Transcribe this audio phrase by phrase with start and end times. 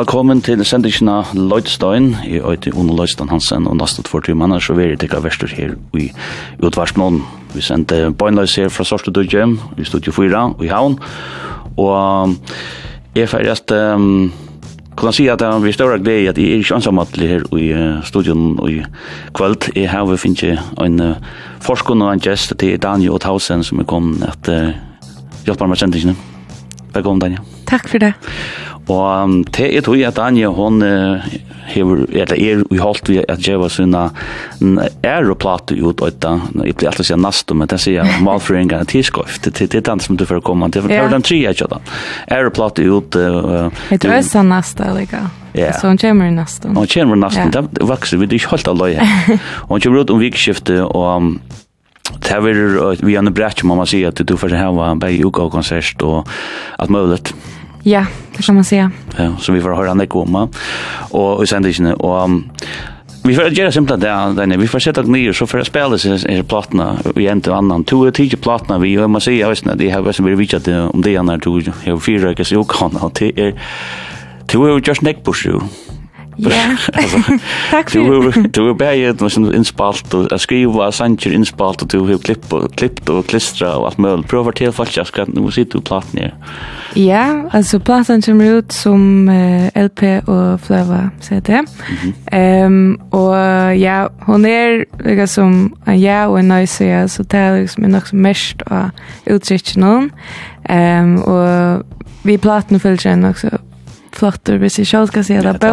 [0.00, 2.14] Velkommen til sendingen av Lloydstein.
[2.24, 5.18] Jeg er til Ono Lloydstein Hansen, og nesten for to mann, så vil jeg tikke
[5.20, 6.06] verster her i
[6.64, 7.18] utvarsmålen.
[7.52, 9.44] Vi sendte bøgnløys her fra Sørste Dødje,
[9.76, 10.96] i Studio 4, og i Havn.
[11.76, 12.32] Og
[13.12, 14.32] jeg er ferdig at, um,
[14.96, 17.68] kan si at vi er større glede at jeg er ikke ansammattelig her i
[18.08, 18.80] studion og i
[19.36, 19.68] kvöld.
[19.76, 21.14] Jeg har vi finnes en uh,
[21.60, 24.72] forskund og en gjest til Daniel Othausen som er kommet at uh,
[25.44, 26.16] hjelper meg sendingene.
[26.94, 27.44] Velkommen, Daniel.
[27.68, 28.14] Takk for det.
[28.88, 30.82] Og det er tog at Anja, hon
[31.70, 34.08] hever, eller er i holdt vi at Jeva sinna
[35.14, 38.24] er og plate ut og da, jeg blir alltid sier nasto, men det sier jeg
[38.26, 41.70] malfrøyringar er tidskoft, det er den som du får komme, det er den tria ikke
[41.70, 41.80] da.
[42.54, 43.16] plate ut.
[43.16, 45.28] Jeg tror jeg sa nasto lika.
[45.54, 45.72] Ja.
[45.74, 46.70] Så hon kommer i nasto.
[46.70, 49.40] Hon kommer i nasto, det vokser, vi er ikke holdt alløy her.
[49.70, 51.34] Hon kommer ut om vikskiftet og
[52.10, 56.02] Det er vi en bräck man säger att du får hava en bäg og konsert
[56.02, 56.28] og
[56.78, 57.34] allt möjligt.
[57.82, 58.90] Ja, det kan man säga.
[59.16, 60.48] Ja, så vi får höra när komma.
[61.10, 62.50] Och och sen det inte och um,
[63.24, 66.38] Vi får göra simpla där där vi får sätta ner så för att spela sig
[66.38, 66.96] i plattorna.
[67.14, 68.78] vi är inte annan två och tio plattorna.
[68.78, 71.36] vi och man säger jag vet inte, det har väl vi vet om det när
[71.36, 71.50] du
[71.90, 73.54] har fyra kan så kan Och det är
[74.46, 75.46] två och just neck push
[76.42, 76.76] Ja.
[77.70, 78.48] Tack för det.
[78.48, 83.08] Du är bäge som inspalt och skriva sanger inspalt och du har klippt och klippt
[83.08, 84.28] och klistra och allt möjligt.
[84.28, 86.34] Prövar till fast jag ska nu sitta på platt ner.
[86.94, 91.52] Ja, alltså plattan kommer ut som uh, LP och flöva CD.
[91.52, 91.66] Ehm
[92.26, 92.66] -hmm.
[92.66, 93.36] um, och
[93.76, 97.94] ja, hon är liksom en ja och en nice ja, så det är liksom en
[97.94, 98.90] också mest och
[99.24, 100.10] utsikten någon.
[100.64, 101.82] Ehm um, och
[102.22, 103.48] vi plattan följer också
[104.16, 105.70] flottur hvis jeg selv skal si det, det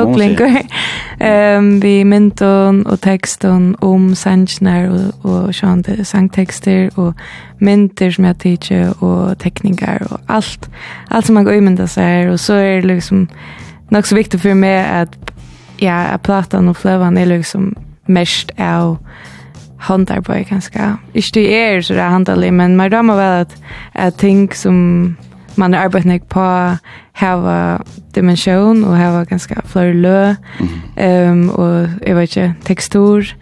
[1.58, 7.14] um, vi mynden og teksten om sannsjene og, og sjående sangtekster og
[7.60, 10.70] mynter som jeg tidser og tekninger og alt.
[11.12, 13.28] Alt som man går imynda seg og så er det liksom
[13.92, 15.18] nok så viktig for meg at
[15.82, 17.74] ja, at platan og fløvan er liksom
[18.08, 18.98] mest av
[19.88, 20.96] håndarbeid kanskje.
[21.14, 23.56] Ikke det er så det er handelig, men man rammer vel at,
[23.94, 25.18] at ting som
[25.58, 26.44] man har arbetat på
[27.18, 27.58] hava
[28.16, 30.20] dimension og hava ganske flere lø
[30.98, 33.34] ehm um, og jeg vet ikke, tekstur.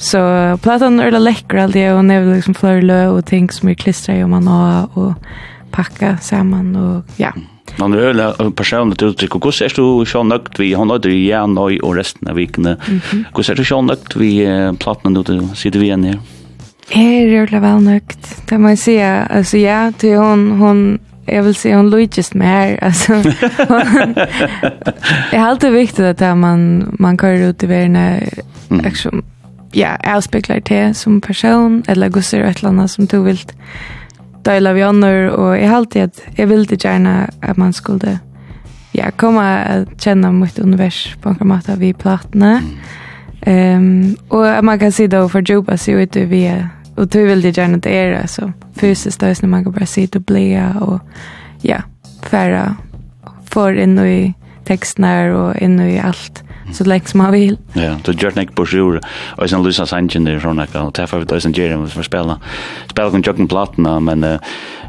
[0.00, 0.20] Så
[0.62, 4.16] platan er det läcker alltid det er liksom flere lø og ting som er klistra
[4.16, 5.14] i och man har og
[5.72, 7.32] pakka saman og ja.
[7.78, 11.28] Man er øyla personligt uttrykk, og hvordan er du så nøgt vi, han nøyder i
[11.28, 12.76] ja, nøy og resten av vikene,
[13.30, 14.32] hvordan er du så nøgt vi
[14.82, 16.18] plattene nå til sitte vi igjen her?
[16.90, 20.82] Jeg er øyla vel nøgt, det må jeg si, altså ja, til hon, hon,
[21.26, 23.12] jag vill se hon Luigi's mer alltså.
[25.30, 28.20] det är alltid viktigt att man man kör ut i världen
[28.68, 29.22] liksom
[29.72, 33.40] ja, avspeglar det som person eller gusser ett annat som du vill
[34.42, 38.18] dela vi annor och jag har alltid att jag vill det gärna att man skulle
[38.92, 42.62] ja, komma att känna mitt univers på en måte vid plattorna.
[43.42, 46.64] Ehm um, och man kan se då för jobba så ut det vi
[46.94, 50.24] och du vill det gärna det är så fysiskt där man kan bara sitta och
[50.24, 51.00] blea och
[51.62, 51.82] ja,
[52.22, 52.76] färra
[53.44, 54.34] för in i
[54.64, 56.42] texterna och in i allt
[56.72, 57.58] så länge som man vill.
[57.72, 59.00] Ja, då gör det på sjur
[59.36, 62.40] och sen lyssnar sanchen där från att och träffa vid sen Jeremy för spela.
[62.90, 64.38] Spela kan jogga plattan men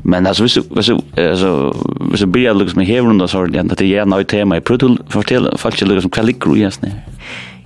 [0.03, 1.75] men alltså visst alltså alltså
[2.16, 5.58] så blir det liksom här runt så att det är något tema i protoll fortell
[5.58, 6.91] faktiskt liksom kvalikru just nu.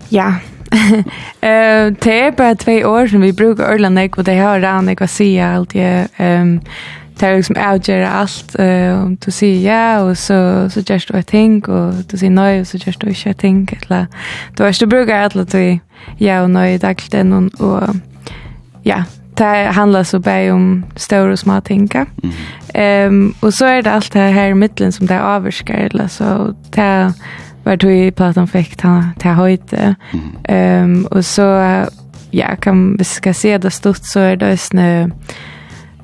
[0.10, 0.34] Ja,
[1.42, 5.10] Eh, det är bara två år som vi brukar Örland och det har ran jag
[5.10, 6.62] säga allt jag ehm
[7.20, 11.24] Det är liksom avgöra allt eh om du säger ja och så, så just du
[11.24, 13.40] think och du säger nej och så just du inte think
[13.70, 13.80] ting.
[13.86, 14.08] Eller,
[14.58, 15.80] du, vet, du brukar alla till
[16.18, 17.96] ja och nej tack dagligen och, och
[18.84, 19.04] ja,
[19.36, 21.90] det handlar så bara om stora och små ting.
[21.94, 22.08] Ehm
[22.78, 25.74] Um, och så är det allt det här i mitten som det avvärskar.
[25.74, 27.14] Eller, så det
[27.66, 29.96] var tog i platan fick ta, ta höjde.
[30.48, 30.84] Mm.
[30.84, 31.42] Um, och så,
[32.32, 35.10] ja, kan, vi ska se det stort så är det snö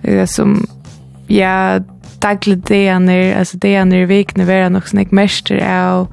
[0.02, 0.68] det som,
[1.28, 1.80] ja,
[2.20, 6.08] dagligt det är när, alltså det är när i vikna vara nog snäck mäster av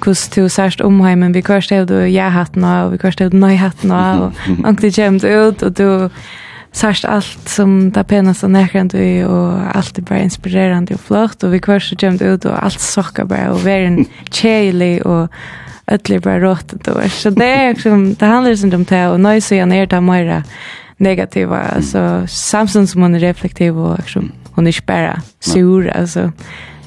[0.00, 3.90] kus to särst om hemmen vi körstod och jag hatna och vi körstod nej hatten
[3.90, 4.32] och
[4.64, 6.10] och det jämt ut och du
[6.72, 11.52] sørst alt som det penast og nekrande og alt er bare inspirerande og flott og
[11.52, 15.28] vi kvar så kjemt ut og alt sokker bare og vi er en kjeilig og
[15.86, 19.40] ötlig bara råttet och så det är liksom det handlar inte om det och nu
[19.40, 20.42] så jag ner där mera
[20.96, 26.32] negativa alltså samtidigt som hon är reflektiv och liksom hon är bara sur alltså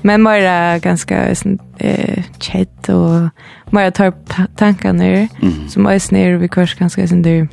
[0.01, 1.35] men mera ganska
[1.77, 3.29] eh chat och
[3.71, 4.13] mera tar
[4.55, 5.69] tankarna mm.
[5.69, 7.47] som är snär vi kurs ganska sen det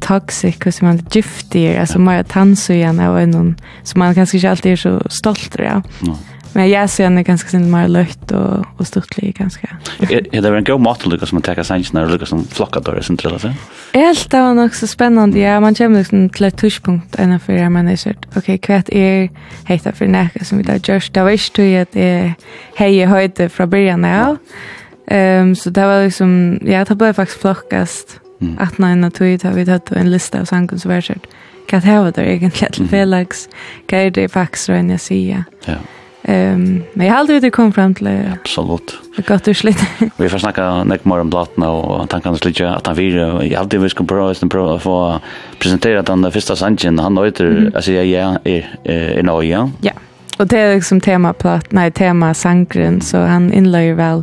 [0.00, 4.72] toxic och som man giftig alltså mer tansugen av en som man kanske inte alltid
[4.72, 5.82] är så stolt över.
[6.00, 6.18] Ja.
[6.52, 9.68] Men jag ser henne ganska sin mer löjt och, och stortlig ganska.
[10.00, 12.80] Är det en god mat att lyckas som att täcka sänken eller lyckas som flocka
[12.80, 13.54] börjar sen till det.
[13.98, 15.38] Helt av något så spännande.
[15.38, 18.88] Ja, man kommer liksom till ett touchpunkt ena för att man är såhär, okej, kvätt
[18.88, 19.30] är
[19.64, 22.34] heter för näka som vi där just Det var inte att det
[22.74, 24.36] hej i höjde från början Ehm
[25.12, 28.56] Um, så det var liksom, ja, det blev faktiskt flockast Mm.
[28.58, 31.26] Att när en tweet har vi tagit en lista av sankens verset.
[31.66, 33.48] Kan det vara det egentligen till Felix?
[33.86, 35.44] Kan det faktiskt röna sig?
[35.64, 35.74] Ja.
[36.22, 38.06] Ehm, men jag hade det kom fram till
[38.40, 38.98] Absolut.
[39.16, 39.78] Det gott du slit.
[40.16, 43.78] vi får snacka näck mer om blatten och tankarna lite att han vill jag hade
[43.78, 45.20] vill ska prova att prova få
[45.58, 49.92] presentera den första sanchen han heter alltså jag är är är Ja.
[50.40, 54.22] Och det är liksom temaplatt, nej tema sangren så han inlär väl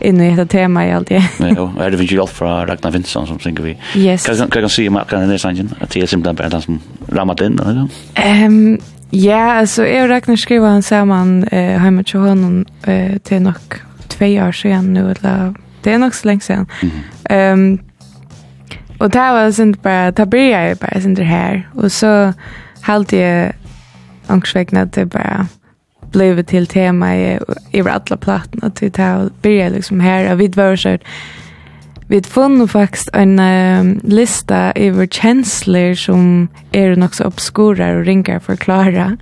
[0.00, 1.24] in i det tema i allt det.
[1.38, 3.78] Ja, och det finns ju allt från Ragnar Vinsson som synger vi.
[3.94, 4.26] Yes.
[4.26, 7.40] Kan kan se om kan det sangen att det är simpelt bara den som ramat
[7.40, 7.88] in eller?
[8.14, 8.78] Ehm
[9.10, 13.54] ja, alltså jag och Ragnar skriver han samman eh hemma till honom eh till nog
[14.08, 16.66] två år sedan nu eller det är nog så länge sedan.
[17.24, 17.78] Ehm
[18.98, 22.32] och det var sånt bara, det jag bara sånt här och så
[22.80, 23.52] hade jag
[24.28, 25.46] ångsvägna det bara
[26.10, 27.38] blev till tema i
[27.70, 31.00] i alla plattan och till det började liksom här av vid vårsört
[32.06, 38.38] vi fann faktiskt en um, lista över känslor som är nog så obskura och ringar
[38.38, 39.16] förklara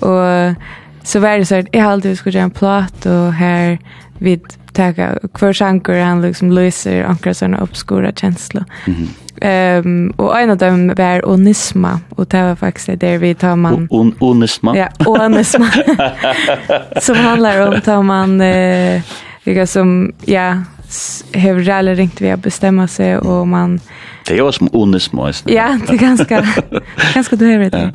[0.00, 0.56] och
[1.02, 3.78] så var det så att jag alltid skulle göra en platt och här
[4.22, 4.40] vi
[4.72, 8.64] tar kvar sjanker han liksom löser ankra såna obskura känslor.
[8.86, 9.08] Mm -hmm.
[9.40, 13.56] Ehm um, och en av dem var onisma och det var faktiskt där vi tar
[13.56, 14.76] man on, onisma.
[14.76, 15.70] Ja, onisma.
[17.00, 19.02] som handlar om tar man eh
[19.44, 20.62] vilka som ja
[21.32, 23.80] hur rally ringt vi att bestämma sig och man
[24.26, 25.32] Det är ju som onisma.
[25.44, 26.46] Ja, det är ganska
[27.14, 27.78] ganska du hör det.
[27.78, 27.90] Ja.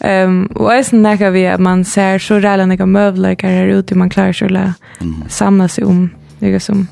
[0.00, 3.94] Ehm um, och sen när vi att man ser så rälla några möbler här ute
[3.94, 5.24] man klarar sig att mm.
[5.28, 6.86] samla sig om något som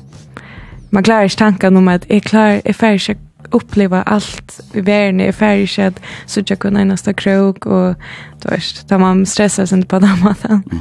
[0.89, 3.17] man klarar sig tanken om att är klar är färdig
[3.51, 7.95] uppleva allt i världen är färdig att så jag kunna nästa krok och
[8.41, 10.51] då är det man stressas inte på den maten.
[10.51, 10.79] Mm.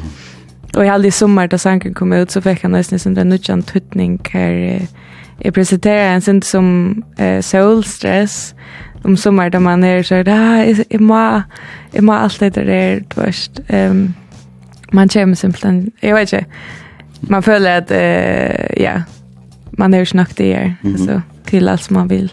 [0.74, 3.28] Och i all i sommar då sanken kom ut så fick han nästan som den
[3.28, 4.82] nutjan tuttning här eh,
[5.38, 5.54] jag
[5.86, 8.54] en sin som eh, soulstress
[9.04, 11.42] om sommar da man er så där ah, jeg må
[11.94, 14.14] jeg må alt det där först Um,
[14.92, 16.46] man kommer simpelthen jeg vet ikke,
[17.22, 19.02] man føler at, uh, ja
[19.78, 21.06] man er jo snakket det her, mm -hmm.
[21.06, 21.20] så
[21.68, 22.32] alt som man vill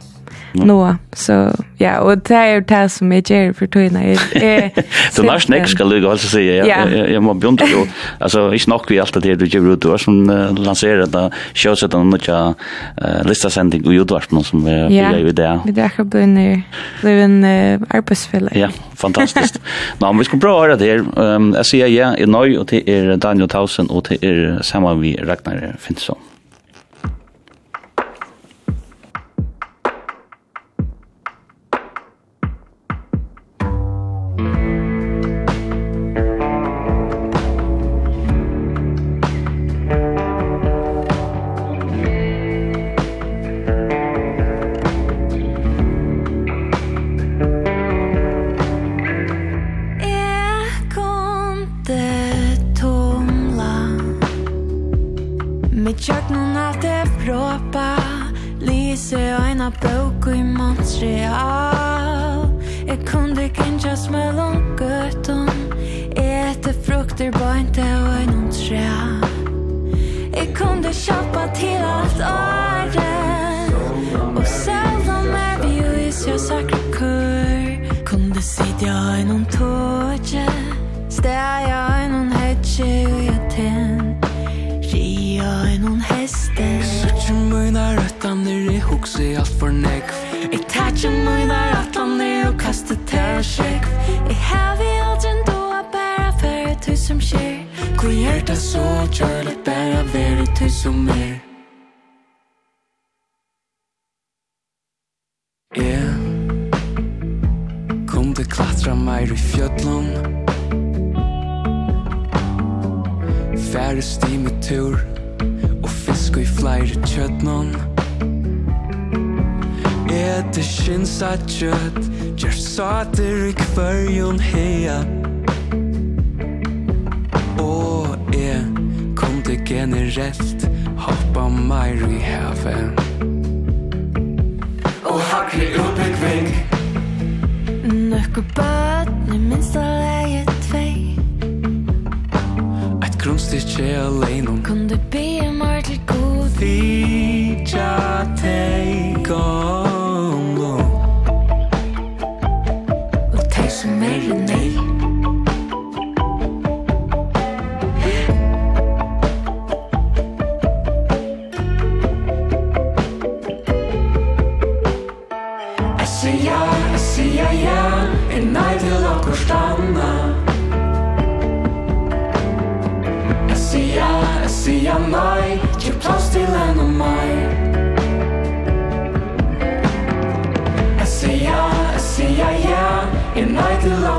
[0.56, 0.96] nå.
[1.14, 4.00] Så ja, och det är det som jag gör för tøyna.
[4.34, 6.66] Det Lars Neck ska lugga alltså säga.
[6.66, 7.88] Jag jag måste bjuda på.
[8.20, 10.26] Alltså inte nog vi allt det du gör ut då som
[10.58, 12.56] lanserar det shows att den några
[13.24, 15.60] lista sändning och Youtube som vi gör ju där.
[15.66, 16.60] Vi där har börjat
[17.02, 17.44] leva en
[17.90, 18.50] arbetsfälla.
[18.54, 19.62] Ja, fantastiskt.
[19.98, 21.36] Nå, men vi ska prova det här.
[21.36, 24.94] Ehm jag säger ja, i nöj och det är Daniel Tausen och det er samma
[24.94, 26.18] vi Ragnar Finnsson.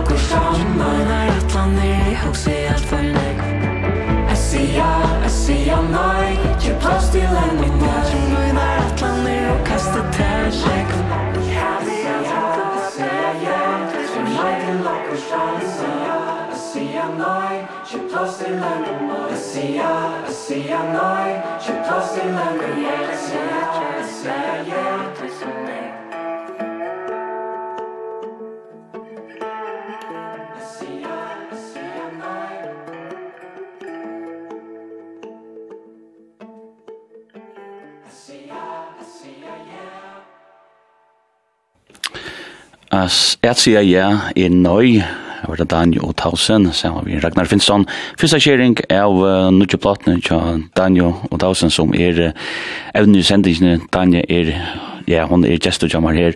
[0.09, 3.39] går sammen Er et land i hoks i alt for nek
[4.29, 4.91] Jeg sier ja,
[5.23, 9.37] jeg sier ja, nei Ikke plass til en min der Noen er et land i
[9.53, 10.93] og kastet til sjekk
[11.51, 12.45] Ja, sier ja,
[12.97, 13.63] sier ja
[14.13, 19.33] Som jeg til lakker sjansen Jeg sier ja, nei Ikke plass til en min der
[19.33, 19.95] Jeg sier ja,
[20.27, 22.23] jeg sier ja, nei Ikke plass jeg
[23.27, 25.76] sier ja
[42.97, 44.07] As et sier ja,
[44.39, 45.03] er nøy,
[45.45, 47.85] var det Daniel og Tausen, sammen med Ragnar Finnsson.
[48.17, 52.47] Fyrsta kjering av uh, nødje platene til Daniel og Tausen, som er uh,
[52.97, 54.55] evne sendingene Daniel er
[55.09, 56.35] ja, hon er gest og jammer her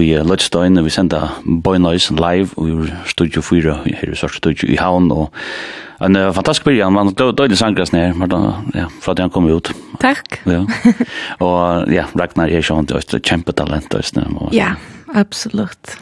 [0.00, 4.18] i uh, Lødstein, og vi senda Boy Noise live, og vi studio 4 her i
[4.18, 5.30] Sørst studio i Havn, og
[6.04, 8.14] en uh, fantastisk byrjan, man døylig sangres ned,
[8.74, 9.72] ja, fra at han kom ut.
[10.02, 10.40] Takk.
[10.46, 10.64] Ja.
[11.44, 14.74] Og ja, Ragnar er sånn, det er kjempetalent, og, ja,
[15.14, 15.96] absolutt.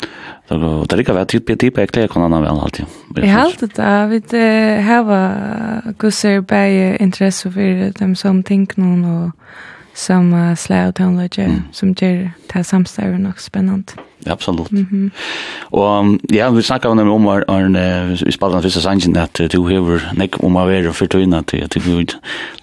[0.49, 2.97] Så det er ikke vært typ på tid på kan annan vel alltid.
[3.17, 4.43] Jeg halte det, vi
[4.85, 9.31] har gusser bare interesse for dem som tenker noen, og
[9.95, 11.61] som uh, slår av tonelager, mm.
[11.73, 13.99] som gjør det samstøyre nok spennende.
[14.25, 14.73] Ja, absolutt.
[14.73, 15.11] Mm -hmm.
[15.71, 20.01] Og ja, vi snakket om om Arne, vi spalte den første sangen, at du hever
[20.15, 22.09] nek om å være for tøyna til at du vil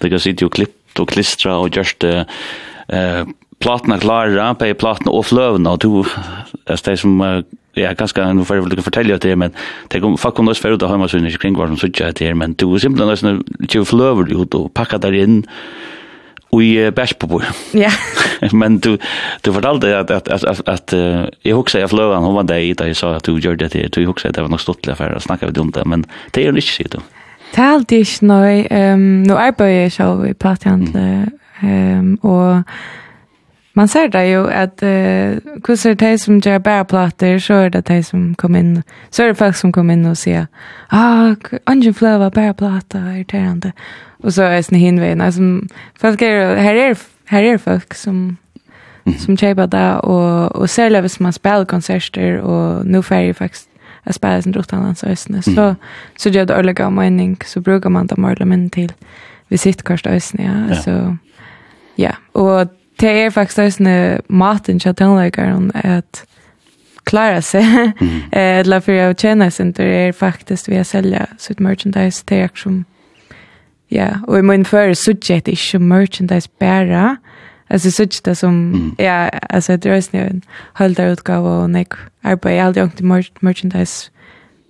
[0.00, 3.24] ligger sitte og klipp og klistra og gjørst uh,
[3.60, 6.04] platna klara, på platna og fløvna, og du,
[6.66, 7.42] det som uh,
[7.76, 9.52] ja, ganske, nu får jeg jag väl fortälja det men
[9.88, 12.18] tänk om fuck om det förut av hjemme, så ikke kring hva som så tjat
[12.18, 13.44] det men du er simpelthen nesten,
[13.74, 15.46] ju fløver ut och packa där in
[16.58, 17.40] i Bäckbo.
[17.72, 17.90] Ja.
[18.52, 18.98] Men du
[19.44, 22.74] du fortalde at at at at, at uh, jeg husker jeg flövan hon var där
[22.74, 23.88] da jeg sa at du gjør det til.
[23.90, 26.04] du huxar det var nok stottliga för å snakke vid om det men
[26.34, 27.02] det er jo ikke ju inte så då.
[27.52, 31.30] Talt ich neu ähm nur arbeite ich auch bei Patienten
[31.62, 32.62] Um, og
[33.80, 37.54] man ser det jo at uh, hvordan er det de som gjør bare plater, så
[37.54, 40.50] er det de som kommer inn, så er det folk som kommer inn og sier,
[40.92, 41.32] ah,
[41.66, 43.72] Angen Fløva, bæreplater, irriterende.
[44.20, 45.62] Og så er det sånn hinveien, altså,
[45.96, 48.18] folk er, her er, her er folk som,
[49.22, 53.66] som kjøper det, og, og særlig hvis man spiller konserter, og nå får jeg faktisk
[54.06, 55.74] Jeg spiller sin rotanlands øsne, så,
[56.18, 58.92] så gjør det ordentlig av mening, så bruker man det mer eller mindre til
[59.48, 60.54] visitkort øsne, ja.
[60.74, 60.80] ja.
[60.80, 61.16] Så,
[61.98, 66.24] ja, og det er faktisk eisne maten til tannleikaren at
[67.04, 67.64] klara seg.
[68.00, 68.20] Mm.
[68.32, 72.84] Eller for å tjene det er faktisk ved å selge sitt merchandise til jeg som
[73.90, 77.16] Ja, og i min førre suttet jeg ikke merchandise bare.
[77.70, 78.94] Alltså så det som mm.
[78.98, 80.42] ja, alltså det är snö en
[80.74, 81.92] hållda utgåva och nek
[82.22, 84.10] arbetar jag aldrig till mer merchandise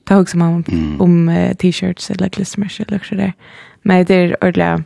[0.04, 1.00] tag som om mm.
[1.00, 3.32] om uh, t-shirts eller klistermärken eller så där.
[3.82, 4.82] Men det är ordla.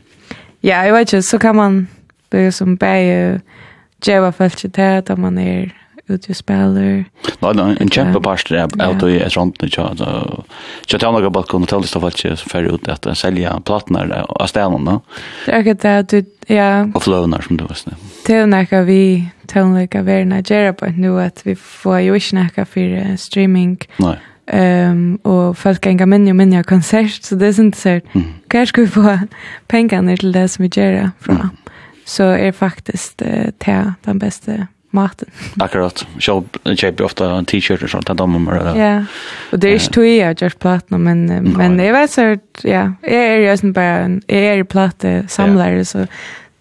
[0.60, 1.86] Ja, jag vet inte så kan man
[2.35, 3.41] det är som bäge
[4.05, 5.73] Jeva fältet det att man är
[6.07, 7.05] ute och spelar.
[7.38, 10.45] Nej, nej, en kämpe parst det är ute i ett sånt nu så
[10.87, 14.49] så tar några bara kunna tala stoff att för ut att sälja plattorna där och
[14.49, 15.00] ställena.
[15.47, 17.91] Det är det att du ja och flönar som du visste.
[18.25, 22.64] Till när vi till när vi Nigeria på nu att vi får ju inte näka
[22.64, 23.79] för streaming.
[23.97, 24.17] Nej.
[24.47, 27.88] Ehm um, och folk gänga men ju men jag konsert så det är inte så.
[27.88, 28.26] Mm.
[28.49, 29.19] Kanske vi får
[29.67, 31.37] pengarna till det som vi gör från.
[31.37, 31.49] Mm
[32.04, 35.28] så är er faktiskt uh, te den bästa maten.
[35.61, 36.06] Akkurat.
[36.26, 36.44] Jag
[36.78, 38.76] kjøper ofta en t-shirt och sånt, dommer nummer.
[38.76, 39.04] Ja, og
[39.52, 42.92] och det är ikke tog jag just platene, men, no, men jeg vet så ja,
[43.02, 46.06] jag är ju bare en, jeg är ju platesamlare, så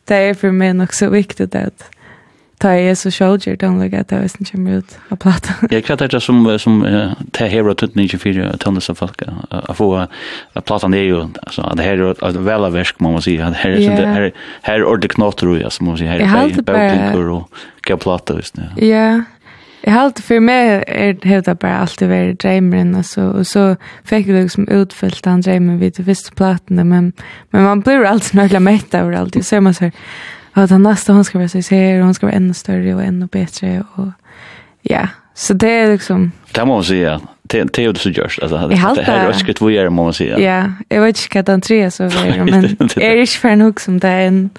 [0.07, 1.89] det är för mig nok så viktigt at
[2.61, 5.55] ta i så Soldier, den lukket at det er som kommer ut av plata.
[5.71, 9.23] Jeg kvart det som, som uh, det her og tutten ikke fyrir tønnes av folk.
[9.25, 13.25] Jeg få at platan er jo, altså, det her er et av versk, må man
[13.25, 13.37] si.
[13.37, 14.31] Det her er
[14.63, 16.09] her er ordentlig knotter, så må man si.
[16.09, 18.69] Her er bare bøklinker og gav plata, just nu.
[18.79, 19.23] Ja,
[19.83, 23.63] Jeg har alltid, for meg er det bare alltid vært dreimeren, altså, og så
[24.07, 27.09] fikk jeg liksom utfyllt han dreimeren vid de første platene, men,
[27.51, 29.91] men man blir alltid nøyla mett over alltid, så er man så
[30.53, 33.03] att den nästa hon ska vara så här och hon ska vara ännu större och
[33.03, 34.07] ännu bättre och
[34.81, 38.67] ja, så det är liksom Det må man säga, det är det så görs alltså,
[38.67, 41.61] det här är ösket vad gör må man säga Ja, jag vet inte vad den
[41.61, 44.49] tre så är men är inte för nog som det är en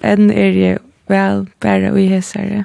[0.00, 2.64] en är ju väl bara och häsar.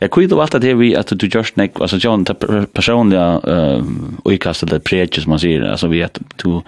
[0.00, 2.24] Jag kunde då alltid det vi att du just neck alltså John
[2.72, 3.82] personliga eh
[4.22, 6.62] och i kastade det som man säger alltså vi att du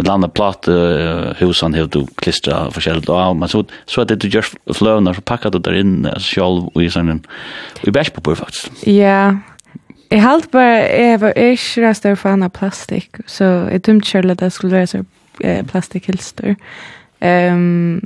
[0.00, 4.22] med landa plat uh, husan hevur du klistra forskjelligt og men så så at det
[4.24, 7.20] du just fløvnar så pakkar du der inn uh, sjálv og i sånn
[7.84, 8.70] i på faktisk.
[8.86, 9.36] Ja.
[10.10, 14.30] Jeg halt bare, jeg var ikke rest av fan av plastik så jeg dumt selv
[14.34, 15.04] at det skulle være så
[15.44, 15.64] eh,
[17.20, 18.00] ehm Um,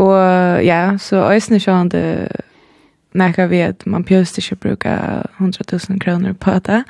[0.00, 2.28] og ja, så øyne sjående
[3.14, 4.94] Nekka vi at man pjøst ikke bruka
[5.38, 6.82] 100.000 kroner på det.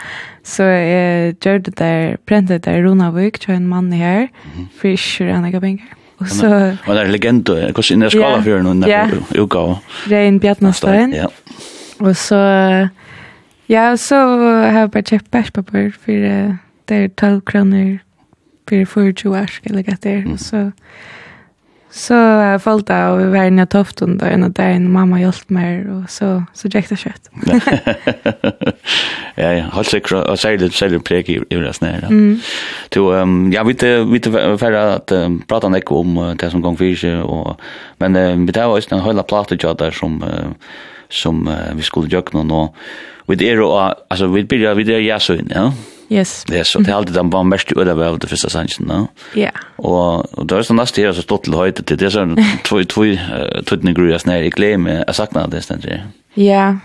[0.47, 4.29] Så jeg gjør det der, prentet det der Ronavik, til en mann her,
[4.79, 5.97] for ikke rann jeg penger.
[6.19, 6.77] Og så...
[6.87, 9.97] Og det er legendo, hvordan er skala for noen der uka og...
[10.11, 11.15] Rein Bjartnastein.
[11.15, 11.27] Ja.
[11.99, 12.39] Og så...
[13.69, 16.13] Ja, så har jeg bare kjøpt bærspapir for
[16.89, 17.99] det er 12 kroner
[18.69, 20.31] for 24 år, eller hva det er.
[20.31, 20.71] Og så...
[20.71, 21.19] Mm.
[21.93, 25.19] Så jeg jag följde og vi var inne i tofton da, en av dagen mamma
[25.21, 27.29] hjälpt meg, og så så gikk det kjøtt.
[29.37, 32.07] ja, ja, har sig och säger det säger det präg i det snär.
[32.11, 32.41] Mm.
[32.89, 34.21] Du ehm ja, vi vi
[34.59, 35.13] för att
[35.47, 37.61] prata om det om uh, det som gång fiske och
[37.99, 40.25] men vi där var ju en hela platta jag där som
[41.09, 42.75] som vi skulle jökna nå.
[43.27, 45.73] Vi det är alltså vi börjar vi det ja så in, ja.
[46.09, 46.45] Yes.
[46.45, 49.07] Det så det alltid den bara mest öda väl det första sanchen, va?
[49.35, 49.51] Ja.
[49.77, 52.85] Och och då är det nästa här så stått till höjde till det så två
[52.85, 53.03] två
[53.67, 56.01] två gruas när jag glömmer jag saknar det ständigt.
[56.35, 56.77] Ja.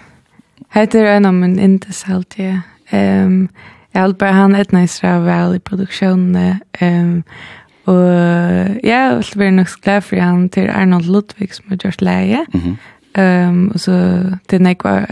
[0.69, 2.62] Heter en om en intressant ja.
[2.91, 3.49] Um,
[3.93, 6.60] jeg håller bare han et nice vel i produksjonen.
[6.82, 7.23] Um,
[7.86, 8.03] og
[8.84, 12.45] ja, jeg vill vara nok glad for han til Arnold Ludvig som har gjort leie.
[12.53, 12.77] Mhm.
[13.17, 13.91] Ehm och så
[14.45, 15.06] det när var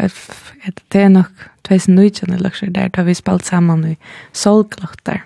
[0.67, 1.25] att det är nog
[1.61, 3.97] 2019 eller så der da vi spalt samman i
[4.31, 5.23] Solklotter.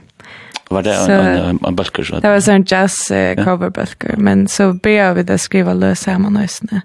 [0.70, 2.20] Var det så, en en, en bulker så?
[2.20, 6.34] Det var sånn jazz uh, cover bulker men så började vi det skriva lösa samman
[6.34, 6.82] nästan.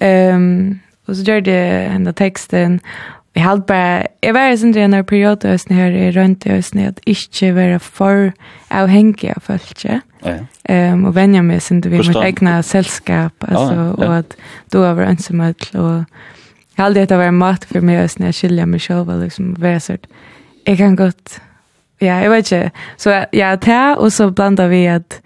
[0.00, 2.80] Ehm og så gjør det enda teksten,
[3.34, 6.54] jeg held bare, jeg var i sin dren av periode og sånn her, jeg rønte
[6.56, 8.32] og sånn at ikke være for
[8.74, 10.00] avhengig av folk, ja.
[10.20, 13.94] Um, og vennja meg sin du vil mitt egna selskap, altså, ja, ja.
[13.94, 14.34] og at
[14.72, 16.02] du har vært ønsomhet, og
[16.74, 19.22] jeg held det var en mat for meg, og sånn jeg skilja meg selv, og
[19.22, 20.10] liksom, være sånn,
[20.66, 21.38] jeg kan godt,
[22.02, 25.20] ja, jeg vet ikke, så ja, det, og så blanda vi at,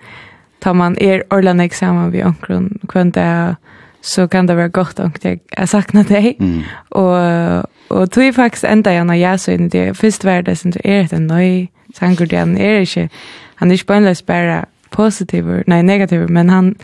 [0.64, 3.73] tar man er orlande sammen vi omkron, kvendt det, og
[4.04, 6.36] så kan det være godt om jag, jag saknar deg.
[6.40, 6.62] Mm.
[6.90, 9.96] Og, og tog faktisk enda igjen av jeg så inn i det.
[9.96, 11.68] Først var det som är det en nöj.
[11.94, 13.08] Sen det han er ikke.
[13.56, 16.76] Han er ikke bare bare positiv, nei negativ, men han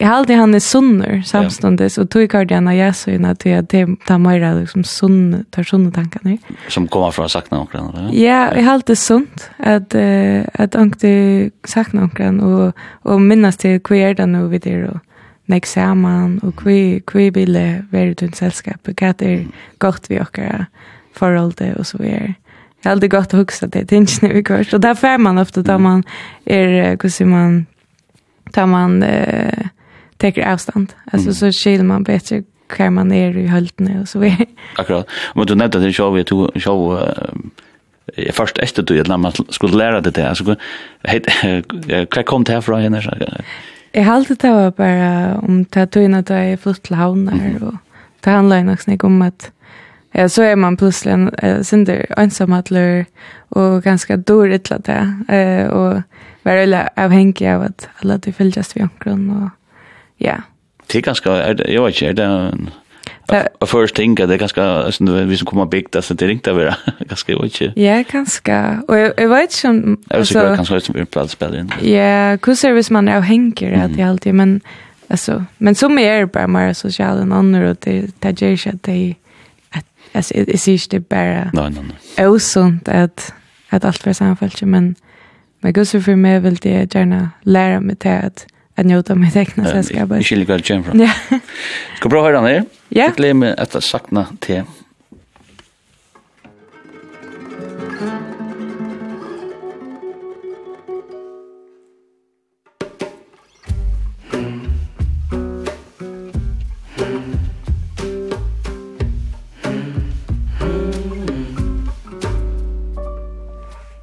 [0.00, 3.36] Jeg har alltid han är sunner samståndes og tog jag det när jag såg när
[3.46, 3.68] jag
[4.06, 6.38] tar mera liksom sunn tar sunne tankene.
[6.68, 11.50] Som kommer från sakna och Ja, Ja, jeg har alltid sunt at, att att ankte
[11.64, 15.00] sakna och og, och och minnas till queer den och vidare og,
[15.46, 19.44] nek saman, og hvi, hvi ville være i selskap, og hva er
[19.78, 20.66] godt vi okkara
[21.16, 22.34] forholde, og så er?
[22.82, 25.78] Det alltid godt å huske det tingene vi kurs, og der fer man ofte da
[25.78, 26.04] man
[26.46, 27.56] er, hvordan man,
[28.54, 29.70] da man uh,
[30.22, 32.44] teker avstand, altså så skil man bedre
[32.76, 34.46] hva man er i høldene, og så er.
[34.78, 39.16] Akkurat, men du nevnte at det show vi, du show eh först efter du när
[39.16, 43.10] man skulle lära det där så hva kom det här henne så
[43.96, 47.54] Jeg har alltid det var bare om det tøyene at jeg er flytt til havner,
[47.64, 47.76] og
[48.24, 49.50] det handler nok snakk om at
[50.12, 53.06] ja, så er man plutselig en uh, synder ensamhetler,
[53.56, 55.00] og ganske dårlig til det,
[55.32, 56.02] uh, og
[56.44, 59.48] være veldig avhengig av at alle de følges vi omkring, og
[60.20, 60.36] ja.
[60.92, 62.68] Det er ganske, jeg vet ikke, er det en
[63.58, 66.76] Och först tänka det är ganska alltså vi som kommer big det det ringta vara
[66.98, 67.72] ganska mycket.
[67.76, 68.82] Ja, ganska.
[68.88, 71.72] Och jag vet som alltså jag kan kanske som vill plats spela in.
[71.82, 74.60] Ja, hur service man er hänker att det alltid men
[75.08, 78.82] alltså men som är bara mer social än andra och det det ger sig att
[78.82, 79.14] det
[80.12, 81.84] alltså det är inte bara Nej, nej,
[82.16, 82.28] nej.
[82.28, 83.32] Osunt att
[83.70, 84.94] att allt för samfällt men
[85.60, 89.32] men gud så för mig vill det gärna lära mig till att att njuta med
[89.32, 90.16] teckna sällskapet.
[90.16, 90.94] Jag skiljer kvart kemfra.
[90.94, 91.38] Ja.
[91.96, 92.64] Ska bra höra ner.
[92.88, 93.02] Ja.
[93.02, 94.62] Jag glömmer att jag sakna till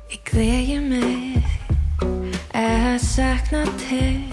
[0.09, 1.45] Jag glädjer mig
[2.53, 4.32] att sakna till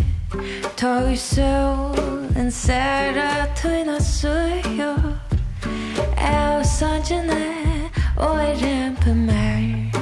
[0.81, 4.95] tar solen sära tøyna sujo
[6.17, 7.45] Är sanjene
[8.17, 9.93] Og er rempe mer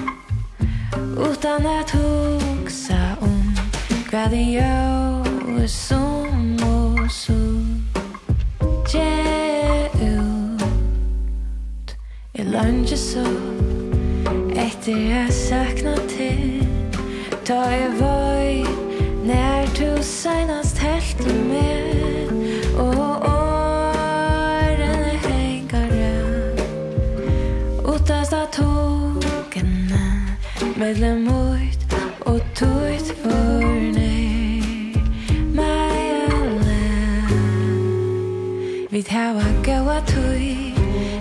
[1.31, 3.57] Utan at huxa om
[4.11, 7.35] Hva det gjør som og så
[8.93, 9.11] Ge
[10.03, 11.97] ut.
[12.35, 13.27] Jeg lunge så
[14.55, 16.67] Etter jeg sakna til
[17.45, 18.88] Ta jeg vøyt
[19.29, 22.29] När du senast helt med
[22.79, 26.55] Och åren är hängare
[27.95, 30.37] Utast av tågene
[30.77, 34.95] Medlem ut och tuit för nej
[35.53, 37.29] Mig alla
[38.91, 40.75] Vid hava gåa tui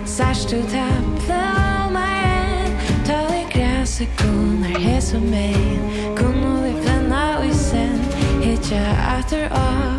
[0.05, 2.71] Sars du tappla mig
[3.05, 5.79] Ta i gräs och kunnar hes och mig
[6.17, 6.96] Kunnar vi plan
[8.57, 8.83] ikkje
[9.17, 9.97] atur av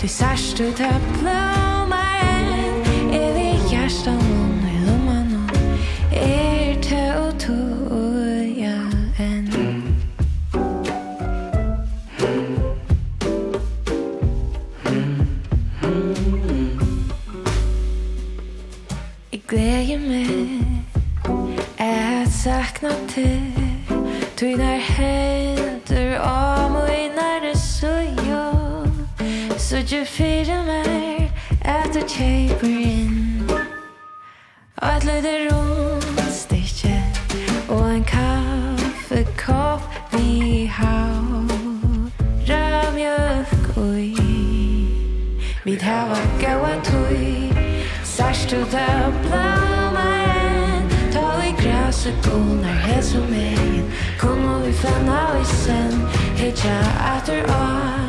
[0.00, 2.84] Du sørst ut av blomaren
[3.16, 5.30] Er vi hjertan mun i lomman
[6.12, 7.56] Er te og to
[8.58, 8.76] ja
[9.24, 9.48] enn.
[19.32, 20.28] Jeg gleder meg
[21.78, 23.40] Jeg sakna til
[24.40, 26.47] Du er hender og
[29.78, 30.66] stood your feet in?
[30.66, 31.30] Mig
[31.64, 33.48] Efter taper in
[34.74, 37.02] Och ett litet rånstycke
[37.68, 41.22] Og en kaffekopp vi har
[42.46, 44.16] Römjölk og i
[45.64, 47.52] Vi Vid här var gåa tog
[48.04, 55.40] Särst ut av blammaren Ta i gräset konar og megin Kom og vi fann av
[55.40, 56.80] i sen Hitja
[57.16, 58.07] efter år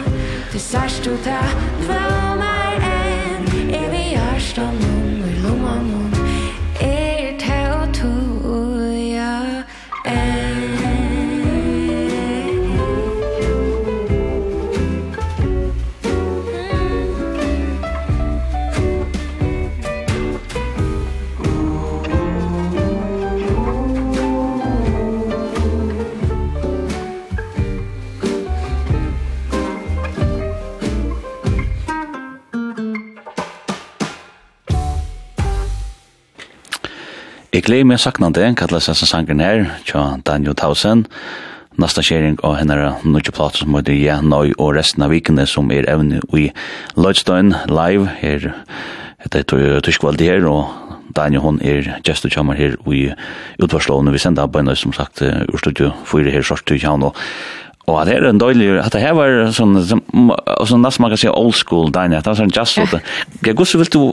[0.54, 1.38] Du sørst du ta,
[1.84, 5.09] kvall er enn, evig hørst om noen
[37.70, 41.04] Glei meg saknande, kallar seg sangren her, tja Daniel Tausen,
[41.78, 45.70] nasta kjering og hennara nukje plater som heter Ja, Noi og resten av vikene som
[45.70, 46.48] er evne i
[46.98, 48.08] Lloydstein live.
[48.24, 48.48] Her,
[49.22, 53.04] det er tyskvaldi her, og Daniel hon er gestur kjamar her i
[53.62, 57.22] utvarslån, vi senda bøyna som sagt ur studio fyrir her sort tykja han, og
[57.90, 61.18] Og det er en døylig, at det her var sånn, og sånn nesten man kan
[61.18, 63.00] si old school, Daniel, det var sånn jazz-låte.
[63.42, 64.04] Hvordan vil du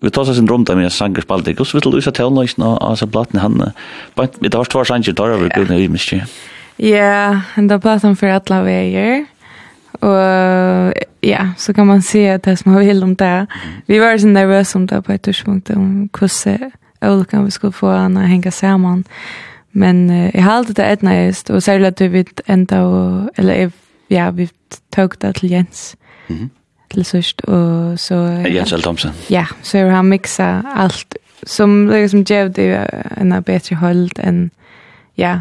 [0.00, 1.56] vi tar oss en rom där med sanger spaltig.
[1.56, 3.72] Hvordan vil du lysa tälnöjsen av så platten han?
[4.40, 6.22] Vi tar två sanger där vi gudna i mycket.
[6.76, 9.26] Ja, han tar platten för alla vägar.
[9.92, 13.46] Och ja, så kan man se att det som man vill om det.
[13.86, 17.90] Vi var så nervösa om det på ett tidspunkt om hur olika vi skulle få
[17.90, 19.04] han att hänga samman.
[19.70, 23.30] Men uh, jag har alltid det ett just, och särskilt att vi vet ända och,
[23.34, 23.72] eller
[24.08, 24.48] ja, vi
[24.94, 25.96] tog det till Jens.
[26.28, 26.50] Mm
[26.90, 28.14] till sist och så
[28.48, 28.82] Jens L.
[28.82, 29.10] Thompson.
[29.28, 32.74] Ja, så har han mixa allt som liksom gav det
[33.16, 34.50] en bättre håll än
[35.14, 35.40] ja.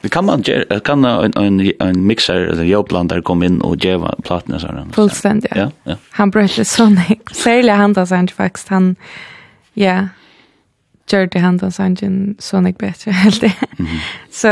[0.00, 0.42] Vi kan man
[0.84, 5.52] kan en en en mixer eller jobblandare komma in och ge plattorna så Fullständigt.
[5.56, 5.96] Ja, ja.
[6.10, 7.18] Han brötte sonic.
[7.32, 8.96] sälja han då sen faktiskt han
[9.74, 10.08] ja
[11.12, 13.52] gjorde han då sen sonic bättre helt det.
[14.30, 14.48] Så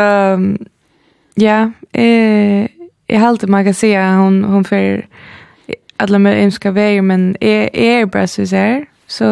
[1.35, 2.69] ja, eh
[3.07, 5.07] jag håller mig att säga hon hon för
[5.97, 9.25] alla med önska vägar men är är bara så här så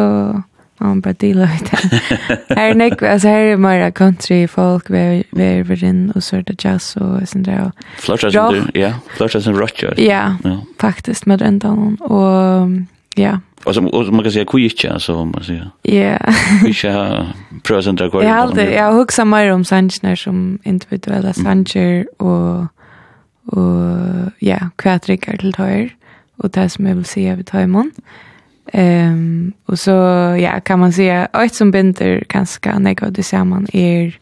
[0.77, 2.01] man bara dealar med det.
[2.55, 6.55] Här är nek, alltså här är mera country folk vi är vidin och sort of
[6.59, 7.71] jazz och sånt där.
[7.97, 8.93] Flörtar som du, ja.
[9.17, 9.99] Flörtar som rockar.
[9.99, 10.35] Ja,
[10.79, 11.95] faktiskt med den dagen.
[11.95, 12.69] Och
[13.15, 13.39] ja.
[13.63, 15.69] Och som och man kan säga kujicha så man säger.
[15.81, 16.17] Ja.
[16.61, 17.27] Kujicha
[17.63, 18.23] present där kvar.
[18.23, 22.65] Jag hade jag huxar mer om Sanchner som individuella Sancher och
[23.47, 25.79] och ja, kvätrikar till höger.
[25.79, 25.89] Mm
[26.37, 27.91] och det som jag vill säga vid Taimon.
[28.73, 29.91] Ehm och så
[30.39, 34.19] ja kan man säga ett som binder kanske något det samman är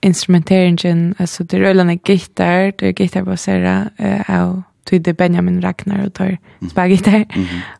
[0.00, 6.06] instrumenteringen alltså det rullar en gitarr det är gitarrbaserad eh av till det Benjamin Ragnar
[6.06, 6.38] och tar
[6.70, 7.24] spagitar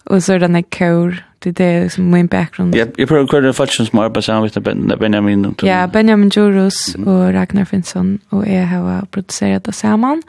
[0.05, 2.77] och så den är kör det det som min background.
[2.77, 7.33] Ja, jag prövar kvar det faktiskt som arbetar samman med Benjamin Ja, Benjamin Jurus och
[7.33, 10.23] Ragnar Finnsson och jag har producerat det samman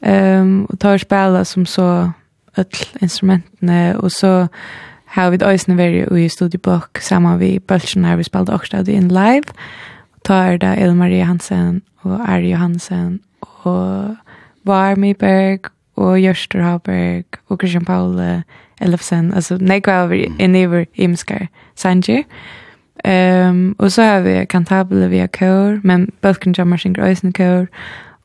[0.00, 2.12] ehm och tar spela som så
[2.58, 4.46] öll instrumentene, og så
[5.16, 9.54] har vi øyne vært i studiebok sammen vi Bølsen her vi spalte det in live.
[10.24, 14.16] Ta er det Elmarie Marie Hansen og Ari Johansen og
[14.64, 18.20] Varmi Berg og Jørster Haberg og Christian Paul
[18.80, 19.34] Elfsen.
[19.34, 22.24] Altså, nei, hva i vi imskar sanger.
[23.04, 27.66] Um, og så har vi Kantabele via kår, men Bølken jammer synger øyne kår.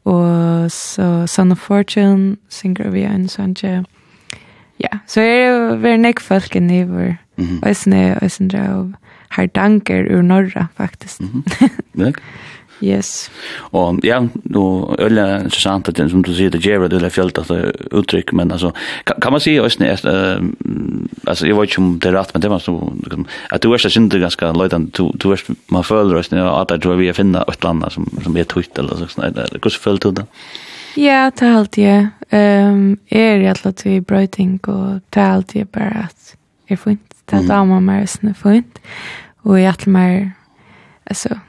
[0.06, 3.84] Og så Son of Fortune synger via en sanger
[4.82, 7.14] ja, så er det veldig nek folk enn i vår
[7.68, 8.94] øsne, øsne og
[9.32, 11.22] har danker ur norra, faktisk.
[11.94, 12.14] Mm
[12.84, 13.30] yes.
[13.72, 14.64] Og ja, nu
[14.98, 17.52] er det interessant at som du sier, det gjør det er fjellet at
[17.94, 18.72] uttrykk, men altså,
[19.08, 20.42] kan, kan man si øsne, uh,
[21.28, 22.76] altså, jeg vet ikke om det er rett, men det var så,
[23.52, 26.92] at du er så synd ganske løytende, du, du er, man føler øsne, at du
[26.92, 30.04] er vi er finne et eller annet som, som er tøyt, eller sånn, hvordan føler
[30.04, 30.28] du det?
[31.00, 36.36] Ja, det er alltid, Ehm är det att till bröting och tal till bara att
[36.68, 37.16] är fint.
[37.26, 38.80] Det är damer mer snö fint.
[39.38, 40.32] Och jag att mer
[41.04, 41.40] alltså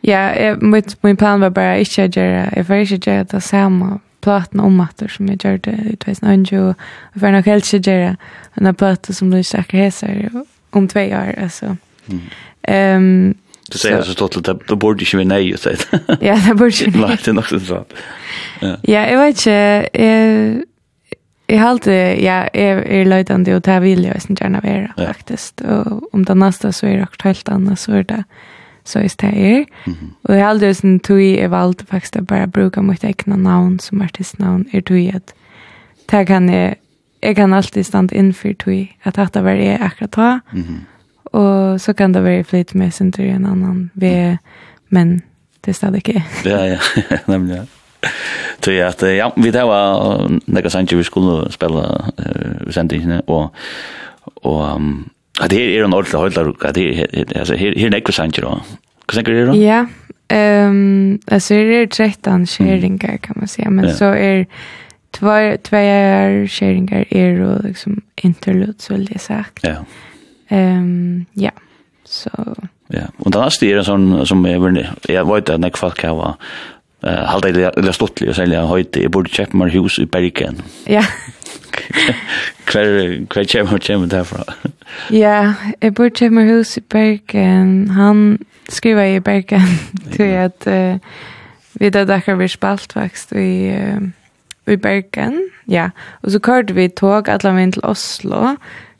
[0.00, 2.52] ja, mitt min plan var bara inte att göra.
[2.56, 6.76] Jag vill inte göra det samma platen om matter som jag gjorde i 2009 och
[7.12, 8.16] jag vill nog helst inte göra
[8.54, 10.30] den här platen som du säkert heter
[10.70, 11.34] om två år.
[11.42, 11.76] Alltså.
[12.06, 13.28] Mm.
[13.28, 13.34] Um,
[13.70, 15.78] Du säger så totalt att det borde ju vara nej ju säger.
[16.20, 16.90] Ja, det borde ju.
[17.00, 17.84] Nej, det är nog så.
[18.60, 18.76] Ja.
[18.82, 20.56] Ja, jag vet inte eh
[21.46, 25.06] Jag alltid, ja är är löjtande och det vill jag sen gärna vara ja.
[25.06, 28.24] faktiskt och om det nästa så är det helt annat så är det
[28.84, 29.66] så är det är.
[30.22, 34.02] Och jag halt sen tog i valt faktiskt att bara bruka mitt egna namn som
[34.02, 35.34] artistnamn är du ett.
[36.10, 36.74] Det kan jag
[37.20, 40.22] jag kan alltid stanna inför tog att detta var det akkurat då.
[40.22, 40.40] Mhm.
[40.52, 40.84] Mm
[41.36, 43.90] og så kan det være flit med sin tur en annan.
[43.94, 44.36] Vi,
[44.88, 45.22] men
[45.64, 46.24] det er stadig ikke.
[46.52, 46.78] ja, ja,
[47.26, 47.68] nämligen.
[48.60, 53.54] Så ja, att, ja, vi tar var några sanjer vi skulle spela uh, sändningarna och
[54.34, 55.08] och um,
[55.40, 58.60] att det är en ordentlig höjdare, det är alltså här här nästa sanjer då.
[59.06, 59.56] Vad tänker du då?
[59.56, 59.86] Ja.
[60.28, 64.46] Ehm, alltså det är 13 sharingar kan man säga, men så är
[65.10, 65.76] två två
[66.46, 69.58] sharingar är då liksom interludes vill det sagt.
[69.62, 69.84] Ja.
[70.48, 71.50] Ehm ja.
[72.04, 72.30] Så
[72.88, 75.98] ja, och det nästa är en sån som är väl jag vet att när folk
[75.98, 76.36] kan vara
[77.02, 80.62] eh halda det stottligt och sälja höjt i borde köpa mer hus i Bergen.
[80.84, 81.04] Ja.
[82.64, 84.44] Kvar kvar köpa mer köpa därifrån.
[85.10, 87.90] Ja, jag borde köpa mer hus i Bergen.
[87.90, 89.68] Han skriver i Bergen
[90.12, 90.96] till att uh,
[91.72, 94.08] vi där där vi spalt faktiskt i uh,
[94.72, 95.50] i Bergen.
[95.64, 98.56] Ja, och så körde vi tåg alla vägen till Oslo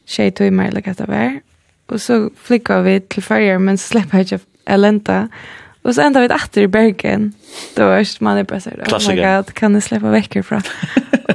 [0.07, 1.40] tjej tog mig eller vad det var.
[1.87, 5.29] Och så flickade vi till färger men så släppade jag inte länta.
[5.83, 7.33] Och så ända vi åter i Bergen.
[7.77, 10.62] Då var man är bara så här, oh my god, kan ni släppa veckor från?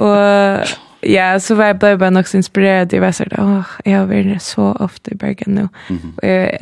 [0.00, 0.66] och
[1.00, 2.92] ja, så var jag blev bara också inspirerad.
[2.92, 5.68] Jag var så här, åh, jag har varit så ofta i Bergen nu.
[5.88, 6.54] Mm -hmm.
[6.56, 6.58] och,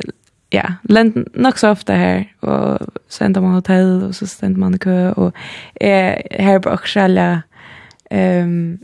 [0.49, 4.75] ja, lent nog så ofta här och så sen man hotell och så ständ man
[4.75, 5.35] i kö och
[5.75, 7.39] eh här på Australien
[8.09, 8.79] ehm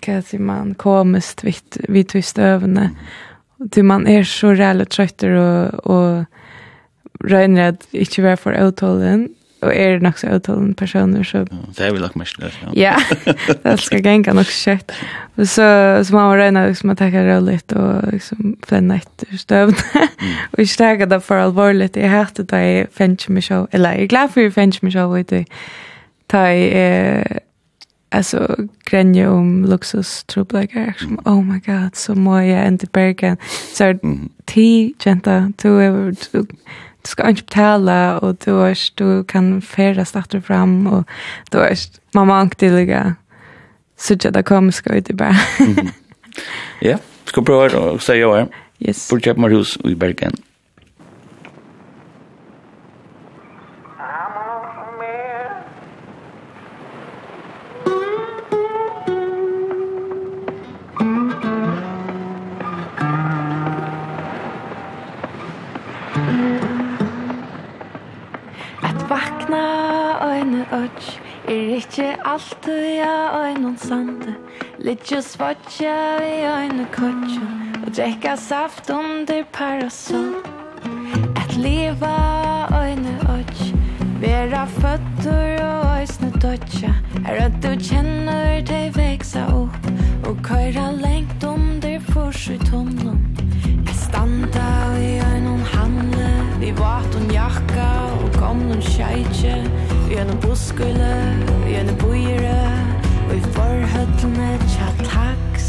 [0.00, 1.54] kan säga man komiskt vid
[1.88, 2.90] vid tyst övne.
[3.56, 6.24] Du man är så rejält trött och och
[7.20, 9.28] rönrad inte vara för uthållen
[9.60, 12.36] och är nog så uthållen personer så det är väl också mest
[12.72, 12.96] Ja.
[13.62, 14.92] Det ska gänga nog shit.
[15.34, 19.74] Och så så man var rena liksom att ta roligt och liksom flänna efter stövn.
[20.50, 21.96] Och jag stäga det för allvarligt.
[21.96, 23.30] Jag hade det i French
[23.70, 25.44] eller jag är glad för French Michelle vet du.
[26.26, 27.38] Ta i eh
[28.10, 33.36] alltså gränja om luxus trubblägar som oh my god så må jag inte bergen.
[33.74, 33.98] Så är
[34.44, 36.46] ti genta du är du, du
[37.02, 41.08] ska inte betala och du är du kan färra starta fram och
[41.50, 41.78] du är
[42.14, 43.14] mamma anktilliga
[43.96, 45.36] så jag där kommer ska ut i bara.
[46.80, 48.46] Ja ska prova att säga ja
[48.78, 49.10] yes.
[49.10, 50.32] Borde jag hus i bergen.
[70.72, 71.02] och
[71.48, 74.34] er ikkje alt ja har øynene sande
[74.78, 77.46] Littje svotja vi øyne kotja
[77.86, 80.34] Og drekka saft under parasol.
[81.36, 83.56] Et liva øyne och
[84.20, 86.94] Vera fötter og øysne dodja
[87.28, 89.90] Er at du kjenner deg veksa opp
[90.28, 91.37] Og køyra lengt
[100.78, 101.12] skule
[101.66, 102.58] Gjønne bojere
[103.28, 105.66] Og i forhøttene tja taks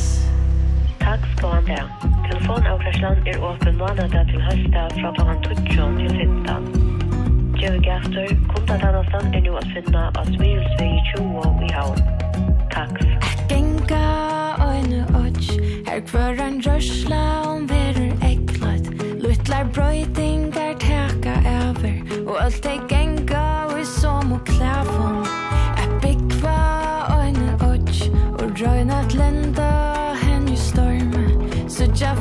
[1.02, 1.86] Taks på han her
[2.28, 5.56] Telefonavkraslan er åpen måneder til høsta Fra kl.
[5.74, 6.12] 12 til
[6.45, 12.06] 15 Gjøve gaster Kundatannastan er nu å finne av Smilsvei 20 i havn
[12.76, 14.06] Taks Genga
[14.69, 15.50] øyne odds
[15.89, 18.93] Her kvør en rørsla om verur eklat
[19.26, 23.29] Luttlar brøytingar teka over Og alt er genga
[24.01, 25.25] som og klæfon
[25.81, 26.57] Er byggva
[27.19, 27.57] øyne
[28.33, 29.71] og røyna at lenda
[30.23, 31.13] hen i storm.
[31.69, 32.17] Så jeg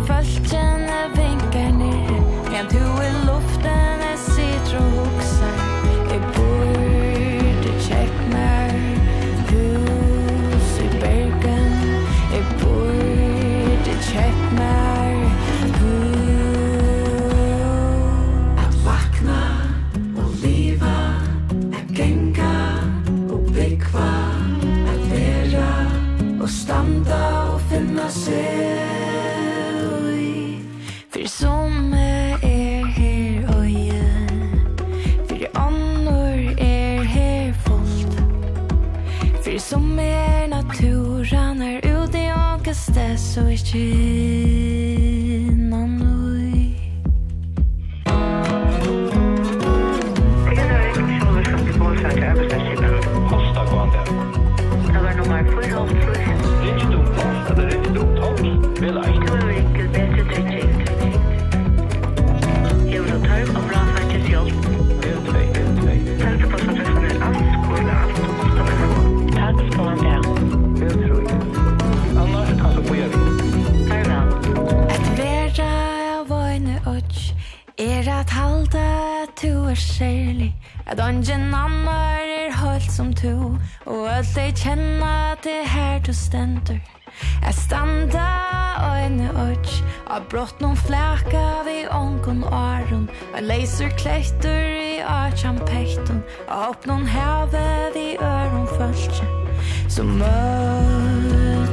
[43.38, 44.57] so it's true.
[80.98, 83.54] At ongen annar er holdt som to
[83.86, 86.80] Og alt ei kjenna til her du stendur.
[87.44, 88.24] Jeg standa
[88.82, 89.76] øyne øtj
[90.10, 96.90] Av brått noen flæka vi ångon åren Og leiser klektur i åtjan pektun Og opp
[96.90, 99.30] noen heve vi øron følse
[99.86, 101.67] Som møy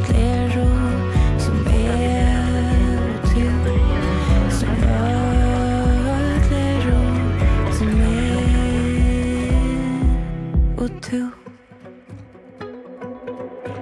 [11.02, 11.32] du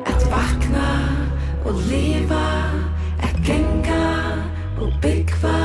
[0.06, 0.90] At vakna
[1.66, 2.46] og leva
[3.20, 4.06] At genga
[4.82, 5.60] og byggva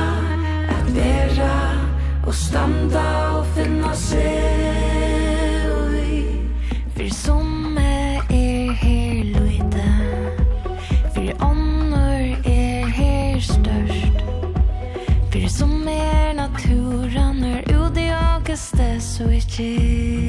[0.69, 1.55] At vera
[2.27, 3.05] og standa
[3.39, 4.59] og finna seg.
[6.95, 9.91] För som är er här lojda
[11.13, 14.17] För ånder er här störst
[15.31, 20.28] För som är naturen er ute och kastas så ikke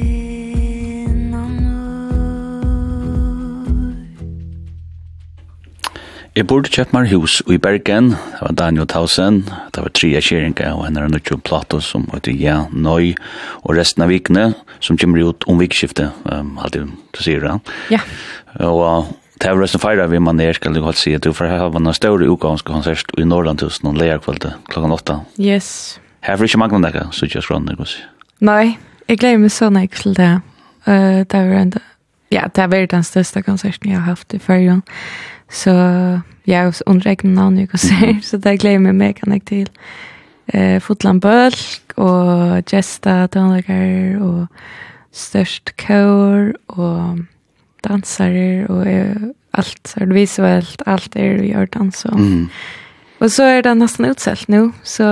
[6.41, 10.23] Jeg burde kjøpt meg hus i Bergen, det var Daniel Tausen, det var tre av
[10.25, 13.11] kjeringa og henne er nødt til plato som heter Ja, Nøy,
[13.61, 14.47] og resten av vikene
[14.81, 17.53] som kommer ut om vikskiftet, um, alltid du sier det.
[17.93, 17.99] Ja.
[18.65, 21.53] Og Det var resten feira vi man er, skal du godt si, at du får
[21.53, 25.19] ha en større utgangske konsert i Norrland Norrlandhusen noen leierkvalde klokkan åtta.
[25.37, 25.99] Yes.
[26.25, 28.01] Her får ikke mange nekka, så ikke jeg skrann, ikke si.
[28.41, 30.31] Nei, jeg gleder meg sånn ikke til det.
[30.89, 31.85] Uh, det var enda,
[32.33, 34.81] ja, det var den største konserten jeg har haft i fyrjon.
[35.51, 35.73] Så
[36.47, 39.67] jeg har underregnet navn jeg konsert, så det gleder jeg meg mega nek til.
[40.51, 44.47] Eh, Fotland Bølk og Gjesta Tønlager og
[45.11, 47.25] Størst Kaur og
[47.83, 48.87] dansare og
[49.57, 52.45] alt så det visuelt, alt er det vi gjør dans og mm.
[53.21, 55.05] Og så er det nesten utselt nå, så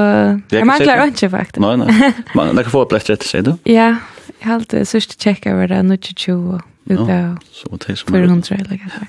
[0.50, 1.60] jeg mangler ikke faktisk.
[1.62, 2.08] Nei, nei.
[2.34, 3.52] Man, det kan få opp rett rett, sier du?
[3.70, 4.00] Ja,
[4.40, 8.20] jeg har alltid sørste tjekk over det, nå 22 og Ja, så det som är.
[8.20, 9.00] 400 eller kanske.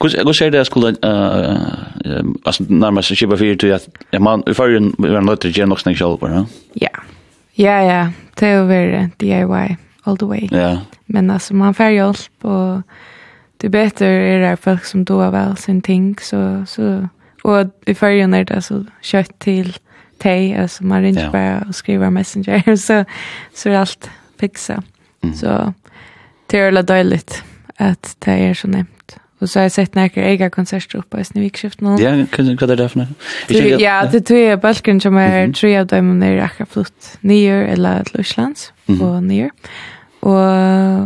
[0.00, 1.56] Kus jag ser det skulle eh
[2.42, 5.90] alltså närmast så chipa för till att man i förrun var en lättare gen också
[5.90, 6.46] själv va.
[6.72, 6.88] Ja.
[7.52, 10.48] Ja ja, det är väl DIY all the way.
[10.50, 10.80] Ja.
[11.06, 12.82] Men alltså man får hjälp och
[13.56, 17.08] det är bättre är det folk som då väl sin ting så så
[17.42, 19.76] och i förrän är det så kött till
[20.18, 23.04] te alltså man ringer bara och skriver messenger så
[23.54, 24.10] så är allt
[24.40, 24.82] fixa.
[25.22, 25.34] Mm.
[25.34, 25.74] Så
[26.54, 27.44] det är väldigt dåligt
[27.76, 29.16] att det är så nämnt.
[29.38, 31.96] Och så har jag sett några egna konserter uppe i Snivikskift nu.
[31.98, 33.08] Ja, hva er det for noe?
[33.50, 33.76] nu?
[33.82, 37.64] Ja, det tror jag balken som är tre av dem när jag har flytt ner
[37.64, 39.50] eller till Urslands och ner.
[40.20, 41.02] Och,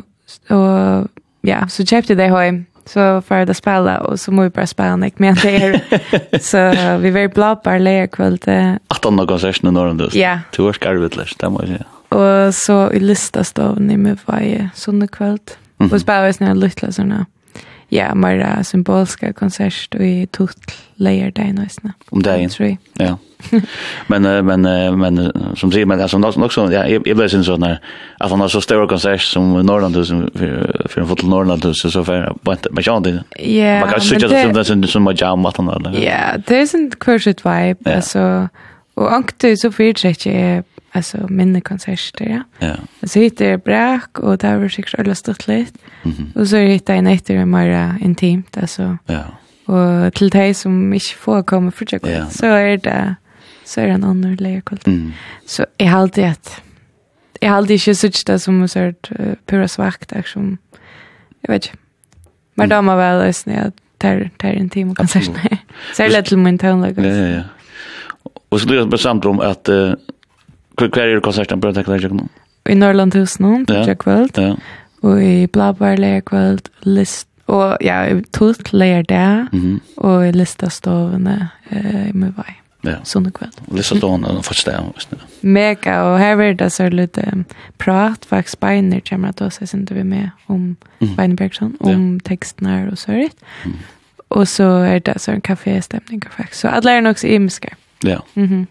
[0.53, 1.09] och
[1.41, 4.97] ja, så köpte det hem så för att spela och så må vi bara spela
[4.97, 8.79] nek men det är så vi var blå på lejekvällte.
[8.89, 10.09] 18 konserter när de du.
[10.13, 10.41] Ja.
[10.51, 11.98] Du Två skarvitläs, det måste jag.
[12.11, 15.57] Og så i lista stod ni med varje sånne kvöld.
[15.79, 15.95] Mm -hmm.
[15.95, 17.27] Og spela oss när lytla såna.
[17.91, 21.93] Ja, mera symboliska konsert och i tutl layer day nästan.
[22.11, 22.79] Om dagen.
[22.99, 23.17] Ja.
[24.07, 24.63] men men
[24.99, 27.81] men som säger men alltså nog också ja jag blev sen så när
[28.19, 31.91] att han har så stora konsert som Norrland som för för en fotboll Norrland så
[31.91, 32.35] så för
[32.71, 33.25] men jag inte.
[33.39, 33.81] Ja.
[33.81, 36.05] Man kan säga att det som som jag jam vad han där.
[36.05, 38.49] Ja, det är en kurset vibe alltså
[38.95, 42.69] och ankte så för det är alltså minne konserter ja.
[42.69, 43.07] Ja.
[43.07, 45.79] Så hittar jag brak och där var säkert alla stått lite.
[46.03, 46.37] Mm -hmm.
[46.37, 48.99] Och så hittar jag nätter mer intimt alltså.
[49.07, 49.25] Ja.
[49.65, 52.27] Och till dig som inte får komma för jag ja.
[52.31, 53.15] så är det
[53.65, 54.87] så är det en annan layer kult.
[54.87, 55.13] Mm.
[55.47, 56.63] Så jag har alltid att
[57.41, 60.59] jag har alltid inte sett det som en sort uh, pura svagt där som
[61.41, 61.79] jag vet inte.
[62.55, 62.77] Men mm.
[62.77, 65.59] de har väl löst när jag tar, tar en timme konserter.
[65.95, 67.03] så är det lite till min tonläge.
[67.03, 67.43] Ja, ja, ja.
[68.49, 69.93] Och så det är bestämt om att uh,
[70.79, 72.29] Hva er konserten på Tekla Jøkken?
[72.69, 74.39] I Norrland hos noen, på Jøkveld.
[74.39, 74.55] Ja.
[75.07, 78.03] Og i Blabar Leierkveld, List, og ja,
[78.33, 79.81] Tult Leier der, mm -hmm.
[79.97, 82.55] og i Listastovene eh, i Møvei.
[82.85, 82.97] Ja.
[83.05, 83.53] Sånne kveld.
[83.73, 84.67] Listastovene er faktisk
[85.11, 85.19] det.
[85.41, 87.45] Mega, og her var det så litt um,
[87.79, 91.17] prat, faktisk Beiner kommer at også sendte vi med om mm.
[91.17, 92.19] Beinerbergsson, om ja.
[92.25, 93.35] tekstene og så vidt.
[93.65, 93.75] Mm.
[94.31, 96.61] Og så er det så en kafé-stemning faktisk.
[96.61, 97.69] Så alle er nok så imiske.
[98.05, 98.19] Ja.
[98.35, 98.45] Mhm.
[98.45, 98.67] Mm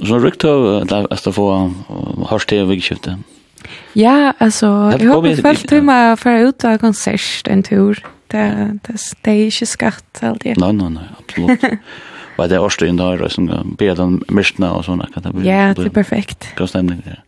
[0.00, 1.72] så rykt av att få
[2.28, 3.18] hörs till vikskiftet.
[3.92, 8.00] Ja, altså, alltså jag først til meg for å ut av konsert en tur.
[8.32, 10.58] Det det det er ikke skatt alltid.
[10.58, 11.60] Nej, nej, nej, absolut.
[12.36, 15.48] Vad det är också in där som ber den mistna och såna kan det bli.
[15.48, 16.48] Ja, det er perfekt.
[16.56, 17.22] Bra stämning där.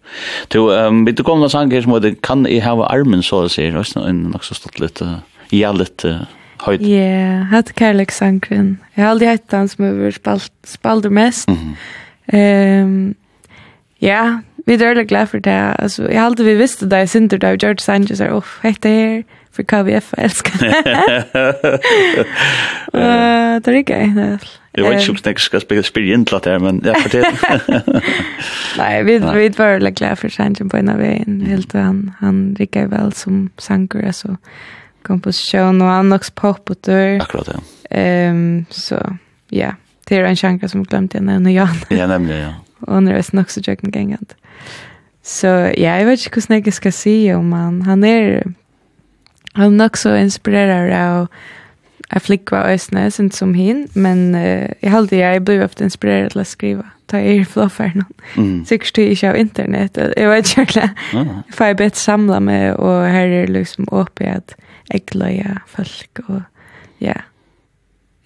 [0.49, 3.53] Du ehm vet du kommer någon gång som heter kan i ha armen så att
[3.53, 6.27] säga, och en också stått lite ja lite
[6.59, 6.83] höjd.
[6.83, 8.79] Ja, hatt Karl sangren.
[8.95, 11.49] Jeg har aldri hatt han som har spalt spalt mest.
[11.49, 11.75] Mm -hmm.
[12.33, 13.15] Ehm
[14.05, 15.75] ja, vi er veldig glad for det.
[15.79, 18.59] Altså, jeg har alltid vi visste det, jeg synes det, og George Sanchez er, uff,
[18.63, 19.23] hette her,
[19.53, 20.75] for KVF elsker det.
[23.65, 26.39] det er ikke jeg, det Jeg vet ikke om jeg skal spille, spille inn til
[26.45, 27.25] det her, men jeg får til.
[28.81, 32.11] Nei, vi, vi var veldig glad for Sanchez på en av veien, helt til han,
[32.19, 34.37] han rikker vel som sanger, altså
[35.05, 37.21] komposisjon, og han nok pop og dør.
[37.23, 38.31] Akkurat, ja.
[38.31, 38.99] Um, så,
[39.53, 39.59] ja.
[39.59, 39.84] Yeah.
[40.09, 41.77] Det er en chankra som glemte jeg nevne Jan.
[41.91, 42.53] Ja, nämligen, ja.
[42.87, 44.37] Og han er är nok så tjøkken gengant.
[45.23, 45.49] Så
[45.79, 47.83] ja, jeg vet ikke hvordan jeg skal si om han.
[47.83, 48.43] Han er,
[49.55, 51.29] han er nok så inspirerer av jeg
[52.15, 56.41] jag flickva ösne, inte som hin, men uh, jeg halte jeg blev ofte inspirerad til
[56.41, 58.13] å skrive, Ta er floffer någon.
[58.37, 58.65] Mm.
[58.65, 62.73] Sikkert jag ikke av internett, jeg vet inte jag jeg Får bedt bett samla mig
[62.73, 64.43] och här är liksom at jeg
[64.91, 66.43] ägglöja folk og
[66.99, 67.15] ja.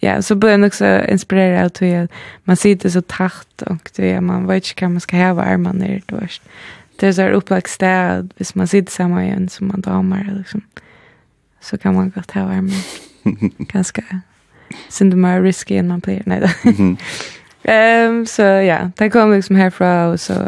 [0.02, 2.10] Ja, så blir jeg nok så inspirera av at
[2.44, 6.00] man sitter så tacht og det man vet ikke hva man ska armene armarna ner
[6.10, 6.20] då.
[7.00, 10.62] Det er så opplagt sted, städ, hvis man sitter sammen igjen som man damer, liksom.
[11.60, 12.82] Så kan man godt häva armene.
[13.72, 14.02] Ganske
[14.88, 16.22] synd det mer risky enn man blir.
[16.26, 16.48] Nej då.
[17.64, 20.46] Ehm um, så ja, det kom liksom herfra, og så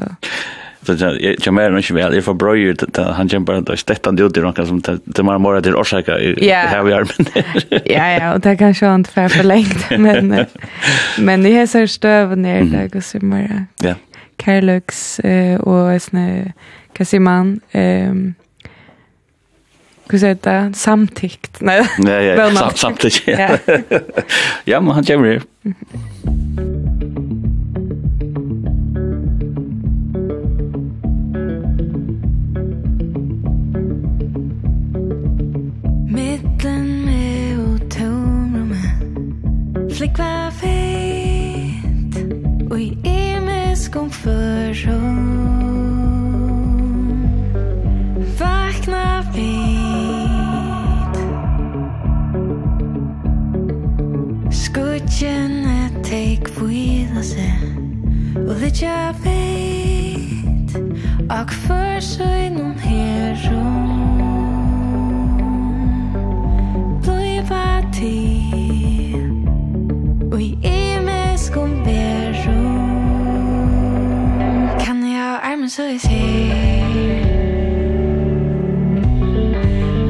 [0.83, 4.37] Så jag jag mer än väl jag förbröjer det han kämpar att stätta det ut
[4.37, 7.45] i något som det man mår till orsaka här vi är men.
[7.85, 10.47] Ja ja och det kanske inte för förlängt men
[11.19, 13.65] men det är så stöv ner där går så mer.
[13.83, 13.95] Ja.
[14.37, 15.21] Carlux
[15.61, 16.53] och snä
[16.93, 18.35] Kasiman ehm
[20.11, 21.57] Kus det där samtidigt.
[21.61, 21.87] Nej.
[21.99, 23.23] Nej, ja, samtidigt.
[23.27, 23.49] Ja.
[24.65, 25.41] Ja, men han kommer.
[36.21, 38.91] Mittlen med og tomrummet
[39.93, 42.17] Flik var feit
[42.71, 45.27] Og i imisk om förrom
[48.39, 49.71] Vakna vid
[54.53, 57.65] Skudgjene teik vila seg
[58.37, 60.77] Og det jag vet
[61.31, 64.00] Og for sig någon herom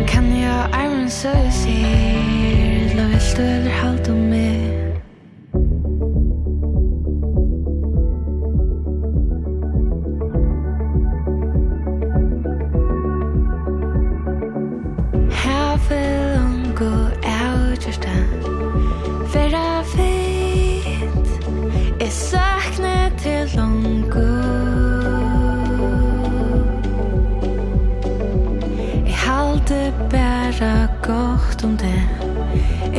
[0.08, 4.69] Kan jeg armen så jeg ser La vel støler halte om meg?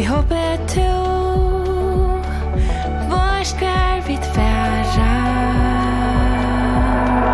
[0.02, 0.92] Jeg håper to
[3.08, 5.14] Hvor skal vi tværa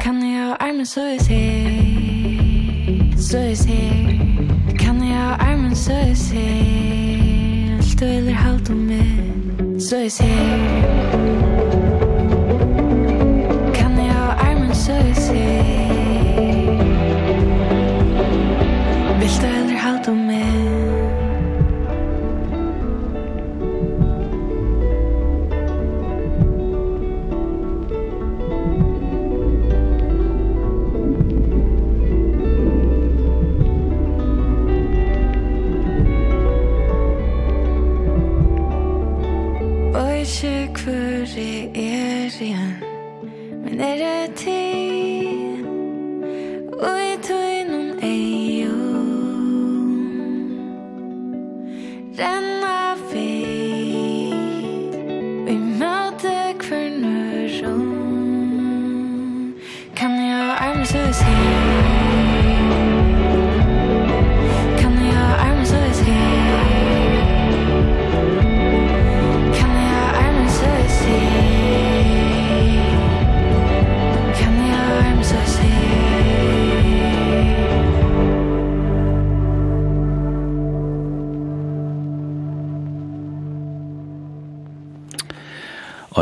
[0.01, 3.93] Kan jeg ha armen så jeg ser Så jeg ser.
[4.79, 10.11] Kan jeg ha armen så jeg ser Alt du eller halt om meg Så jeg
[10.11, 10.57] ser.
[13.73, 15.16] Kan jeg ha armen så jeg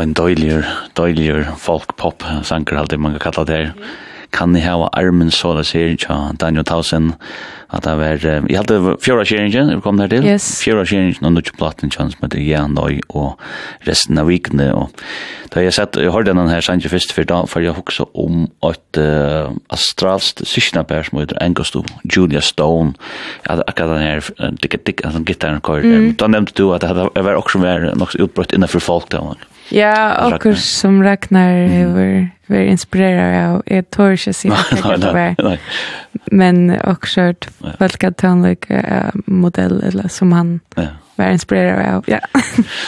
[0.06, 0.66] en døyligur,
[0.98, 3.72] døyligur folk-pop-sanker, alltid man kan kalla det her.
[4.34, 7.12] Kan ni hava armen så det sier, tja, Daniel Tausen,
[7.72, 10.48] at det var, jeg hadde fjøra kjeringen, er vi kom der til, yes.
[10.62, 13.40] fjøra kjeringen, og nukje platen kjans med det igjen døy, og
[13.86, 14.92] resten av vikene, og
[15.54, 18.44] da jeg sett, jeg hørte denne her sanger først, for da, for jeg hukse om
[18.66, 22.94] et uh, astralst sysnapær som heter Engosto, Julia Stone,
[23.46, 25.86] jeg hadde akkurat den her, dikka dikka, den gittaren kår,
[26.18, 30.26] da nevnte du at det var også mer nok utbrøtt innenfor folk, det var Ja,
[30.26, 34.50] och som Ragnar över var inspirerad av ett torsk sig.
[36.24, 37.48] Men också kört
[37.78, 38.66] vilka tonlik
[39.26, 40.86] modell eller som han ja.
[41.16, 42.04] var inspirerad av.
[42.06, 42.18] Ja.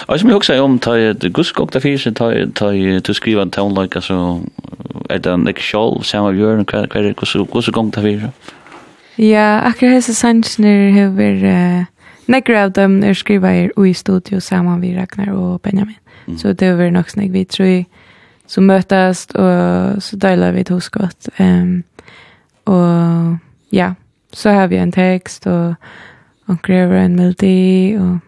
[0.06, 3.50] Och som jag också om ta det guskok där finns ta ta du skriva en
[3.50, 4.40] tonlika så
[5.08, 8.22] är det en show samma gör och vad det kus kus gång där finns.
[9.16, 11.08] Ja, akkurat hesa sansner
[11.44, 11.84] uh,
[12.28, 15.96] Nekra av dem er skriva er i studio saman vi Ragnar og Benjamin.
[16.36, 17.84] Så det var nok snakk vi tror
[18.48, 21.28] som møtes, og så deler vi et huskott.
[21.38, 21.84] Um,
[22.68, 23.36] og
[23.72, 23.92] ja,
[24.32, 25.74] så har vi en tekst, og
[26.48, 28.18] han krever en melodi, og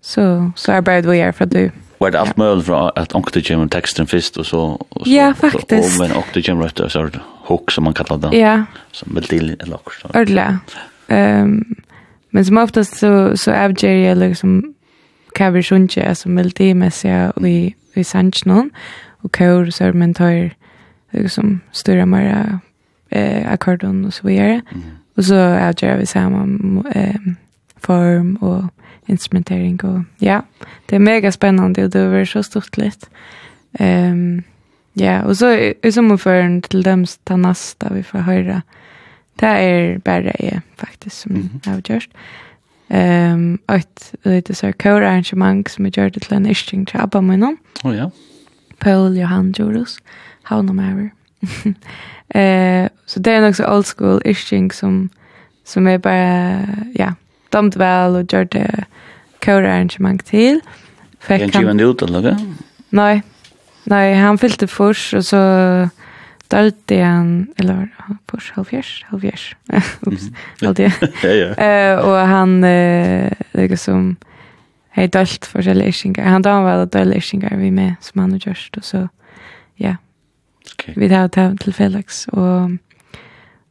[0.00, 1.68] så, så arbeider vi her for du.
[2.00, 5.32] Var det alt mulig fra at ångte kommer teksten først, og så, og så, ja,
[5.36, 5.72] faktisk.
[5.72, 8.62] og men ångte kommer etter, så er det hook, som man kallar det, ja.
[8.92, 10.14] som melodi eller ångte.
[10.14, 10.48] Ordelig.
[11.08, 11.76] Um,
[12.30, 14.60] men som oftast så, så avgjør jeg liksom
[15.38, 18.70] hva vi sjunker, altså melodimessig og i, i sannsjonen,
[19.22, 20.50] og kår, så er man tar
[21.12, 22.60] liksom større mer
[23.10, 24.60] eh, akkordon og så videre.
[24.72, 24.82] Mm.
[25.16, 27.34] Og så er det vi sammen eh,
[27.78, 28.68] form og
[29.08, 30.40] instrumentering og ja,
[30.90, 33.08] det er mega spennende og det har så stort litt.
[33.80, 34.44] Um,
[34.96, 38.60] ja, og så er som omføren til dem ta nasta vi får høre.
[39.40, 41.70] Det er bare jeg faktisk som mm -hmm.
[41.70, 42.08] har gjort.
[42.88, 47.56] Ehm att lite så kör arrangemang som jag gjort till en ischting till Abba min.
[47.84, 48.10] Oh ja.
[48.78, 49.98] Paul Johan Jorus.
[50.42, 51.10] How no matter.
[52.28, 55.08] eh så det är också så old school ischting som
[55.64, 56.60] som är bara
[56.94, 57.14] ja,
[57.48, 58.84] dömt väl och gjorde
[59.44, 60.60] kör arrangemang till.
[61.20, 62.36] Fick han ju en ut eller?
[62.88, 63.22] Nej.
[63.84, 65.36] Nej, han fyllde först och så
[66.50, 67.88] Daltian eller
[68.26, 69.56] på halvfjers, halvfjers,
[70.00, 70.22] Oops.
[70.60, 70.90] Daltian.
[71.22, 71.54] Ja ja.
[71.54, 74.16] Eh och han eh det som
[75.12, 76.14] dalt för relation.
[76.18, 79.08] Han da var det relation vi med som han just og så
[79.76, 79.96] ja.
[80.72, 80.94] Okej.
[80.96, 82.70] Vi tar det till Felix och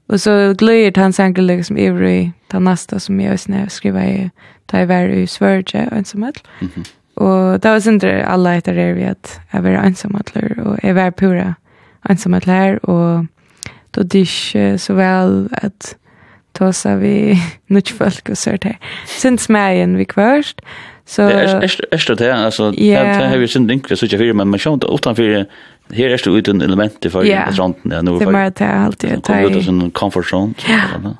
[0.10, 4.30] Och så glöjer han sanger liksom ivrig, ta nasta som jag også skriver i
[4.66, 6.44] ta i vær i Sverige och ensamhet.
[6.62, 6.88] Mm -hmm.
[7.14, 11.12] Och det var sen alla heter det vi at jeg var ensamhetler, och jeg var
[11.12, 11.44] pura.
[11.44, 11.67] Mm
[12.10, 13.26] ensamhet her, og
[13.96, 15.96] då det ikke så vel at
[16.54, 17.40] ta seg vi
[17.74, 18.76] nødt folk og sørt her.
[19.06, 20.62] Sint smergen vi kvørst,
[21.08, 21.40] Så det er
[21.92, 24.78] är det här alltså det har vi sin link så ikke vill men man skjønner
[24.78, 25.46] då Her er
[25.94, 27.54] här är det utan element för yeah.
[27.60, 28.26] randen ja nu för.
[28.26, 30.54] Det mer det alltid det är det en comfort zone.
[30.68, 31.14] Ja.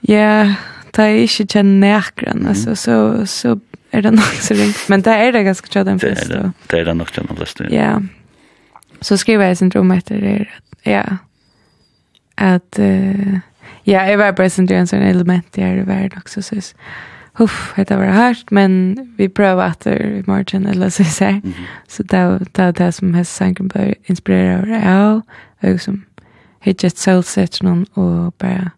[0.00, 0.54] Ja,
[0.96, 3.58] det är inte den närgren Altså, så så
[3.92, 4.88] er det nok så ringt.
[4.88, 6.28] men det er det ganske tjata en fest.
[6.70, 7.60] Det er det nok tjata en fest.
[7.70, 8.00] Ja
[9.04, 10.46] så skriver jeg syndrom etter det.
[10.86, 11.04] Ja.
[12.36, 13.38] Att uh,
[13.84, 16.60] ja, jag var bare syndrom en sånn element i her i verden også, så.
[17.42, 21.24] Uff, det var hårt men vi prövar att i morgen, eller så så.
[21.24, 21.66] Mm -hmm.
[21.88, 25.22] Så det det det som har inspirere på det av
[25.62, 26.04] Og och som
[26.60, 28.70] hittat selvsett någon og bara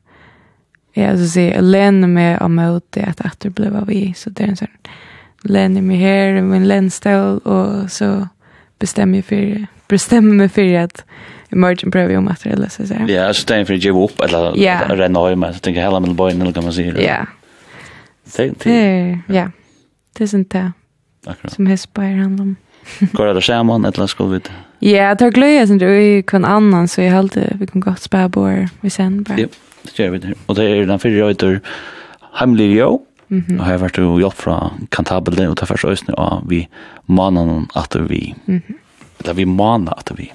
[0.97, 4.15] Ja, så se län med om att det at det blev av vi.
[4.17, 4.69] så det är en sånn,
[5.43, 8.29] lene med här min en länstol och så
[8.79, 11.05] bestämmer jag för bestämma mig för att
[11.53, 13.05] imorgon prövar jag om att det läser sig.
[13.09, 14.91] Ja, så tänker jag ge upp eller yeah.
[14.91, 15.45] renna hem.
[15.53, 17.01] Så tänker jag hela med bojen eller kan man säga.
[17.01, 17.27] Ja.
[18.37, 19.51] Det ja.
[20.13, 20.73] Det är inte
[21.43, 22.57] det som hästbär handlar om.
[23.13, 24.41] Går det samman eller ska vi
[24.79, 28.01] Ja, jag tar glöja som du i kvann annan så jag hade vi kan gott
[28.01, 29.39] spä på vi sen bara.
[29.39, 29.47] Ja,
[29.83, 30.35] det gör vi det.
[30.47, 31.61] Och det är den fyra öter
[32.33, 33.03] hemlig jo.
[33.29, 33.61] Mhm.
[33.61, 36.69] Och här vart du hjälp från kantabeln och tar först ösnen och vi
[37.07, 38.35] mannen att vi.
[38.45, 38.63] Mhm
[39.19, 40.33] eller vi maner at vi.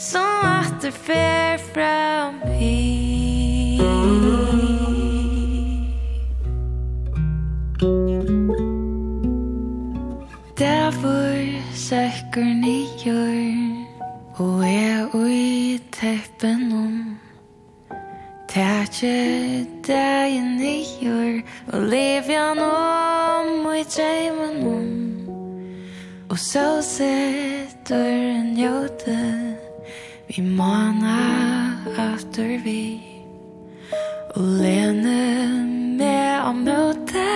[0.00, 3.80] Som atter fer fra meg
[10.56, 11.36] Derfor
[11.76, 16.96] søkker nyer Og er ui teppen om.
[18.48, 21.42] Tætje dagen nyer
[21.72, 24.90] Og levjan om Og i dreimen om.
[26.30, 29.19] Og så setter en jøde
[30.40, 31.16] I måna
[31.98, 33.02] after vi
[34.36, 35.18] Og lene
[36.00, 37.26] med å møte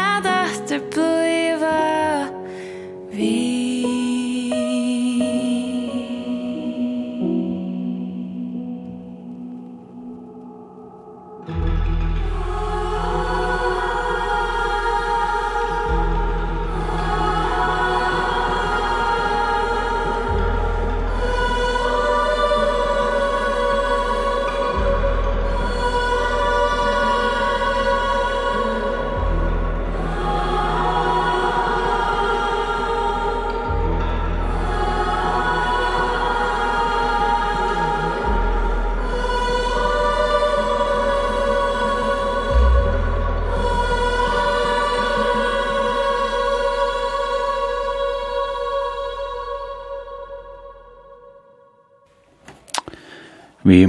[0.00, 1.19] Er det etter blod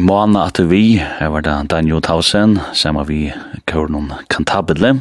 [0.02, 3.22] måna at vi, her var det Daniel Tausen, sammen vi
[3.70, 4.98] kører noen Kantabedle,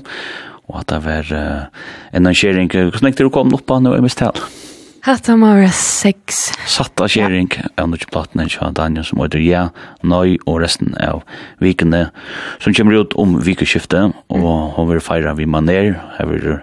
[0.70, 1.84] og at det var uh,
[2.14, 4.36] en arrangering, hvordan er det du kom opp på nå i mistal?
[5.00, 6.50] Hatta mara sex.
[6.68, 7.48] Satta kjering
[7.80, 9.62] av nødvendig platen enn kjøren Daniel som heter Ja,
[10.04, 11.22] Nøy og resten av
[11.62, 12.10] vikene
[12.60, 15.94] som kommer ut om vikeskiftet og hun vil feire vi maner.
[16.18, 16.60] Her vil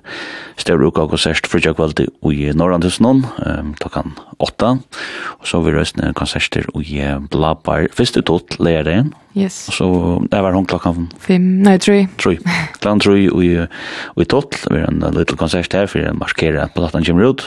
[0.62, 6.14] større uka og konsert fritja kveld i Norrandhusen um, klokkan åtta og så vil resten
[6.18, 7.02] konserter i
[7.34, 9.06] Blabar først ut ut tot lere
[9.38, 9.68] Yes.
[9.70, 9.88] Og så
[10.32, 12.08] det var hun klokkan fem, nei, tre.
[12.18, 12.38] Tre.
[12.82, 16.74] Klokkan tre og i tot, det var en liten konsert her for å markere at
[16.74, 17.46] platen kommer ut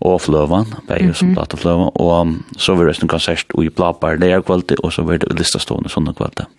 [0.00, 4.80] og fløvan, begge som platefløvan, og så var det en konsert i Blapar leir kvalitet,
[4.82, 6.50] og så var det lista stående sånne kvalitet.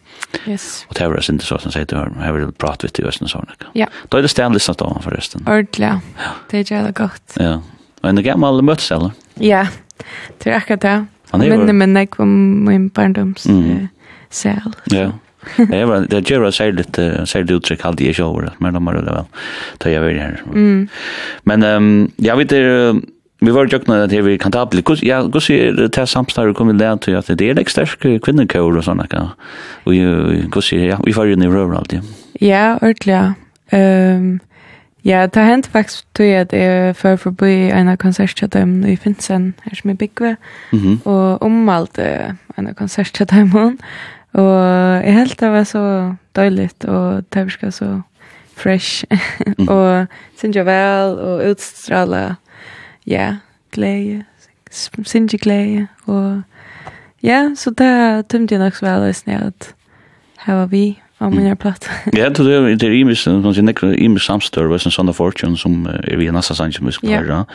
[0.48, 0.86] Yes.
[0.90, 3.00] Og det var det ikke så som sier til her, her vil det prat vitt
[3.00, 3.50] i Østen sånn.
[3.78, 3.88] Ja.
[4.10, 5.46] Da er det stenlista stående forresten.
[5.46, 6.32] Ordentlig, ja.
[6.52, 7.38] Det er jævla godt.
[7.40, 7.58] Ja.
[8.02, 9.14] Og en gammel møtes, eller?
[9.42, 9.66] Ja,
[10.44, 10.96] det er akkurat det.
[11.32, 11.60] Han er jo...
[11.60, 12.34] Minner meg nek om
[12.68, 13.88] min barndoms mm.
[14.34, 14.76] sel.
[14.94, 15.12] Ja.
[15.58, 18.88] Det var det gjør att säga lite säger det uttryck hade jag själv men de
[18.88, 19.24] har det väl.
[19.78, 20.42] Det jag vill här.
[21.44, 22.96] Men ehm jag vet det
[23.46, 25.06] Vi var jo jøkna til vi kan ta opp tabli.
[25.06, 28.02] Ja, gus er det til samstarve kom vi lært til at det er ikke sterk
[28.26, 29.06] kvinnekår og sånne.
[29.86, 32.02] Og gus er, ja, vi får jo nivå røver alltid.
[32.42, 33.34] Ja, ordentlig, ja.
[33.76, 34.40] Um,
[35.06, 39.54] ja, det har hendt faktisk tog at jeg før forbi en av til i Finsen,
[39.64, 40.36] her som er byggve,
[40.72, 41.08] mm -hmm.
[41.08, 43.78] og ommalte en konsert til dem.
[44.34, 48.02] Og jeg helt det var så døyligt, og det var så
[48.56, 49.04] fresh,
[49.68, 52.36] og synes jeg vel, og utstrålet
[53.08, 53.36] ja,
[53.72, 54.24] glæde,
[54.72, 56.42] sindssygt glæde, og
[57.24, 59.74] ja, så det tømte jeg nok så vel, hvis jeg at
[60.46, 61.88] her var vi, av mina platt.
[62.14, 65.58] Ja, det er, det er imis, mest någon sin nästa i mest samstör var fortune
[65.58, 67.46] som er vi nästan sanns som vi ska høre,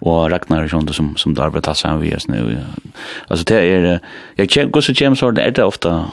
[0.00, 3.90] og Ragnar er sånn som som der vet att han vi altså det er, det
[3.90, 4.00] är
[4.36, 4.80] jag känner går
[5.14, 6.04] så det er det är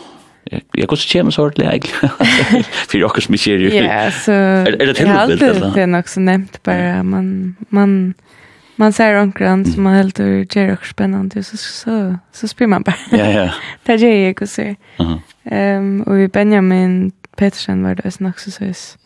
[0.51, 1.91] Jeg jag går så James egentlig.
[2.09, 2.63] For egentligen.
[2.87, 3.73] För ikke också mycket.
[3.73, 8.13] Ja, så Er det helt det är nog så nämnt bara man man
[8.75, 12.81] man ser omkring som man helt ur gör också spännande så, så, så spyr man
[12.81, 12.95] bara.
[13.11, 13.51] Ja, ja.
[13.85, 14.61] det gör jag också.
[14.61, 15.77] Uh -huh.
[15.77, 18.97] um, och vi Benjamin Petersen var det som också så is.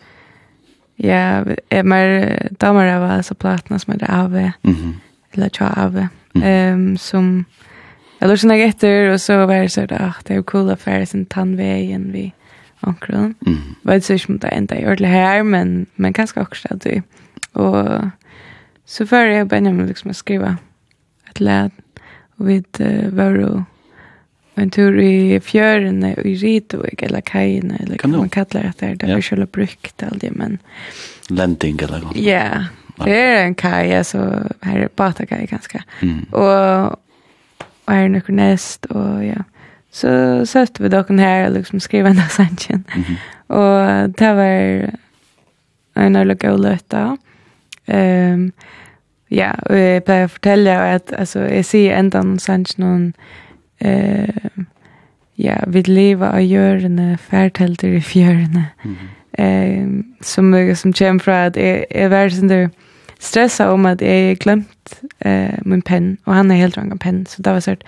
[0.96, 4.52] Ja, är mer damer var så platna som det av.
[4.62, 5.00] Mhm.
[5.32, 6.08] Eller tja av.
[6.44, 7.46] Ehm som
[8.20, 12.12] jag lösna efter och så var det så där det är coola affärer sin tandvägen
[12.12, 12.34] vi
[12.80, 13.36] omkring.
[13.46, 13.58] Mm.
[13.82, 17.02] Vet så inte om det enda gjør det her, men men kanske också att du
[17.54, 18.02] och
[18.90, 20.56] Så før jeg jag Benjamin liksom å skrive
[21.30, 21.76] et led,
[22.40, 23.52] og vi uh, var jo
[24.60, 28.96] en tur i fjörden och i Ritovik, eller Kajene, eller kan man kallar det der,
[28.96, 30.58] det där vi skulle brukt allt det men
[31.30, 32.18] Lending eller noe.
[32.18, 32.66] Ja.
[33.06, 34.24] Det er en kaj altså
[34.66, 35.84] her er bara kaj ganska.
[36.02, 36.26] Mm.
[36.32, 36.98] og
[37.88, 39.46] her er noe nest, og ja.
[39.92, 40.10] Så
[40.46, 42.86] satt vi dere her og liksom skrive en sanchen.
[42.96, 43.18] Mm -hmm.
[43.48, 44.92] Og det var
[45.96, 47.18] en öl och löta.
[47.88, 48.52] Ehm um,
[49.32, 53.14] ja, og jeg pleier å fortelle at altså, jeg sier enda noen sanns noen
[53.86, 54.66] uh,
[55.40, 58.66] ja, vi lever av gjørene, færtelter i fjørene.
[58.84, 59.44] Mm -hmm.
[59.44, 59.88] eh,
[60.22, 62.70] som, som kommer fra at jeg, jeg var sånn der
[63.20, 67.42] stressa om at jeg glemt uh, min penn, og han er helt rang penn, så
[67.42, 67.84] det var sånn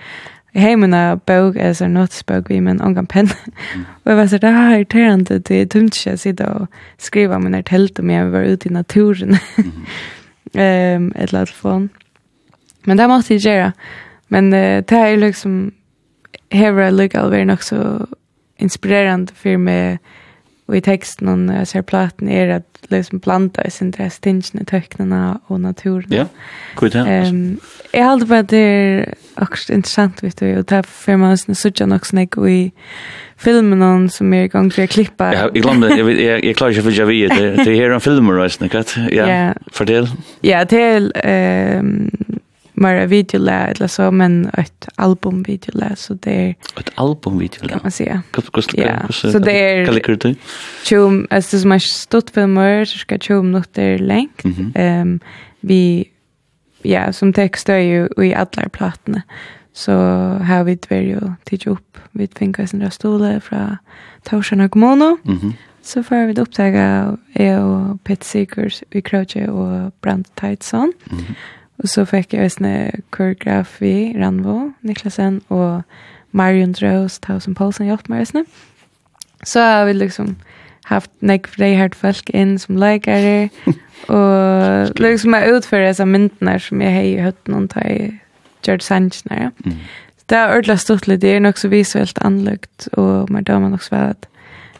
[0.54, 3.30] Jeg har min bøk, altså notesbøk vi, men ångan penn.
[4.04, 6.66] og jeg var så det er irriterende, det er tomt ikke å sitte og
[6.98, 9.36] skrive om en telt om jeg var ute i naturen.
[10.54, 11.88] Ehm ett lat telefon.
[12.82, 13.72] Men det måste jag göra.
[14.28, 15.72] Men uh, det är liksom
[16.50, 18.06] Hevra Luke Alver nok så
[18.56, 19.98] inspirerande för mig
[20.66, 24.14] och i texten och när jag ser platen är att liksom blanda i sin dress
[24.14, 26.06] stinchen i töknarna och naturen.
[26.08, 26.26] Ja,
[26.76, 26.98] gud det.
[26.98, 27.60] Ehm,
[27.92, 32.16] jag hade bara det är också intressant vet du och därför man såg jag också
[32.16, 32.70] när jag
[33.42, 35.24] filmen som er i gang för å klippe.
[35.34, 37.94] Ja, jag glömde jag Jeg, jeg, klarar inte för jag vet det det er her
[37.94, 39.52] en film och resten Ja, Ja.
[39.72, 40.08] Fortell.
[40.42, 42.10] Ja, till um,
[42.74, 47.68] mera videolä eller så men et albumvideolä, så det er, Et albumvideo.
[47.68, 48.22] Kan man säga.
[48.76, 48.98] Ja.
[49.10, 50.38] Så det er- Hva liker är kalkylt.
[51.30, 54.44] altså det som er stått filmer så ska tjum något där längt.
[54.44, 55.20] um,
[55.60, 56.08] vi
[56.84, 59.22] ja, som text är ju i alla plattorna
[59.72, 59.92] så
[60.44, 63.76] har vi det ju tidlig upp Vi finner oss en rastole fra
[64.24, 65.52] Torsen og Mono Mm -hmm.
[65.82, 70.92] Så får vi upptäcka jag och Pet Seekers i Krautje och Brand Teitsson.
[71.10, 71.34] Mm -hmm.
[71.76, 75.82] och så fick jag en koreograf i Ranvo, Niklasen, och
[76.30, 78.44] Marion Drøs, Tausen Paulsen hjalp meg også.
[79.44, 80.36] Så har vi liksom
[80.84, 83.50] haft nek freihært folk inn som leikere,
[84.08, 87.88] og liksom jeg utfører disse myndene som jeg har i høtten og tar
[88.62, 89.50] George Sanchez när.
[89.64, 89.78] Mm.
[90.16, 93.82] Så det är ordentlig stort det är nok så visuellt anlagt och man dömer nok
[93.82, 94.28] så at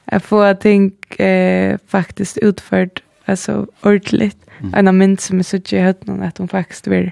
[0.04, 4.32] jag får ting eh, faktiskt utført alltså ordentlig.
[4.60, 4.74] Mm.
[4.86, 7.10] En min som er så i hört at att hon faktiskt vill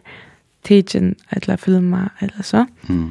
[0.62, 2.66] teachen eller filma eller så.
[2.88, 3.10] Mm.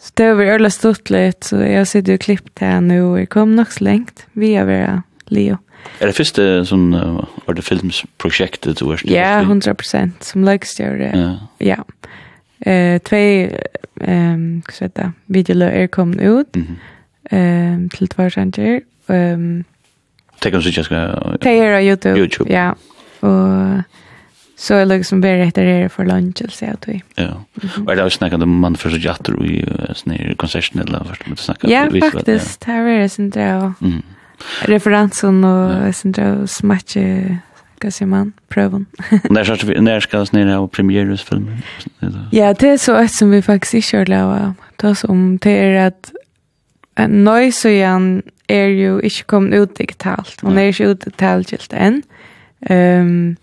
[0.00, 1.08] Så det var ordentlig stort
[1.40, 5.02] så jag sitter och klippt här nu och jeg kom nok så lengt via vera
[5.26, 5.58] Leo.
[6.00, 9.02] Er det første sånn uh, var det filmsprojektet du var?
[9.08, 11.14] Ja, 100 prosent, som løgstjøret.
[11.14, 11.30] Ja.
[11.58, 11.78] ja
[12.68, 13.16] eh två
[14.00, 16.56] ehm vad heter det videolö är kom ut
[17.30, 19.64] ehm till två sanger ehm um,
[20.40, 20.96] Tänk om så jag ska
[21.40, 22.18] på YouTube.
[22.18, 22.52] YouTube.
[22.52, 22.76] Ja.
[23.20, 23.82] Och
[24.56, 27.02] så är det liksom bara rätt där för lunch eller så att vi.
[27.14, 27.44] Ja.
[27.86, 29.64] Och det har snackat om man för så jatter i
[29.94, 31.68] snär concession eller vad man snackar.
[31.68, 32.64] Ja, faktiskt.
[32.64, 33.72] Här är det sen där.
[33.80, 34.02] Mm.
[34.62, 37.38] Referensen och sen där smatche
[37.80, 38.86] hva sier man, prøven.
[39.30, 41.62] når, skal, når skal vi nere og premieres filmen?
[42.32, 44.64] Ja, det er så et som vi faktisk ikke har lavet.
[44.80, 46.12] Det er som det er at
[46.98, 50.40] en så igjen er jo ikke kommet ut digitalt.
[50.42, 52.02] Hun er ikke ut digitalt enn.
[52.70, 53.36] Um,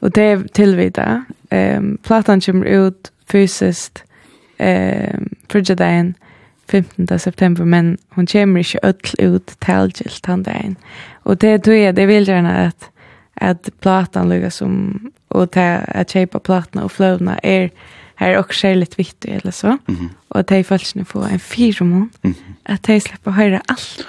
[0.00, 1.22] og det er tillvida.
[1.52, 4.04] Um, plattan kommer ut fysiskt
[4.58, 6.16] um, første dagen
[6.68, 7.18] 15.
[7.18, 10.76] september, men hon kommer ikke ødel ut tilgilt han dagen.
[11.24, 12.90] Og det tror jeg, det vil gjerne at
[13.42, 17.70] at platan lukka som och ta att köpa platna och flödna är
[18.14, 19.66] här också skäligt vitt eller så.
[19.66, 20.08] Mm -hmm.
[20.28, 22.74] Och de falsna få en firmon mm -hmm.
[22.74, 24.06] att de släpper höra allt.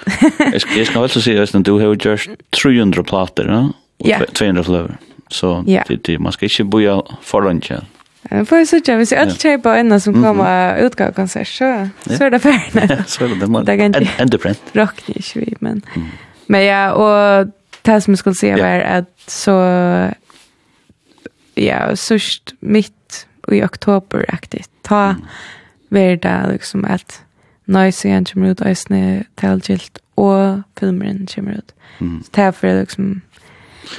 [0.52, 2.30] jag ska jag ska också säga att du har just
[2.62, 3.72] 300 plattor, va?
[3.98, 4.20] Ja.
[4.32, 4.96] 200 flödor.
[5.28, 5.82] Så ja.
[5.88, 7.72] det det man ska inte boja för lunch.
[8.30, 12.24] Jag får så jag vill se att köpa en som kommer utgå konsert så så
[12.24, 13.08] är det färdigt.
[13.08, 13.64] Så är det man.
[13.64, 14.56] Det kan inte.
[14.72, 15.82] Rock det men.
[16.46, 17.48] Men ja och
[17.84, 18.98] det som jag skulle säga var yeah.
[18.98, 19.50] att så
[21.54, 24.70] ja, sust mitt i oktober aktigt.
[24.82, 25.22] Ta mm.
[25.88, 27.22] verda liksom att
[27.64, 31.74] nice igen kommer ut ösne tältgilt och filmen kommer ut.
[31.98, 32.22] Mm.
[32.22, 33.20] Så det för liksom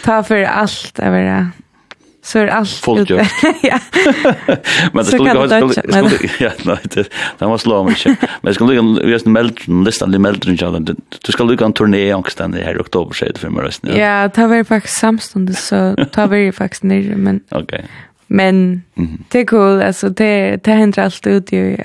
[0.03, 1.51] ta för allt att vara
[2.25, 3.21] så är allt fullt gjort.
[3.61, 3.79] ja.
[4.93, 7.95] Men det skulle gå jag skulle ja nej det det måste slå mig.
[8.05, 10.85] Men jag skulle ju vi har melden listan de melden jag den
[11.25, 13.97] du ska lucka en turné också den här i oktober så det för mig resten.
[13.97, 17.85] Ja, ta var faktiskt samstund så ta var faktiskt ner men Okej.
[18.27, 18.83] Men
[19.27, 21.77] det är cool alltså det det händer allt ut ju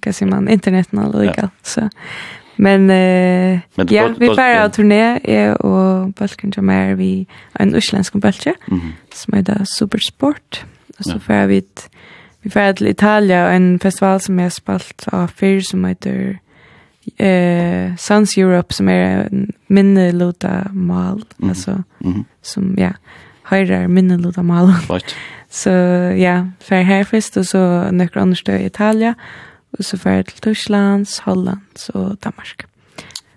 [0.00, 1.88] kan se man internet och lika så
[2.60, 7.26] Men, eh, Men ja, vi færer av turné, jeg och Balkan som er vi
[7.60, 8.80] en uslensk bølge, Mhm.
[8.80, 8.92] -hmm.
[9.14, 10.66] som heter Supersport.
[10.98, 11.46] Och så ja.
[11.46, 11.62] vi
[12.42, 16.38] vi færer till Italia en festival som är spalt av fyr som heter
[17.18, 21.48] eh, Sans Europe, som är en minneluta mal, mm -hmm.
[21.48, 22.24] altså, mm -hmm.
[22.42, 22.90] som, ja,
[23.42, 24.66] høyrer minneluta mal.
[24.66, 25.16] Right.
[25.50, 25.70] så
[26.18, 29.14] ja, för här först och så nøkker andra stöd i Italien
[29.78, 32.66] Og så var til Holland Hollands og Danmark.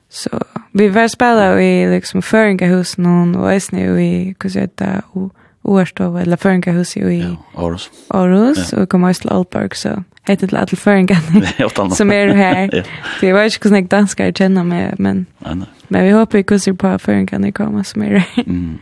[0.10, 0.30] Så
[0.74, 5.32] vi var spela i liksom Føringahusen noen, og Øysene i, hva det, og
[5.64, 7.92] Oerstov, eller Føringahuset i ja, Aarhus.
[8.10, 8.82] Aarhus, ja.
[8.82, 9.96] og kom også til Aalborg, så
[10.28, 12.70] heter det alle Føringene som er her.
[12.74, 12.84] ja.
[13.20, 15.28] Så jeg vet ikke hvordan jeg dansker kjenner meg, men,
[15.90, 18.44] men vi håper vi kusser på Føringene kommer som er her.
[18.46, 18.80] mm.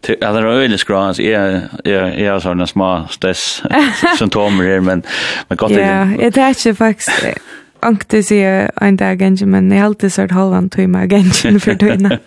[0.00, 3.62] Det är rörligt skra så är är är såna små stress
[4.18, 5.02] symptomer här men
[5.48, 6.16] men gott det.
[6.20, 7.24] Ja, det är faktiskt
[7.86, 12.18] Ankte sier en dag gengje, men jeg har alltid sørt halvan tøyma gengje for tøyna.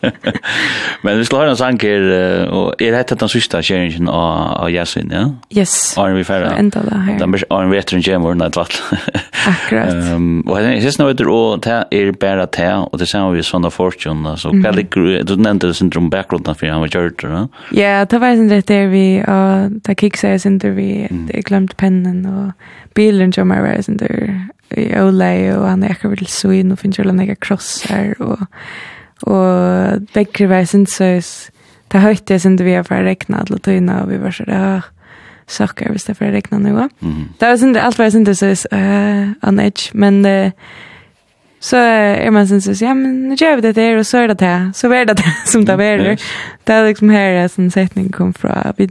[1.05, 2.07] men vi skal ha en sang her,
[2.53, 5.27] og er hette den sista kjeringen av Jasin, ja?
[5.53, 5.93] Yes.
[5.99, 6.53] Arne vi færre.
[6.57, 7.19] Enda da her.
[7.21, 8.73] Den blir Arne vi etter en kjemur, nei, tvall.
[9.53, 9.93] Akkurat.
[10.15, 13.45] um, og jeg synes nå etter, og det er bare det, og det ser vi
[13.45, 17.45] sånne Fortune, så hva ligger, du nevnte det syndrom bakgrunden for han var kjørt, ja?
[17.75, 21.77] Ja, det var sånn rett der vi, og det kiksa jeg synder vi, jeg glemte
[21.79, 24.15] pennen, og bilen kjømmer var synder,
[24.77, 28.45] i Olei, og han er akkurat til Svin, og finner alle nega krossar, og,
[29.27, 31.51] og begge var sin sinnsøys,
[31.93, 34.47] det høyte jeg sin vi har for å rekna alle tøyna, og vi var så,
[34.49, 34.63] ja,
[35.47, 36.87] sakker hvis det er for å rekna nå.
[37.03, 37.27] Mm.
[37.39, 40.49] Det var sinnsøys, alt var sin sinnsøys, uh, on edge, men uh,
[41.63, 44.33] så er man sin så ja men nu gjør vi det der, og så er
[44.33, 46.01] det det, så er det det som det er.
[46.11, 46.25] Yes.
[46.67, 48.89] det er liksom her en sånn setning kom fra, vi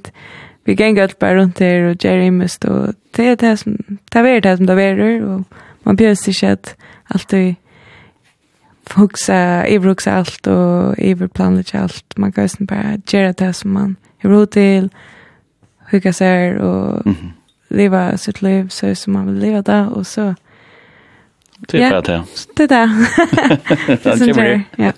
[0.64, 3.76] vi gäng allt bara runt där och Jerry måste og det er det som
[4.12, 5.44] det er det som det er, og
[5.82, 7.54] man björs inte att alltid
[8.94, 12.16] hugsa, överhugsa allt och överplanlägga allt.
[12.16, 14.88] Man kan ju bara göra det som man är råd till,
[15.90, 17.30] hugga sig och mm -hmm.
[17.68, 20.34] leva sitt liv så som man vill leva det och så
[21.58, 22.22] Det är bara det.
[22.56, 23.06] Det är det.
[24.04, 24.62] Det är det.
[24.76, 24.92] Ja.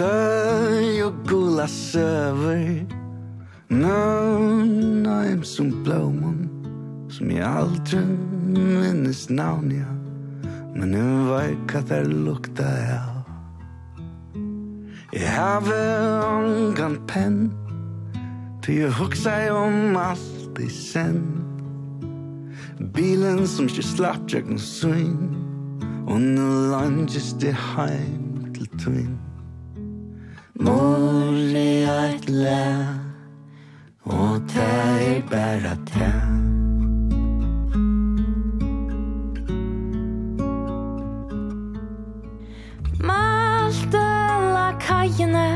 [0.00, 0.29] So
[1.10, 2.86] og gula søver
[3.70, 6.48] Navn og en som blåmann
[7.10, 8.02] Som jeg aldri
[8.50, 9.90] minnes navn, ja.
[10.74, 13.16] Men hun var hva der lukta av
[15.14, 15.78] Jeg have
[16.26, 17.40] ongan penn
[18.62, 21.24] Til jeg huksa om alt i send
[22.94, 25.34] Bilen som ikke slapp jeg noe svinn
[26.06, 29.18] Og nå langes det heim til tvinn
[30.60, 32.64] Mor er eit le
[34.04, 34.64] Og det
[35.08, 36.08] er bæra te.
[43.08, 44.04] Malte
[44.54, 45.48] la kajene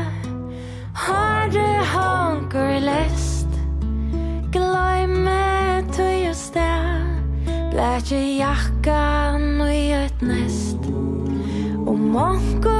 [0.93, 3.59] Harde hanker lest.
[4.55, 7.45] Gleime tøy og sted
[7.75, 10.89] Blætje jakkan og i et nest.
[11.85, 12.74] Og monko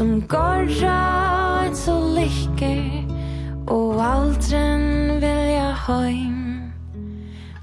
[0.00, 0.62] Som går
[1.66, 3.04] et så lykke
[3.68, 6.72] Og aldren vil jeg heim.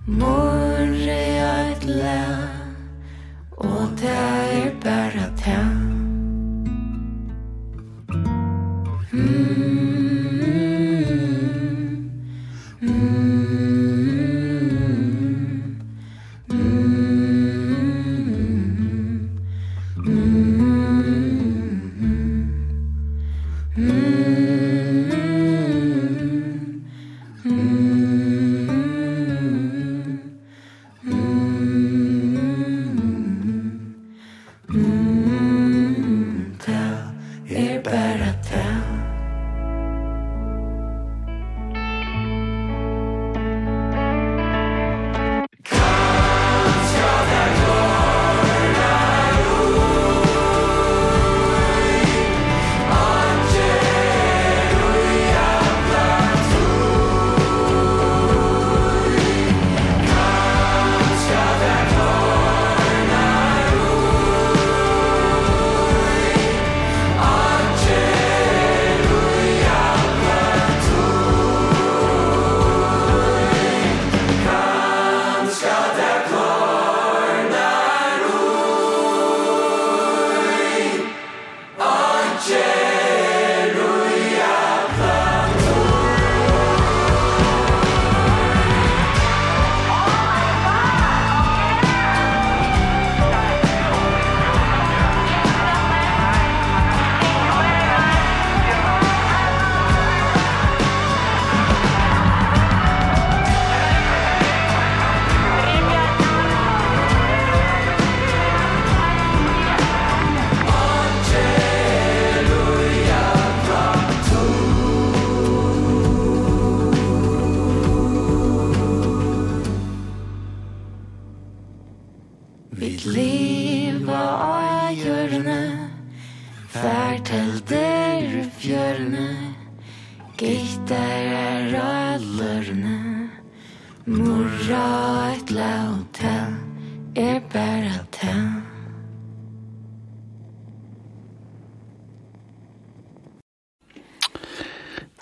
[0.05, 1.17] Morre
[1.71, 2.21] et la
[3.57, 5.76] Og det er bare tæn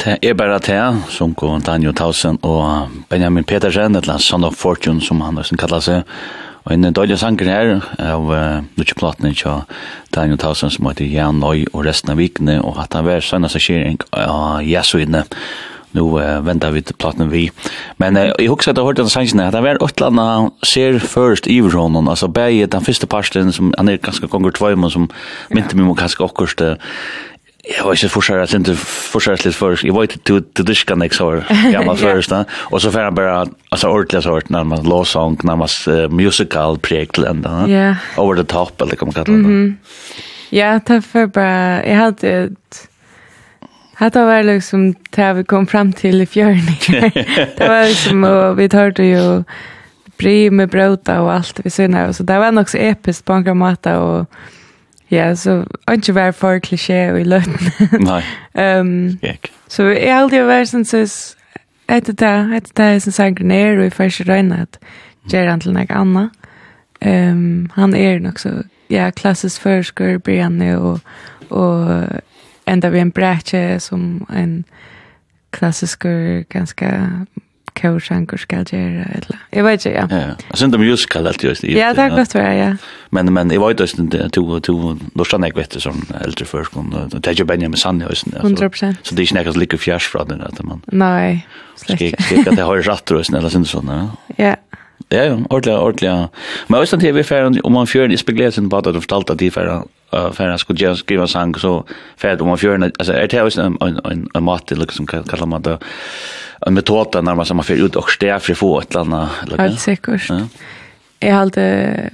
[0.06, 4.54] Det er bare det, som går Daniel Tausen og Benjamin Petersen, et eller Son of
[4.54, 6.04] Fortune, som han nesten kallar seg.
[6.66, 9.64] Og en døylig sanger her av uh, Lutsjeplatene til
[10.14, 13.50] Daniel Tausen, som heter Jan Nøy og resten av vikene, og at han var sønne
[13.50, 15.24] seg kjering av Jesuidene.
[15.98, 17.48] Nu uh, venter vi til platen vi.
[17.98, 20.28] Men uh, jeg husker at jeg hørte den sangen at han var øtlanda
[20.62, 24.94] ser først i honom, altså bare den første parten, som han er ganske gonger tvøymen,
[24.94, 25.58] som ja.
[25.58, 27.35] mynte meg om ganske okkurste, uh,
[27.68, 29.84] Jeg var inte försörjare att inte försörjare litt först.
[29.84, 32.32] Jeg var inte til till diskan så gammel gamla först.
[32.72, 37.26] Og så får jag bare altså, ordentlig så hört närmast låsång, närmast uh, musical-prek til
[37.26, 37.50] enda.
[37.50, 37.70] ända.
[37.70, 37.96] Yeah.
[38.18, 39.44] Over the top eller hva man kalla det.
[39.44, 39.78] Mm
[40.50, 42.90] Ja, det var bara, jag hade ett
[43.94, 46.62] Hatta var liksom det vi kom fram till i fjörn.
[47.58, 49.44] det var liksom, och vi hörde ju
[50.18, 52.14] bry med bröta och allt vi synade.
[52.14, 54.26] Så det var nog så episkt på en gammal och
[55.16, 58.04] Ja, så ikke være for klisjé og i løtten.
[58.04, 58.22] Nei.
[58.80, 59.52] um, Skek.
[59.68, 61.18] Så jeg har alltid vært sånn søs,
[61.88, 64.80] etter det, etter det som sanger nere og i første røyne at
[65.32, 66.42] gjør han til noe annet.
[67.06, 68.56] Um, han er nok så,
[68.90, 71.00] ja, klassisk førsker, Brianne, og,
[71.50, 72.08] og
[72.68, 74.64] enda vi en brætje som en
[75.56, 76.06] klassisk,
[76.50, 76.92] ganske
[77.76, 80.06] kårsanker skal gjøre, eller, jeg vet ikke, ja.
[80.10, 82.70] Ja, jeg synes det musical alltid, just, ja, det er godt være, ja.
[83.12, 84.78] Men, men jeg vet også, to, to,
[85.16, 89.04] norsan jeg vet det som eldre før, og det er jo Benjamin sanne, just, 100%.
[89.04, 91.44] Så det er ikke nekast like fjers fra den, at man, Nei,
[91.80, 92.24] slett ikke.
[92.24, 94.02] Skal ikke at jeg har rett, eller sånn, ja.
[94.40, 94.56] Ja,
[95.12, 96.08] Ja, ja, ordentlig, ordentlig.
[96.08, 96.28] Ja.
[96.68, 99.34] Men også til vi ferdig, om man fjøren, jeg spekulerer sin på at du fortalte
[99.34, 99.82] at de ferdig,
[100.34, 101.82] ferdig skulle skrive sang, så
[102.18, 105.06] ferdig om man fjøren, altså er det også en, en, en, en mat til, liksom,
[105.08, 105.78] kallar man det,
[106.68, 109.60] en metode når man fyrer ut og sted for å få et eller annet.
[109.60, 110.30] Helt sikkert.
[110.30, 110.42] Ja.
[111.22, 111.66] Jeg halte,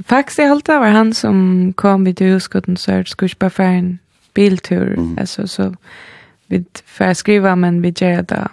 [0.07, 3.55] faktisk jeg halte, var han som kom vid husgåten, så er det skulle ikke bare
[3.55, 3.93] ferdig en
[4.33, 5.15] biltur, mm.
[5.17, 5.71] altså, så
[6.51, 8.43] vi ferdig skriva, men vi gjør det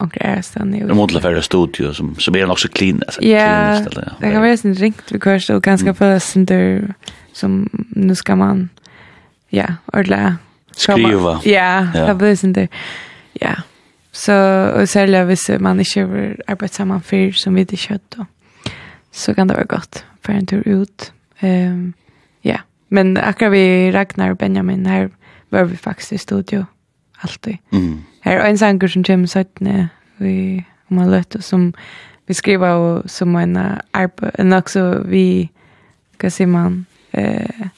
[0.00, 0.86] och är stan nu.
[0.86, 3.22] Det måste vara studio som som är också clean alltså.
[3.22, 3.84] Ja.
[4.20, 6.94] Det kan vara sin ringt vi kör och ganska för sin där
[7.32, 8.68] som nu ska man
[9.48, 10.36] ja, ordla
[10.76, 11.40] skriva.
[11.44, 12.68] Ja, det blir sin där.
[13.32, 13.54] Ja.
[14.12, 18.26] Så och sälja vis man inte vill arbeta samman för som vi det kött då.
[19.12, 21.12] Så kan det vara gott för en tur ut.
[21.38, 21.92] Ehm
[22.40, 25.10] ja, men akkurat vi Ragnar och Benjamin här
[25.48, 26.66] var vi faktiskt i studio
[27.22, 27.56] alltid.
[27.72, 28.04] Mm.
[28.22, 31.74] Her er en sanger som kommer sötne vi om man låter som
[32.26, 33.56] vi skriver som en
[33.92, 35.50] arpa en också vi
[36.18, 37.68] kan se man eh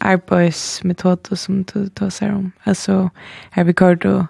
[0.00, 2.52] arbeidsmetode metod som du tar seg om.
[2.64, 3.08] Alltså
[3.50, 4.26] her vi kör og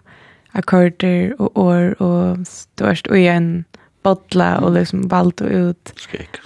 [0.55, 3.65] akkorder og år och störst och en
[4.03, 5.93] bottla och liksom valgt och ut.
[5.97, 6.37] Skrik.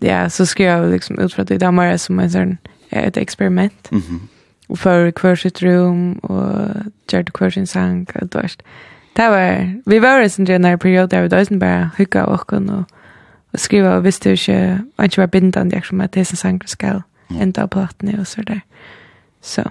[0.00, 2.58] Ja, så skriver jag liksom ut fra att det är som en sån
[2.90, 3.90] et experiment.
[3.90, 4.02] Mhm.
[4.08, 4.28] Mm
[4.76, 6.68] för kvar sitt rum och
[7.12, 8.62] gjorde kvar sin sang och dörst.
[9.12, 12.52] Det var, vi var i sin där period där vi dörsten bara hygga av och
[12.52, 12.84] och,
[13.52, 16.60] och skriva och visste inte, och inte var bindande eftersom att det är som sang
[16.66, 17.02] ska
[17.40, 18.60] ända på plattan och så där.
[19.42, 19.70] Så,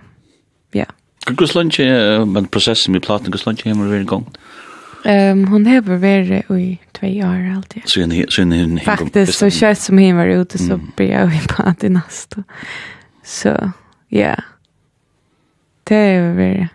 [0.72, 0.86] ja.
[1.28, 1.80] Hur Gus lunch
[2.28, 4.30] men processen med plattan gus lunch hemma var igång.
[5.06, 7.84] Um, hon har varit i två år alltid.
[7.86, 10.92] Så en så en Faktiskt så kött som hon var ute så mm.
[10.96, 12.44] blir jag på att i nästa.
[13.24, 13.72] Så,
[14.08, 14.20] ja.
[14.20, 14.40] Yeah
[15.90, 16.68] det är väl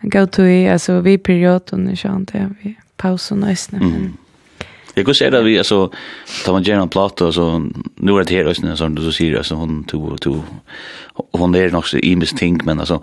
[0.00, 3.82] en to i, alltså vi perioden är sånt där vi pausen nästan.
[3.82, 4.16] Mm.
[4.94, 5.90] Jag går säga att vi alltså
[6.44, 9.84] tar man gärna platta så nu är det här ösnen som du säger alltså hon
[9.84, 10.42] tog tog
[11.32, 13.02] hon är nog så imis ting men alltså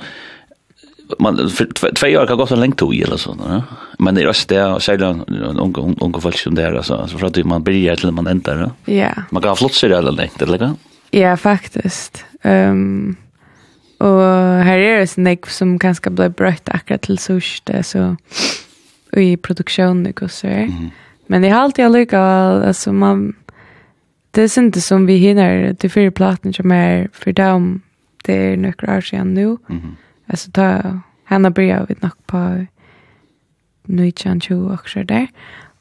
[1.20, 1.50] man
[1.96, 3.64] två år kan gå så länge tog eller så va
[4.00, 5.10] men det är röst där och sälja
[5.60, 8.94] unga unga folk som där alltså alltså för att man börjar till man ändar Ja.
[8.94, 10.78] ja man kan flott sig där länge eller kan
[11.12, 13.16] ja faktiskt ehm
[14.00, 18.16] Og her er det snakk som kanskje ble brøtt akkurat til sørste, så
[19.18, 20.68] i produksjonen og så er.
[21.28, 23.36] Men det har alltid allikevel, altså man,
[24.36, 27.82] det er ikke som vi hinner til fire platen som er for dem,
[28.26, 29.58] det er några år siden nå.
[29.70, 29.96] Mm -hmm.
[30.30, 30.82] Altså ta,
[31.30, 32.38] henne blir vi nok på
[33.88, 35.28] 1920 og så der.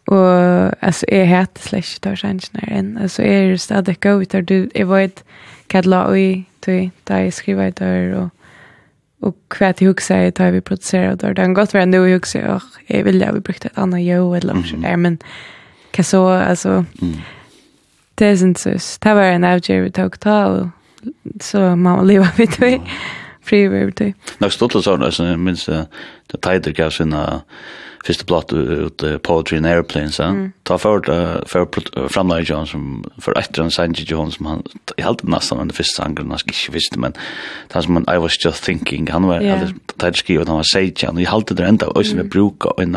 [0.07, 4.21] Og altså jeg heter slett ikke tar sjansen her enn, altså jeg er stadig gå
[4.21, 5.23] ut där du, jeg vet,
[5.73, 8.29] hva la ui, tui, da jeg skriver i dør, og,
[9.23, 11.35] og hva jeg husker jeg, da vi produserer dør.
[11.37, 14.05] Det kan godt være nu jeg husker, og jeg ville jeg vi brukte et annet
[14.05, 15.19] jo, eller noe sånt der, men
[15.93, 17.17] hva så, altså, mm.
[18.19, 18.99] det er sin søs.
[18.99, 20.71] Det var en avgjør vi tok ta, og
[21.41, 22.75] så mamma leva vi tui,
[23.43, 24.13] fri vi tui.
[24.41, 25.87] Nok stått og sånn, jeg minns det,
[26.33, 27.43] det teider gav sina,
[28.05, 31.01] första platt ut Poetry and Airplanes så ta för
[31.47, 34.63] för framlägg John som för efter en Saint John som han
[34.97, 37.13] i allt nästan den första sången han skulle visste men
[37.69, 39.69] tas man I was just thinking han var yeah.
[39.97, 42.97] det skrivet han var sage och i allt det ända och som bruka en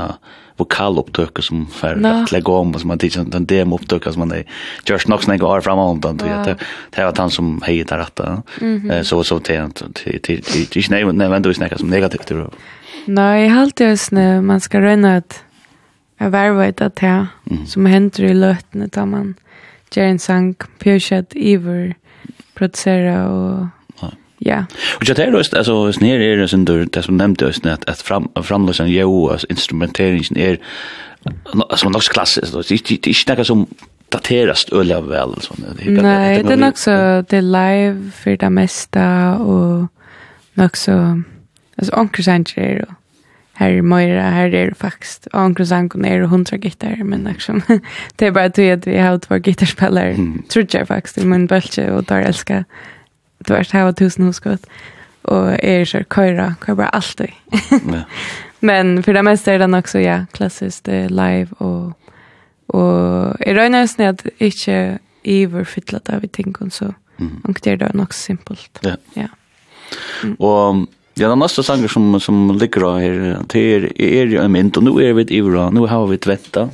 [0.57, 2.07] vokalupptøkker som fer no.
[2.07, 4.43] at legge om, og som man tidsen, den demo-opptøkker som man er,
[4.87, 6.55] just nok snakk år fram om den, det
[6.95, 11.19] det var han som heier til rette, så så til, til, til, til, nej til,
[11.19, 12.47] til, til, til, til, til,
[13.07, 15.43] Nej, jag har alltid just nu man skal røyne at
[16.19, 17.27] jeg värvar ett at det
[17.67, 19.35] som hender i løtene da man
[19.95, 21.93] gjør en sang, pjörsat, iver,
[22.55, 23.67] producera og
[24.39, 24.65] Ja.
[24.95, 28.01] Och jag tror just alltså snär är det sen det som nämnde just att att
[28.01, 30.59] fram framlösen jo as instrumenteringen är
[31.69, 33.67] alltså något klassiskt då det det är något som
[34.09, 39.87] dateras öliga väl så Nej, det är också det live för det mesta och
[40.57, 41.21] också
[41.77, 42.95] Alltså onkel Sanger är det.
[43.53, 45.27] Här är Moira, här är det faktiskt.
[45.27, 47.61] Och onkel Sanger är det hundra gitarr, men liksom.
[48.15, 50.13] det är bara att vi, att vi har två gitarrspelare.
[50.13, 50.43] Mm.
[50.49, 52.65] Tror jag faktiskt, men bältje och där älskar.
[53.37, 54.65] Du har här och tusen huskott.
[55.21, 57.31] Och är så köra, kör bara alltid.
[57.71, 58.01] ja.
[58.59, 61.99] Men för det mesta är den också, ja, klassiskt live och
[62.67, 67.41] och är røyner nesten at ikke iver fytla det av i tingene, så mm.
[67.63, 68.79] det är da nok simpelt.
[68.83, 68.95] Ja.
[69.13, 69.27] ja.
[70.23, 70.35] Mm.
[70.39, 70.87] Og
[71.17, 74.83] Ja, den nästa sanger som, som ligger här, det är, är ju en mynd, och
[74.83, 76.69] nu är vi ett ivra, nu har vi ett vänta.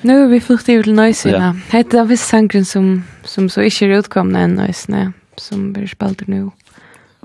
[0.00, 1.56] Nu är vi flyttat över till Nöjsina.
[1.70, 1.82] Ja.
[1.82, 6.14] Det er visst sangren som, som så inte er utkomne enn Nöjsina, som vi spelar
[6.26, 6.50] nu.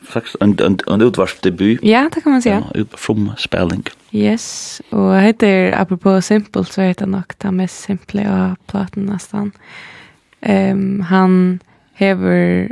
[0.03, 1.80] Faktisk en, en, en utvarsdebut.
[1.84, 2.64] Ja, det kan man säga.
[2.73, 3.84] Ja, från spelling.
[4.11, 9.06] Yes, och det er apropå simpelt, så heter det nog den mest simple av platen
[9.06, 9.52] nästan.
[10.41, 11.60] Um, han
[11.94, 12.72] hever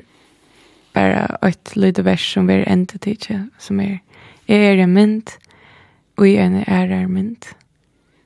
[0.93, 2.93] bara ett litet vers som vi ända
[3.57, 3.99] som är
[4.47, 5.29] är en mynd
[6.17, 7.45] och i en är en mynd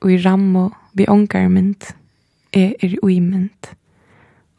[0.00, 1.84] och i rammo vi onkar mynd
[2.52, 3.66] är er ui mynd.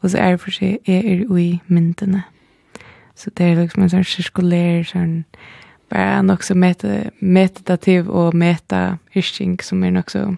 [0.00, 2.22] Och så är det för sig är er ui myndene
[3.18, 5.24] så det är liksom en sån cirkulär sån
[5.90, 10.36] bara en också meta, meditativ och meta hyrsting, som är också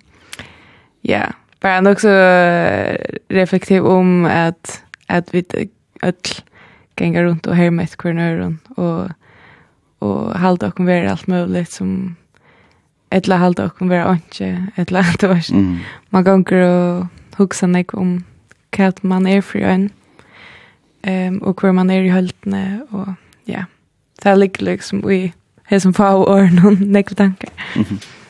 [1.03, 2.09] ja bara en också
[3.29, 5.45] reflektiv om att att vi
[6.03, 6.15] öll
[7.01, 9.09] gänga runt och härma ett kvar och
[9.99, 12.17] och halda och vara allt möjligt som
[13.11, 15.79] ettla halda och vara inte ettla det var mm.
[16.09, 17.07] man går och
[17.37, 18.25] huxa nek om
[18.71, 19.91] kat man är för en
[21.03, 23.09] ehm um, och kvar man är i höltne och
[23.45, 23.65] ja
[24.23, 25.33] det ligger liksom i
[25.81, 27.51] som få år någon nek tankar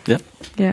[0.04, 0.18] ja.
[0.56, 0.72] Ja.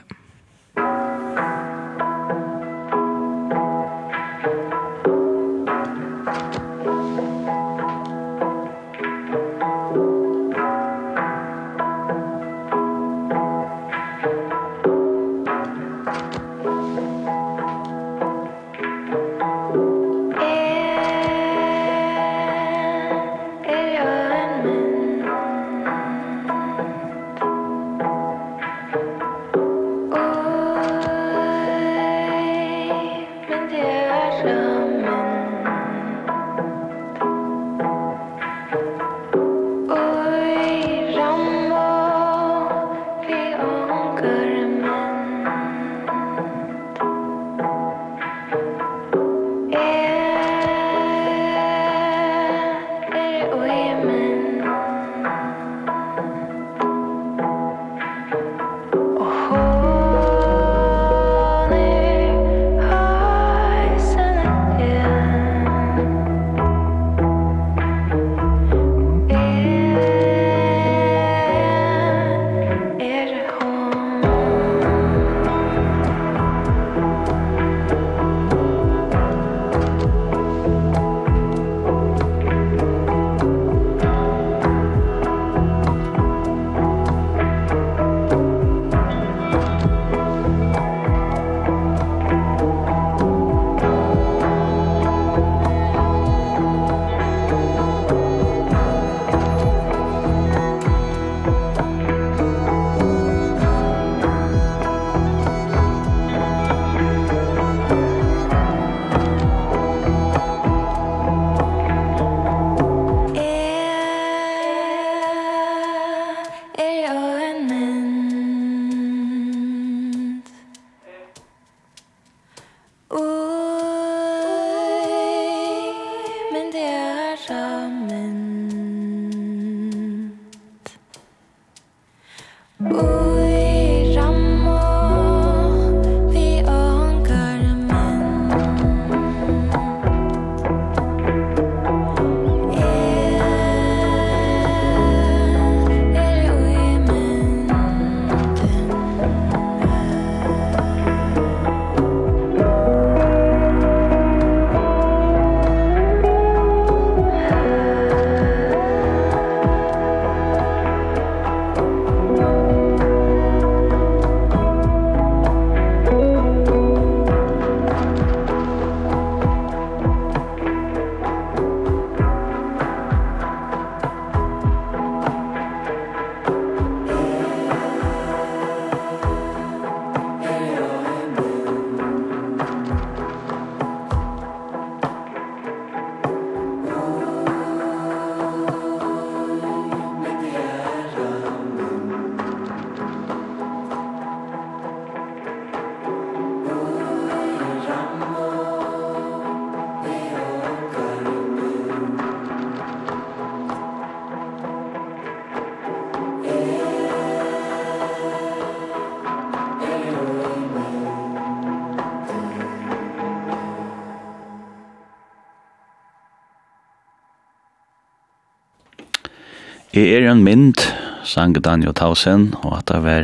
[219.97, 220.77] Jeg er en mynd,
[221.25, 223.23] sang Daniel Tausen, og at det var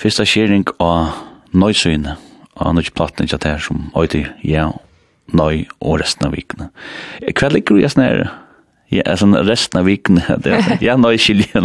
[0.00, 1.12] første skjering av
[1.54, 2.18] nøysynet,
[2.56, 4.64] og han nøysyplaten ikke at det er som øyde, ja,
[5.30, 6.66] nøy og resten av vikene.
[7.30, 8.22] Hva ligger du i sånn her?
[8.90, 11.62] Ja, altså resten av vikene, det er, ja, nøy skilje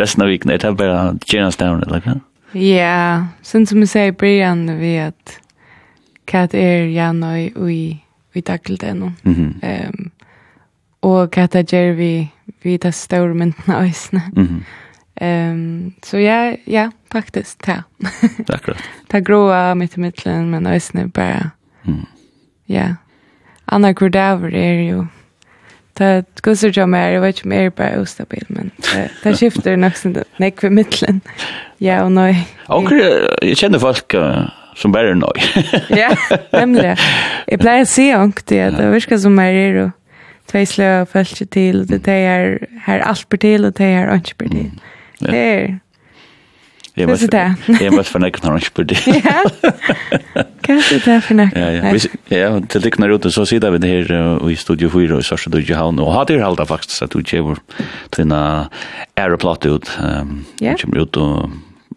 [0.00, 2.14] resten av vikene, er det bare gjernes down, eller hva?
[2.56, 5.36] Ja, sånn som jeg sier i byrjan, vi at
[6.30, 8.00] hva det er, ja, nøy og i,
[8.32, 9.12] i det nå.
[9.24, 9.90] Mm -hmm.
[9.90, 10.10] um,
[11.02, 12.30] og hva det gjør vi,
[12.62, 14.22] vi tar stora myntene øysene.
[14.36, 14.64] Mm -hmm.
[15.20, 17.82] Um, så ja, ja, faktisk, ta.
[18.48, 18.82] Akkurat.
[19.08, 21.50] ta gråa mitt i midtelen, men øysene bare,
[21.84, 22.06] mm.
[22.66, 22.94] ja.
[23.66, 25.06] Anna Kordaver er jo,
[25.94, 28.70] ta gusser jo mer, jeg vet ikke om jeg er bare ustabil, men
[29.22, 31.22] ta skifter nok sånn nekk ved midtelen.
[31.80, 32.36] Ja og nøy.
[32.68, 33.00] Anker,
[33.42, 34.44] jeg kjenner folk uh,
[34.76, 35.46] som bare er nøy.
[35.96, 36.12] ja,
[36.52, 36.92] nemlig.
[37.50, 39.84] Jeg pleier å si anker til at det virker som mer er jo,
[40.50, 44.14] tvei slø og følge til, og det er her alt blir til, og det er
[44.14, 44.70] ikke blir til.
[45.26, 45.78] Det er...
[46.96, 47.80] Jeg vet det.
[47.80, 49.16] Jeg vet for nekken har ikke blir til.
[49.20, 49.42] Ja,
[50.64, 51.60] hva er det for nekken?
[51.60, 51.92] Ja, ja.
[52.32, 55.52] ja til det knar ute, så sitter vi det her i Studio 4 i Sørste
[55.52, 57.60] Dødjehavn, og har det halda faktisk at du kjever
[58.12, 58.32] til en
[59.16, 60.40] aeroplate ut, um,
[60.80, 61.52] kommer ut og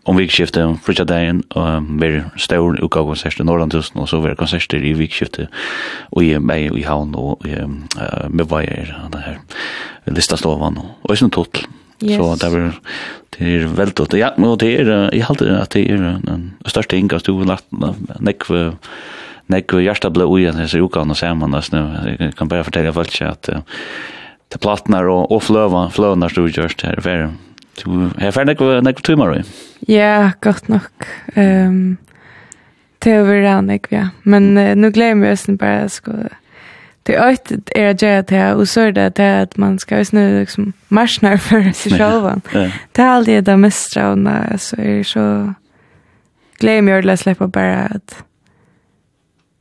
[0.09, 4.21] om vikskiftet frutja dagen og um, mer stor uka konsert i Norrland tusen og så
[4.23, 5.51] var konserter i vikskiftet
[6.09, 9.39] og i meg i havn og i, uh, med veier det her
[10.09, 11.67] lista stovan og i sin totel
[12.01, 12.17] yes.
[12.17, 12.69] så det er
[13.39, 17.29] det er veldig ja, og det er jeg halte at det er den største inngast
[17.29, 17.69] du har lagt
[18.19, 18.79] nekv
[19.49, 23.61] nekv hjertet ble ui disse ukene sammen jeg kan bare fortelle folk at uh,
[24.49, 27.37] til platnar og, og fløva, fløvnar stod gjørst her i ferien
[27.83, 29.65] Du har ferdig nekve, nekve timer, right?
[29.87, 31.07] Ja, godt nok.
[31.35, 31.97] Um,
[33.03, 34.09] det er over rann, ja.
[34.23, 36.11] Men uh, glömmer glemmer jeg bara bare, sko,
[37.07, 39.97] det er ett er at gjøre det, og så er det det at man skal
[39.97, 42.27] ju snu, liksom, marsjene for seg selv.
[42.53, 42.69] Ja.
[42.95, 45.53] Det er aldri det mest ravne, så er så,
[46.59, 48.17] glemmer jeg å slippe bare at,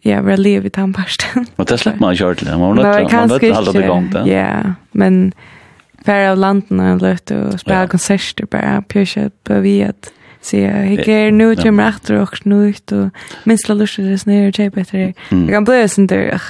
[0.05, 1.47] ja, vi har livet i tannparsten.
[1.57, 4.31] Og det slipper man ikke til, man er nødt til å holde det i.
[4.35, 5.58] Ja, men, ja
[6.05, 7.87] färra av landen och låt och spela ja.
[7.87, 12.69] konserter bara pjösa på vi att se hur ger nu till mig efter och nu
[12.69, 13.09] ut och
[13.45, 15.15] minst la lust det snär typ bättre.
[15.31, 16.41] Jag kan bli sen där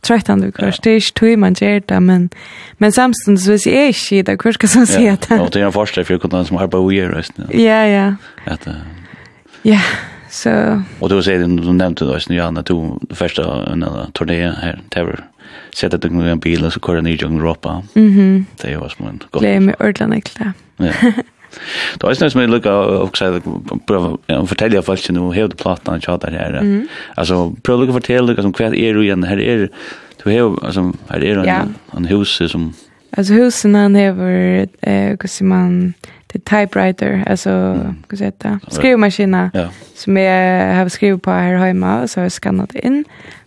[0.00, 2.30] tröttande kvar, det är ju man ger det men
[2.78, 5.26] men samstens vis är inte det kurs kan se det.
[5.30, 7.48] Ja, det er en första för kunde som har på vi rösten.
[7.52, 8.14] Ja, ja.
[8.46, 8.68] Att
[9.62, 9.80] Ja.
[10.30, 14.80] Så Och då säger du du nämnde då sen Johanna tog första en turné här
[14.88, 15.24] Terror.
[15.74, 17.82] Sätta det med en bil och så körde ni i Europa.
[17.94, 18.46] Mhm.
[18.62, 19.26] Det var smånt.
[19.32, 20.52] Glöm mig Örland ekla.
[20.76, 20.92] Ja.
[21.98, 23.42] Då är det som jag lukar och säger
[23.86, 26.86] pröva att fortälja folk nu hur det plattan och tjatar här.
[27.14, 29.68] Alltså pröva att fortälja lukar som kväll är du igen här är
[30.24, 32.72] du har alltså här är en en hus som
[33.16, 34.02] Alltså husen han har
[34.80, 35.94] eh hur säger man
[36.26, 37.50] det typewriter alltså
[38.08, 38.58] hur säger det?
[38.68, 39.68] Skrivmaskina ja.
[39.94, 43.04] som jag har skrivit på här hemma så har jag skannat in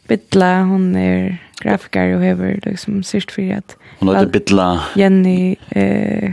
[0.07, 4.83] Bitla hon är grafiker och har liksom sist för att hon heter Bitla.
[4.95, 6.31] Jenny eh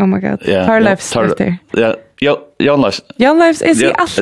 [0.00, 3.92] oh my god yeah, her lives yeah, ja ja Jan Lives Jan Lives är i
[3.92, 4.18] allt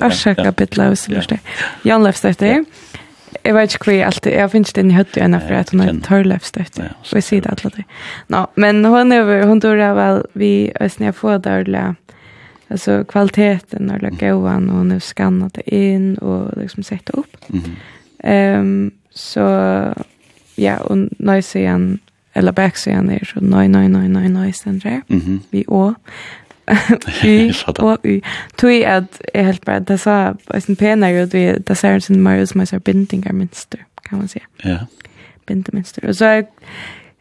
[0.00, 0.52] ja, ska jag ja.
[0.52, 1.38] Bitla och så där
[1.82, 2.64] Jan Lives där
[3.44, 5.70] jeg vet ikke hva jeg alltid, jeg finner ikke den i høttet igjen for at
[5.72, 7.76] hun har et tørløpstøtt, og jeg sier det alltid.
[7.76, 7.84] det.
[8.30, 11.82] No, men hun er hun tror jeg vel, vi øsne jeg får dørlig,
[12.70, 17.36] altså kvaliteten og gøyene, og hun har skannet det inn, og liksom sett det opp.
[17.48, 18.58] Mm -hmm.
[18.60, 19.94] um, så,
[20.58, 22.00] ja, og nøy sier han,
[22.34, 25.02] eller back sier han er så nøy, nøy, nøy, nøy, nøy, nøy, nøy, nøy, nøy,
[25.08, 25.94] nøy, nøy,
[27.24, 28.20] y og y.
[28.58, 31.32] Tui at jeg helt bare, det sa en penere ut,
[31.68, 33.78] det ser en sin Marius som er bindingermønster,
[34.08, 34.40] kan man si.
[34.64, 34.78] Ja.
[35.46, 36.08] Bindemønster.
[36.08, 36.42] Og så er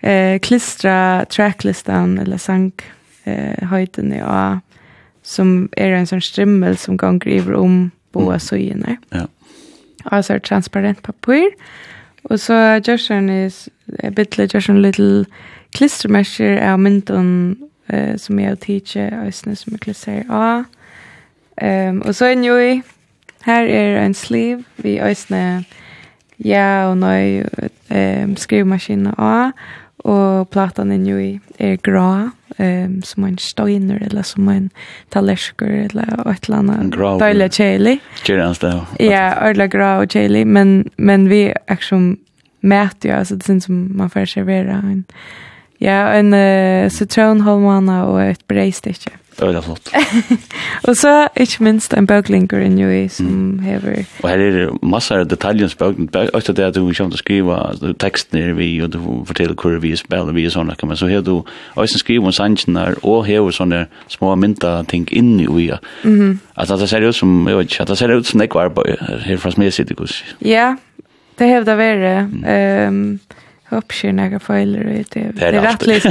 [0.04, 2.72] eh, klistra tracklistan, eller sang
[3.26, 4.60] eh, høyten i A
[5.24, 8.98] som er en sånn strimmel som kan iver om boa søyene.
[9.14, 9.28] Ja.
[10.10, 11.52] Og så er transparent papir,
[12.30, 15.26] og så gjør sånn, bit bytter gjør sånn little
[15.78, 17.56] klistermesjer av mynden,
[17.88, 20.64] eh som är teacher ösnen som jag klassar A.
[21.58, 22.82] Ehm och så en ju
[23.42, 25.64] här är en sleeve vi ösne
[26.38, 27.48] ja och nej
[27.88, 29.52] ehm skrivmaskin A
[29.98, 34.70] och plattan är i är grå ehm som en steiner eller som en
[35.10, 38.00] tallrisker eller ett eller annat dåliga chili.
[38.26, 38.86] Gerans då.
[39.00, 42.16] Ja, eller grå och chili men men vi actually
[42.60, 45.04] mäter ju alltså det syns som man får servera en
[45.82, 49.18] Ja, en uh, citronholmana og et breistikke.
[49.40, 49.90] Det er flott.
[50.88, 53.60] og så, ikke minst, en bøklinker i Njui som mm.
[53.60, 54.04] hever...
[54.22, 56.30] Og her er det masse av detaljens bøklinker.
[56.34, 57.58] Også det at du kommer til å skrive
[57.98, 60.76] teksten er vi, og du forteller hvor vi spiller vi og sånne.
[60.86, 61.40] Men så har du
[61.76, 65.80] også skrive om sannsjen sannsjene og hever sånne små mynta ting inn i uja.
[66.04, 66.38] Mm -hmm.
[66.56, 68.72] At det ser ut som, jeg vet ikke, at det ser ut som det var
[69.26, 69.96] her fra smedsidig.
[70.42, 70.76] Ja,
[71.40, 72.28] det hever det være.
[72.28, 72.88] Mm.
[72.88, 73.20] Um,
[73.72, 75.32] uppskär några fejler i det.
[75.34, 76.06] Det är rättligt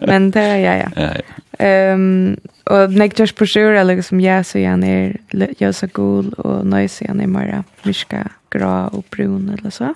[0.08, 1.10] Men det är ja, ja.
[1.58, 5.16] Ehm och när jag på sjur eller liksom jag så jag är
[5.58, 9.94] jag så cool och så jag är mera myska, grå och brun eller så.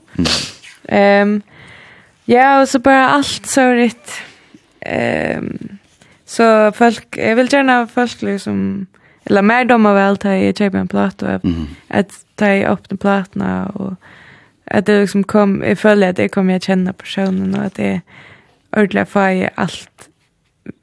[0.88, 1.42] Ehm
[2.24, 4.10] ja, och så bara allt så rätt.
[4.80, 5.78] Ehm
[6.26, 8.86] så folk jag vill gärna folk liksom
[9.24, 11.40] eller mer de av allt här i typen platta
[11.88, 13.94] att ta upp den platna och
[14.70, 18.00] at det liksom kom jeg føler at det kommer jag kjenne personen og at det
[18.72, 20.08] ordentligt får jag allt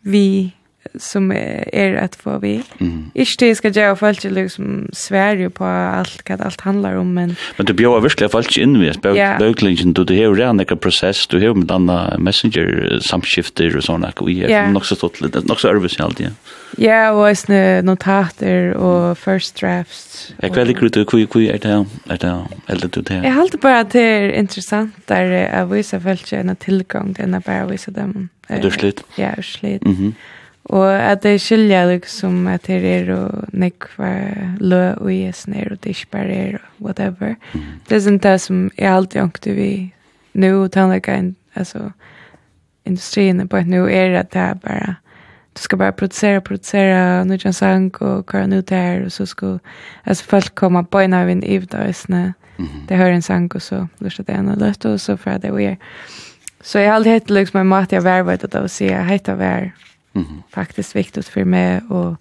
[0.01, 0.55] vi
[0.99, 2.63] som er at få vi.
[2.79, 3.11] Mm.
[3.15, 7.37] Ikke det jeg skal gjøre, folk liksom sverige på allt vad alt handlar om men
[7.57, 8.91] Men du bjöd virkelig folk inn in vi
[9.39, 14.13] bøklingen, du det här redan en prosess, du har med andra messenger samskifter og sånne,
[14.17, 16.29] og vi er är nok så stått litt, nok så ærvis i alt, ja.
[16.77, 20.33] Ja, og også notater og first drafts.
[20.41, 23.23] Jeg kväll gick ut och er kvi är det är det eller du det.
[23.23, 27.29] Jeg halte bare at det er interessant, der jeg viser folk en tilgang tillgång till
[27.29, 28.29] när bara visa dem.
[28.49, 29.03] Er du slitt?
[29.17, 29.81] Ja, slut.
[29.81, 30.15] Mhm.
[30.65, 34.09] Og at det skilja liksom at det er og nekva
[34.59, 37.35] lø og jes nere og det ikke bare er og whatever.
[37.85, 39.71] Det er sånn det som jeg alltid ångte vi
[40.33, 41.91] nu og tannlega en, altså
[42.85, 44.95] industrien på at nu er at det er bare
[45.55, 49.59] du skal bare produsera, produsera nu sang og kara nu der og så skal
[50.05, 52.33] altså folk komma på en av en ivdøysene
[52.89, 55.65] det hører en sang og så lyst det ene løtt og så fra det vi
[55.65, 55.75] er.
[56.61, 59.05] Så jeg har alltid hett liksom en mat jeg vervet at det å si jeg
[59.05, 59.35] hette
[60.15, 60.41] Mm -hmm.
[60.49, 62.15] Faktiskt viktigt för mig och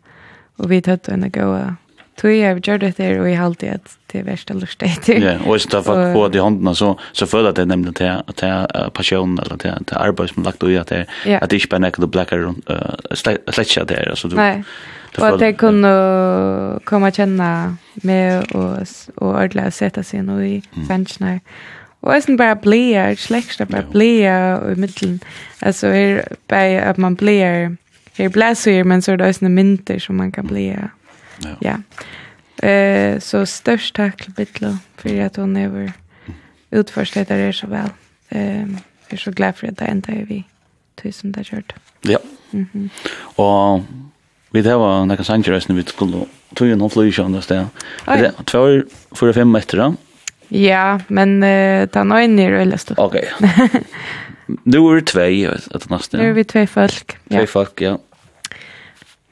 [0.56, 1.76] och vi tog en gåa.
[2.16, 3.80] Tui jag gjorde det der, og jeg har alltid at
[4.12, 5.08] det er värsta lustigt.
[5.08, 7.92] Ja, og hvis och så för på de håndene, så så för att det nämnde
[7.92, 11.38] till til, det passion eller til, til arbeid som lagt ui, at det ja.
[11.42, 14.28] at det ikke bare nekker du blekker rundt, spänner det blackar runt släcka där alltså
[14.28, 14.36] du.
[14.36, 14.64] Nej.
[15.18, 21.38] Och jeg kunne komme og kjenne med og, och ordla sette seg noe i fängsnar.
[22.02, 25.22] Og jeg eisen bare blir, slekster bare blir, og i middelen,
[25.62, 27.76] altså er bare at man blir
[28.16, 30.76] är bläsor men så er det också mynter som man kan bli.
[31.42, 31.48] Ja.
[31.60, 31.76] ja.
[32.68, 35.92] Eh så störst tack till Bitlo för att hon över
[36.70, 37.90] utförst det är så väl.
[39.10, 40.44] jeg er så glad for at det enda er vi
[41.02, 41.74] tusen har gjort.
[42.04, 42.18] Ja.
[42.50, 42.68] Mhm.
[42.74, 42.90] Mm
[43.36, 43.82] och
[44.50, 47.40] vi det var nekka sanger vi skulle tog ju någon flyg andra
[48.06, 48.82] Er Det två
[49.14, 49.94] fyra fem meter da?
[50.48, 52.94] Ja, men uh, ta nöjn ner eller stå.
[52.96, 53.28] Okej.
[53.40, 53.68] Okay.
[54.46, 56.20] Nu er det tvei, etter nesten.
[56.20, 57.16] Nu er vi tvei folk.
[57.30, 57.38] Ja.
[57.38, 57.96] Tvei folk, ja.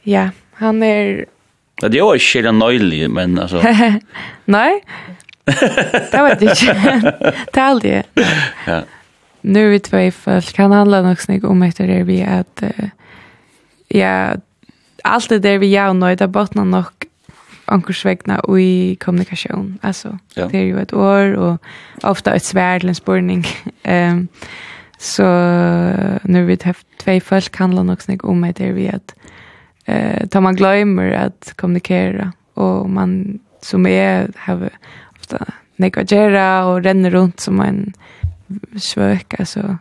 [0.09, 0.28] Ja,
[0.60, 1.24] han er...
[1.82, 3.62] Ja, det er jo ikke helt nøylig, men altså...
[4.56, 4.80] Nei,
[5.47, 7.12] det vet jeg ikke.
[7.52, 7.94] det er aldri.
[8.66, 8.80] Ja.
[9.43, 10.56] Nu er vi tvei folk.
[10.56, 12.62] Han handler nok snakk om etter det vi at...
[12.62, 12.90] Uh,
[13.93, 14.34] ja,
[15.05, 17.09] alt det der vi gjør nå, det er botner nok
[17.72, 19.78] ankurs vegna i kommunikasjon.
[19.82, 20.47] Altså, ja.
[20.47, 21.59] det er jo et år, og
[22.02, 23.47] ofte et svær eller en spurning.
[23.94, 24.28] um,
[25.03, 25.24] Så
[26.23, 29.15] nu vi haft två folk handlar nog snägg om det där vi att
[29.85, 34.70] eh tar man glömmer att kommunicera och man som är har
[35.19, 35.47] ofta
[35.77, 37.93] negagera och ränner runt som en
[38.81, 39.77] svök alltså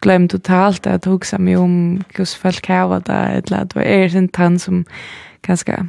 [0.00, 4.28] glöm totalt att huxa mig om hur folk har det eller att det är en
[4.28, 4.84] tant som
[5.42, 5.86] ganska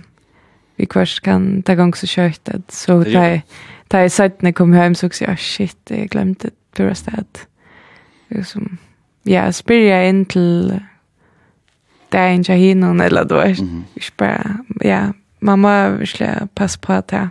[0.75, 3.41] vi kvart kan ta gång så kött så där
[3.87, 7.47] där i när kom hem så också shit jag glömde det första att
[8.29, 8.77] liksom,
[9.25, 10.79] ja, spyrja jeg inn til
[12.11, 13.83] det er ikke hinnom, eller du vet, mm -hmm.
[13.95, 17.27] ikke bare, ja, man må virkelig passe på at jeg,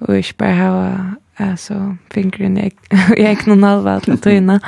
[0.00, 0.94] og ikke bare ha,
[1.38, 2.70] altså, fingeren i
[3.16, 4.58] egnon halva til tøyna.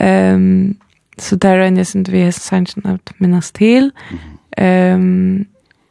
[0.00, 0.76] Um,
[1.18, 3.92] så der røyner jeg vi har sannsyn at minnes til.
[4.60, 5.46] Um,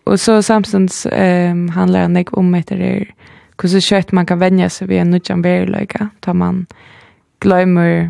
[0.06, 3.08] og så samstens um, handler han ikke om etter det,
[3.60, 6.68] hvordan kjøtt man kan vennja seg ved en nødjan veriløyga, da man
[7.40, 8.10] glemmer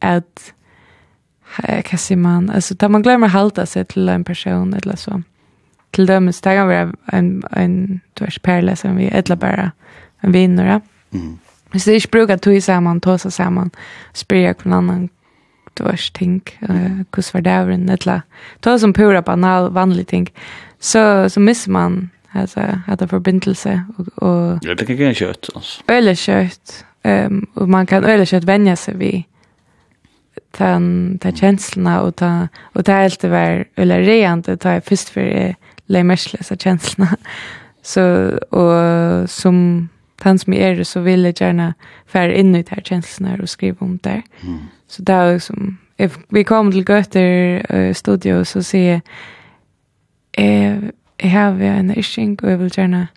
[0.00, 0.52] at
[1.56, 5.20] hva sier man, altså da man glemmer halta seg til en person eller så,
[5.94, 9.70] til dem så kan være en, en tvers perle som vi eller bare
[10.24, 10.80] en vinner.
[11.10, 11.38] Mm.
[11.72, 13.70] Hvis det ikke bruker tog sammen, tog seg sammen,
[14.14, 15.08] spyrer jeg hvordan annen
[15.76, 18.20] tvers ting, hvordan var det over en eller
[18.62, 20.28] tog som pura banal, vanlig ting,
[20.80, 25.50] så, så misser man alltså att det förbindelse och och det kan det är kött
[25.54, 25.82] alltså.
[25.86, 26.84] Eller kött.
[27.02, 29.24] Ehm um, och man kan eller kött vänja sig vid
[30.58, 35.08] den den känslorna och ta och det helt det var eller rent ta tar först
[35.08, 35.54] för
[35.86, 37.16] lämmerslösa känslorna.
[37.82, 41.74] Så och som tant som är det så vill jag gärna
[42.06, 44.22] för in i här känslorna och skriva om det.
[44.42, 44.58] Mm.
[44.88, 49.00] Så det är liksom if vi kom till Göter uh, studio så ser
[50.32, 50.76] eh
[51.18, 53.08] jag har en issue och jag vill gärna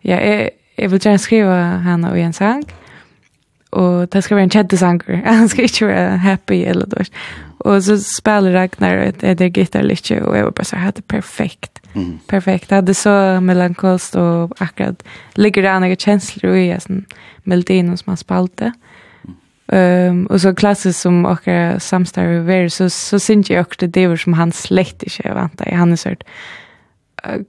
[0.00, 2.64] ja jag, jag vill gärna skriva henne och en sang.
[2.64, 2.83] Mm
[3.74, 5.16] och det skal være en cheddesanker.
[5.24, 7.04] Han skal ikke være happy eller då.
[7.58, 11.08] Och så spelar Ragnar ett det gitarr litt, og jeg var bare så det er
[11.08, 11.80] perfekt.
[11.94, 12.18] Mm.
[12.28, 12.70] Perfekt.
[12.70, 15.02] Det hade så melankolst och akkurat
[15.34, 17.04] ligger det noen kjensler i sånn
[17.44, 18.72] melodin som han spalte.
[19.72, 21.48] Ehm um, och så klassisk som och
[21.78, 25.64] samstar ver, så så synes jeg också det var som han släkt i sig vänta
[25.64, 26.24] i hans sort.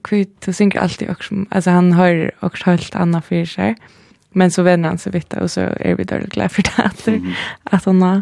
[0.03, 3.65] Kvitt så syns alltid också alltså han har också helt annat för sig.
[3.65, 4.04] Mm
[4.37, 7.07] Men så vänner han sig vitt och så är vi dåligt glad för det att,
[7.07, 7.33] mm.
[7.63, 8.21] att hon har.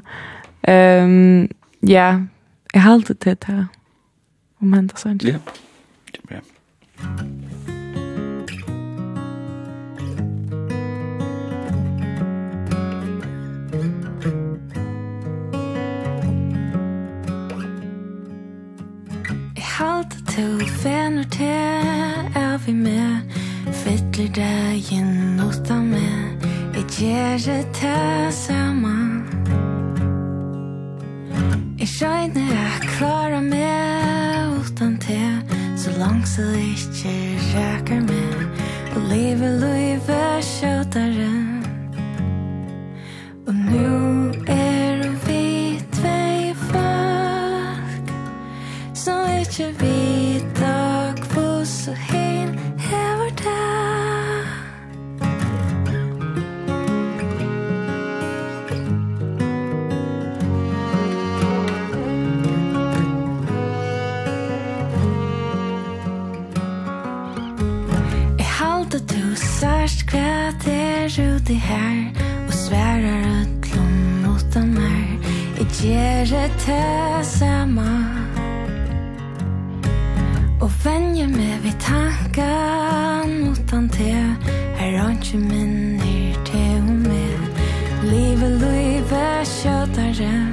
[0.68, 1.50] Um,
[1.80, 2.26] ja,
[2.74, 3.68] jag har alltid det här.
[4.58, 5.28] Om hända så inte.
[5.28, 5.38] Ja,
[6.12, 6.42] det är bra.
[19.58, 21.46] Halt til fenner til
[22.36, 23.43] er vi med
[23.84, 29.24] fyller dagen åtta med Jeg gjør det til sammen
[31.80, 37.16] Jeg skjønner jeg klarer meg utan til Så langt så ikke
[37.56, 38.48] rækker meg
[38.96, 41.32] Og livet løyve skjøtere
[43.48, 48.16] Og nu er vi tvei folk
[48.96, 50.23] Som ikke vi
[70.16, 72.12] at er ute her
[72.48, 73.94] Og sverar utlom
[74.26, 77.88] motan mer Jeg gjer det samme
[80.62, 84.14] Og venjer meg vid tankan motan te.
[84.80, 87.50] Her har ikke minner til og med
[88.04, 90.53] Livet, livet, kjøtare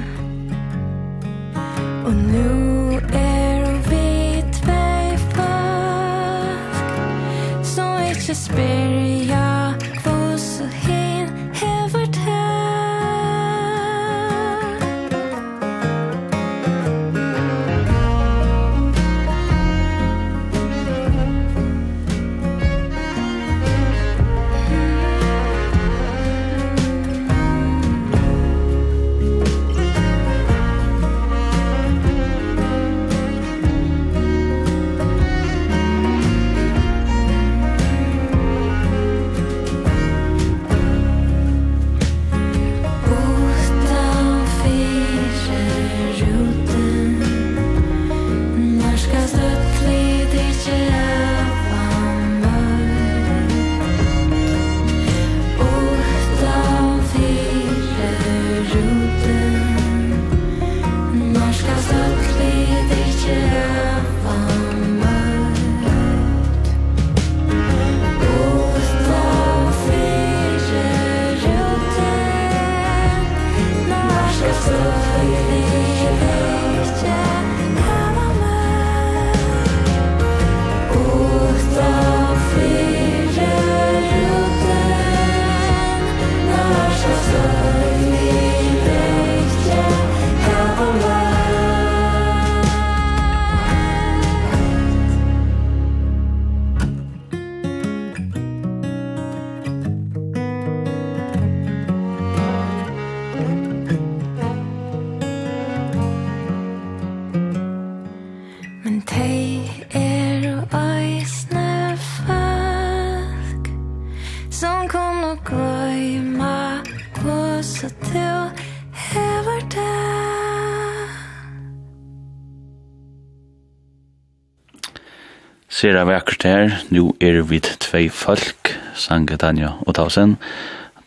[125.81, 126.75] sera vakkert her.
[126.93, 130.35] Nu er vi tvei folk, Sange Tanja og Tausen.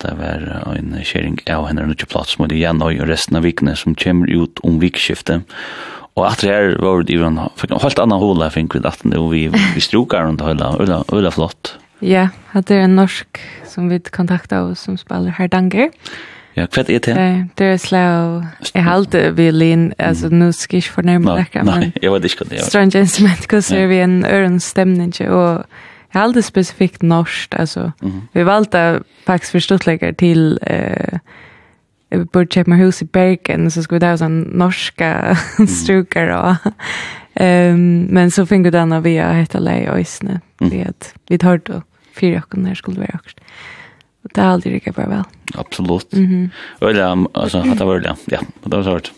[0.02, 0.42] Det var
[0.74, 4.30] en kjering av henne og ikke plass mot igjen og resten av vikene som kommer
[4.32, 5.46] ut om vikskiftet.
[6.14, 9.46] Og at det her var det i en helt annan håla fikk vid at vi,
[9.50, 11.76] vi strokar rundt håla, øyla, øyla flott.
[12.02, 13.40] Ja, at det er en norsk
[13.70, 15.90] som vi kontakta oss som spiller herdanger.
[15.90, 17.14] Ja Ja, kvätt är det.
[17.14, 18.46] Nej, det är slow.
[18.72, 21.62] Jag håller violin, alltså nu ska jag förnärma det.
[21.62, 22.62] Nej, jeg vet inte det.
[22.62, 25.64] Strange instrument går så vi en örn stämning och
[26.12, 27.92] jag håller specifikt norskt, alltså.
[28.32, 31.18] Vi valde faktiskt förståtläggare till eh,
[32.10, 35.38] vi borde köpa mig hus i Bergen så skulle vi ha sån norska
[35.82, 36.72] strukar och
[37.42, 40.92] um, men så fick vi den av via heta lei och isne mm.
[41.28, 41.82] vi har då
[42.14, 43.36] fyra och när skulle vi också
[44.24, 45.24] Og det har aldri rikket bare vel.
[45.60, 46.12] Absolutt.
[46.12, 46.86] Mm -hmm.
[46.88, 49.12] Øyla, altså, at det var øyla, ja, Og det var svart.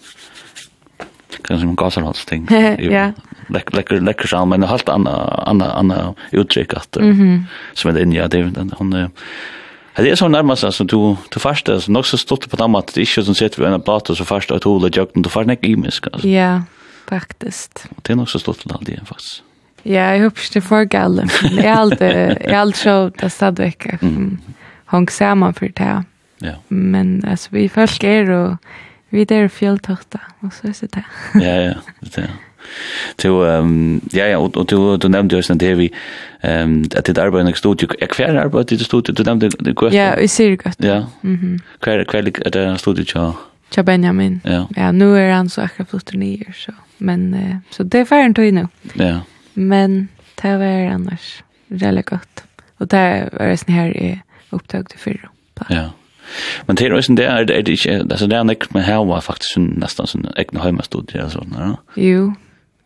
[1.44, 2.50] Kanskje noen gaserhalsting.
[2.80, 3.12] ja.
[3.48, 5.10] Lekker, lekker, lekker sammen, men det er helt anna,
[5.46, 7.44] anna, anna uttrykk at, mm -hmm.
[7.74, 8.92] som er inni, ja, det er, hun,
[9.96, 12.86] Det er så nærmast, altså, du du først, altså, nok så stått på dem at
[12.86, 15.28] det er ikke som sett vi en platta så først, og att hålla jøkken, du
[15.28, 16.14] først näck imisk, altså.
[16.14, 16.28] alltså.
[16.28, 16.60] Ja,
[17.08, 17.86] faktiskt.
[18.02, 19.42] Det er nok så stått stort land det faktisk.
[19.86, 21.30] Ja, jeg håper ikke det får galen.
[21.56, 23.98] Jag alltid jag alltid så det stad vecka.
[24.02, 24.38] Mm
[24.86, 26.04] hong saman för det.
[26.38, 26.52] Ja.
[26.68, 28.56] Men alltså vi folk er och
[29.10, 31.04] vi där fjelltøkta, og så er det det.
[31.34, 32.30] ja, ja, det är.
[33.18, 35.90] Så ehm ja ja och du du nämnde ju sen det vi
[36.42, 37.88] ehm att det arbetar i studio.
[38.00, 39.14] Jag kvar arbetar i studio.
[39.14, 39.90] Du nämnde det kvar.
[39.90, 40.72] Ja, i cirka.
[40.78, 41.04] Ja.
[41.20, 41.58] Mhm.
[41.80, 43.34] Kvar kvar det studio ja.
[43.76, 44.40] Ja Benjamin.
[44.44, 44.68] Ja.
[44.76, 46.72] ja, nu är han så akkurat flott ner så.
[46.98, 47.36] Men
[47.70, 48.68] så det är färdigt tog nu.
[48.94, 49.20] Ja.
[49.54, 50.08] Men
[50.42, 52.44] det var annars väldigt gott.
[52.78, 54.20] Och där var det sån här
[54.50, 55.28] upptag till förra.
[55.68, 55.90] Ja.
[56.66, 59.20] Men det är ju det är det inte alltså det är näck med här var
[59.20, 61.76] faktiskt nästan sån egna hemmastudie eller sånt, ja.
[61.94, 62.34] Jo,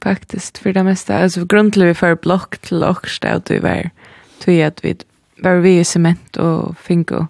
[0.02, 3.90] faktiskt för det mesta alltså grundligt för block till och stout vi var
[4.38, 4.96] till att vi
[5.42, 7.26] var vi i cement och finko.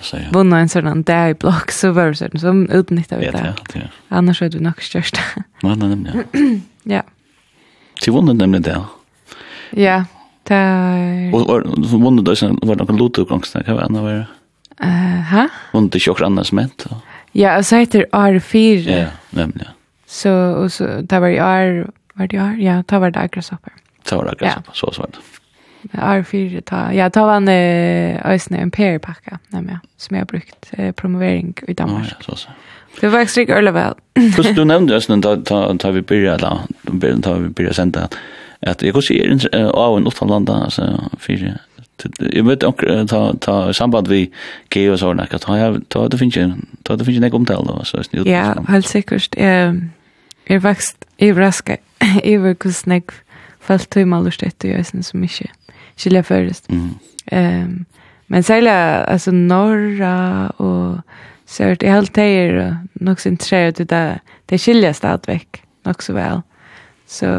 [0.00, 0.22] Så ja.
[0.32, 3.54] Vunna en sådan där i block så var det sån som utnyttjar vi det.
[3.74, 3.88] Ja, ja.
[4.08, 5.16] Annars är vi nog störst.
[5.62, 6.60] Nej, nej, nej.
[6.82, 7.02] Ja.
[8.00, 8.84] Till vunnen nämligen där.
[9.70, 10.04] Ja.
[11.32, 11.62] Och var
[11.98, 14.26] vunnet det sen var det någon lotu konstnär kan vara var.
[14.80, 15.48] Eh, ha?
[15.72, 16.86] Vunnet det också annars ment.
[17.32, 18.98] Ja, alltså heter R4.
[19.00, 19.72] Ja, nämligen.
[20.06, 22.60] Så och så där var jag var det jag?
[22.60, 23.72] Ja, ta var det aggressopper.
[24.10, 25.18] Där var det aggressopper, så så var det.
[25.98, 26.92] R4 ta.
[26.92, 27.48] Ja, ta var en
[28.24, 32.08] ösne en pair packa, nämligen, som jag brukt eh, promovering i Danmark.
[32.18, 32.48] Ja, så så.
[33.00, 33.94] Det var extra ölevel.
[34.36, 36.60] Först du nämnde ösnen ta ta vi började då.
[36.82, 38.08] Vi börjar ta vi började sända
[38.62, 40.86] at jeg kan si er av en utanlanda, altså,
[41.18, 41.56] fyrir,
[42.20, 44.24] jeg vet anker, ta, ta samband vi
[44.74, 45.56] gei og sånne, at ta,
[45.92, 49.80] ta, det finnes ikke, ta, det finnes ikke nek omtale, altså, Ja, helt sikkert, jeg,
[50.48, 51.78] jeg vekst, jeg raska,
[52.24, 53.14] jeg var kus nek,
[53.62, 55.50] falt tog mal og støtt, og jeg synes som ikke,
[55.96, 56.70] ikke først.
[56.70, 56.94] Mm.
[57.32, 57.74] Um,
[58.28, 58.72] men særlig,
[59.08, 61.02] altså, norra og,
[61.52, 66.40] Sørt, jeg helt teir, nok sin tre, og det, det skiljer stadigvæk, nok så vel.
[67.06, 67.32] Så,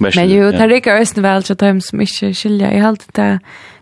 [0.00, 2.74] Men jo, det rikker østen vel til dem som ikke skiljer.
[2.74, 3.30] Jeg halte det,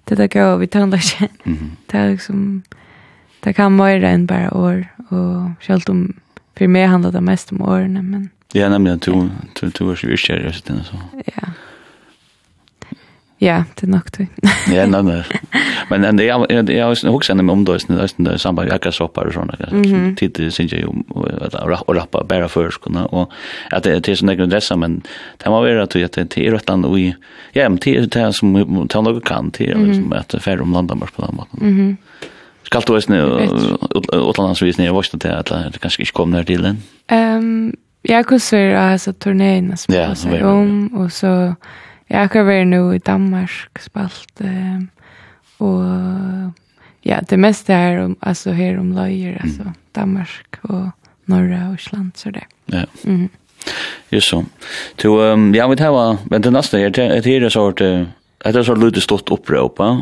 [0.09, 1.28] det der går vi tar Det ikke.
[1.45, 1.70] Mhm.
[1.91, 2.62] Det er liksom,
[3.45, 6.15] det kan mer enn bare år, og selv om,
[6.57, 8.31] for meg handler det mest om årene, men...
[8.55, 9.31] Ja, nemlig, du,
[9.61, 10.55] du, du er så virkelig,
[10.86, 11.01] så.
[11.27, 11.51] Ja.
[13.45, 14.27] Ja, det er nok det.
[14.73, 15.23] ja, nei, nei.
[15.91, 19.33] Men en, jag, jag, jag, jag huxar mig om då, det är samma jackasoppar och
[19.33, 20.15] sådana.
[20.16, 21.05] Tid synes jeg jo,
[21.41, 21.55] att
[21.89, 23.07] rappa bare förskorna.
[23.12, 23.33] og
[23.71, 25.03] at det er sånn grejer dessa, men
[25.39, 27.15] det må være at det er rätt land og i,
[27.55, 28.55] ja, men det er det som
[28.89, 31.59] tar noe kan till, liksom, er färre om landamörs på den måten.
[31.61, 31.97] Mm
[32.65, 33.12] Skal du også
[34.12, 36.79] utlandsvis jeg vokste til at det kanskje ikke kom ned til den?
[37.12, 37.75] Um,
[38.09, 41.55] jeg kunne svøre altså turnéen som jeg var om, og så
[42.10, 44.82] Jag har vært nu i Danmark spalt, eh,
[45.59, 46.52] og
[47.05, 49.72] ja, det meste er om, altså her om löjer altså.
[49.94, 50.90] Danmark og
[51.26, 52.44] norra Island så det.
[52.72, 52.85] Ja.
[53.05, 53.31] Mm.
[54.12, 54.44] Just så.
[55.02, 58.74] Du um, ja, vi tar, men det neste er, det er sort, det er så
[58.74, 59.97] lite stort opprop, ja.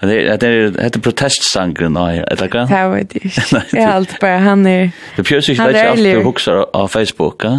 [0.00, 2.66] Det er det är protestsangren er det ikke?
[2.70, 3.62] Jag vet inte.
[3.72, 4.90] Jag har allt bara han är.
[5.16, 7.58] Det pjörs inte att du hukser av Facebook, ja.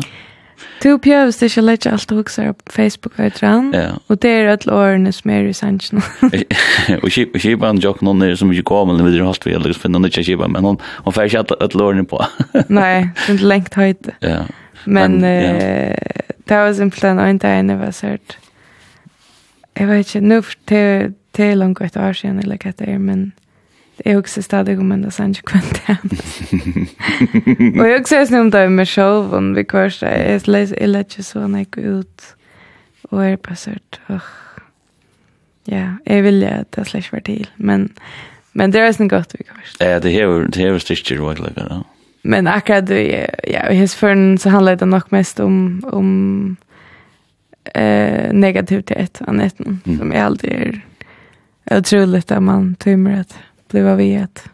[0.82, 3.74] Du behövs inte lägga allt och huxa på Facebook och han?
[3.74, 4.00] Ja.
[4.08, 6.02] Och det är ett årene som är i sanchen.
[7.04, 9.74] Og ship han jock noen där som ikke kommer men vi det halt vi eller
[9.74, 12.26] finna ikke ship men hon hon får ikke ett åren på.
[12.68, 14.12] Nej, inte längt höjd.
[14.20, 14.46] Ja.
[14.86, 15.96] Men eh
[16.48, 18.38] det var simpelthen en dag när var sørt.
[19.76, 23.32] Jeg vet inte nu till till långt ett år siden, eller hva det er, men
[24.06, 25.80] Jeg husker stadig om en da sannsyn kvendt
[27.80, 31.24] Og jeg husker også om det er meg selv, og vi kvørst, jeg leser ikke
[31.24, 32.28] så når jeg går ut,
[33.10, 34.32] og er bare sørt, åh,
[35.68, 37.90] ja, jeg vil jo at det slags var til, men,
[38.54, 39.82] men det er også godt vi kvørst.
[39.82, 41.82] Ja, det er jo styrker og ikke, ja.
[42.24, 42.90] Men akkurat,
[43.48, 46.58] ja, i hans føren så handler det nok mest om, om
[47.76, 49.98] eh, negativitet av netten, mm.
[49.98, 50.50] som jeg aldri
[51.68, 53.38] er utroligt at man tømmer at
[53.68, 54.50] blev vi att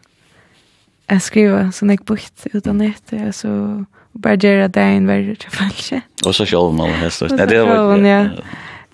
[1.06, 6.00] jag skriver så när jag bort utan nät så bara göra det en värre träffelse.
[6.26, 7.22] Och så själv man häst.
[7.30, 8.28] Nej det var ja.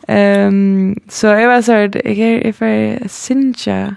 [0.09, 3.97] Ehm så jag var så här jag if I sinja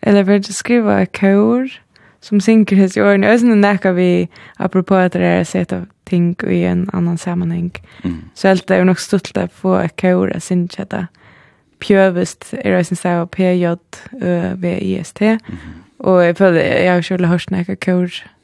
[0.00, 1.80] eller vill skriva kör
[2.20, 6.36] som synker hos i Jag Ösen näka vi apropå att det är sett av ting
[6.48, 7.70] i en annan sammanhang.
[8.04, 8.24] Mm.
[8.34, 11.06] Så allt är nog stolt att få ett kör att synja det.
[11.82, 13.76] Pjövist är det som säger PJ
[14.54, 15.38] V I S T.
[15.98, 17.58] Och jag føler, jag har ikke ordentlig hørt når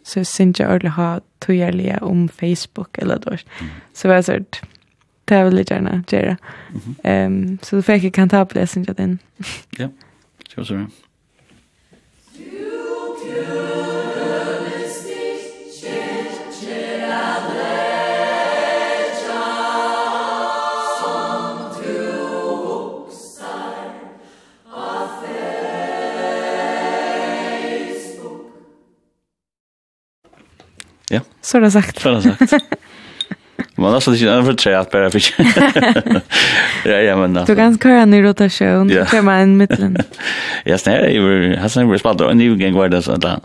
[0.02, 1.20] så jeg synes jeg ordentlig har
[2.02, 3.36] om Facebook eller då
[3.94, 4.46] Så var så sånn,
[5.28, 6.36] det vil jeg gärna göra
[7.04, 9.20] ehm så du fick ikke kan ta på det, synes jag den
[9.78, 9.88] Ja,
[10.48, 10.86] så så
[31.10, 31.20] Ja.
[31.40, 32.00] Så är det sagt.
[32.00, 32.64] Så är det sagt.
[33.76, 35.34] Man har så det är för tre att bara fick.
[36.84, 37.44] Ja, ja men.
[37.46, 39.96] Du kan köra en rotation till man mitten.
[40.64, 43.40] Ja, snär ju har sen varit spalt en ny gång var det så där.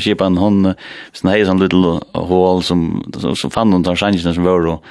[0.00, 0.74] Skipan hon
[1.12, 4.82] sån här sån liten hål som så fann hon tar chansen som var då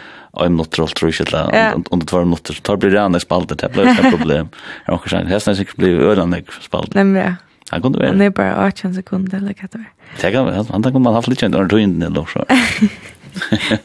[0.45, 3.49] en minutter alt tror jeg ikke, under två minuter så tar blir det annet spalt
[3.49, 4.49] det blir ett problem.
[4.85, 6.99] Jag har ikke sagt, hesten er sikkert blir ødende spalter.
[6.99, 7.33] Nemlig, ja.
[7.69, 8.07] Han kunde väl.
[8.07, 9.85] Han är bara 18 sekunder eller vad det är.
[10.21, 12.45] Det kan han kan man ha lite ändå runt in det då så.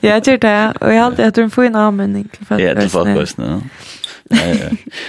[0.00, 0.82] Ja, det där.
[0.82, 2.58] Och jag hade att du får en användning till för.
[2.58, 3.60] Ja, det var kost, ja.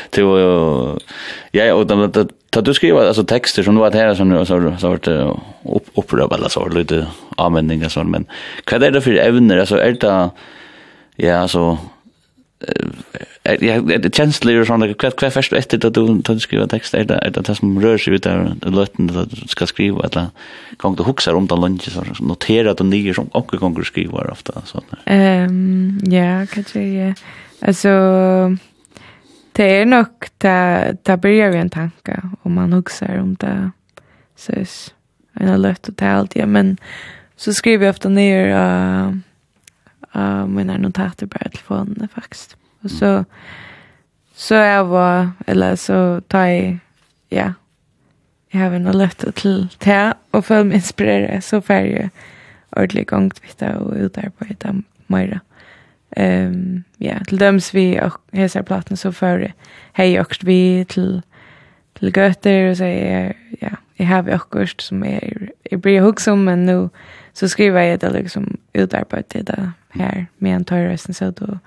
[0.10, 1.00] Det var ju
[1.52, 2.08] ja, och då
[2.50, 5.90] då du skriver alltså texter som var det här som nu så så vart upp
[5.96, 8.26] uppröp eller så lite användningar sån men
[8.72, 10.30] vad är det för ämnen alltså är det
[11.16, 11.78] ja så
[13.44, 16.94] ja, det känns lite som sånt, kvart kvart först efter att du tar skriva text
[16.94, 20.28] är det är det som rör sig ut där löten att du ska skriva eller
[20.80, 23.86] kan du huxa om den lunch så notera att du är som också gånger du
[23.86, 25.00] skriver ofta så där.
[25.06, 27.14] Ehm ja, kanske ja.
[27.62, 27.90] Alltså
[29.52, 30.08] det är nog
[30.38, 33.72] ta ta börjar vi en tanke om man huxar om det
[34.36, 34.68] så är
[35.34, 36.78] en löt och allt ja men
[37.36, 39.16] så skriver jag ofta ner eh uh,
[40.16, 42.58] uh, mina notater på telefonen faktiskt.
[42.84, 43.24] Og så,
[44.34, 46.80] så jag var, eller så tar jeg,
[47.32, 47.54] ja,
[48.54, 52.10] jeg har en løtt til det, og føler meg inspirere, så får jeg
[52.72, 55.40] ordentlig gongt vitt og utarbeidet mer.
[56.18, 59.54] Um, ja, til døms vi og heser platen så får jeg
[59.98, 61.24] hei også vi til,
[61.98, 66.66] til gøter, og så ja, jeg har akkurat som jeg, jeg blir hugg som, men
[66.66, 66.90] nå
[67.34, 68.46] så skriver jeg det liksom
[68.78, 71.58] utarbeidet det her med en tørrøysen, så då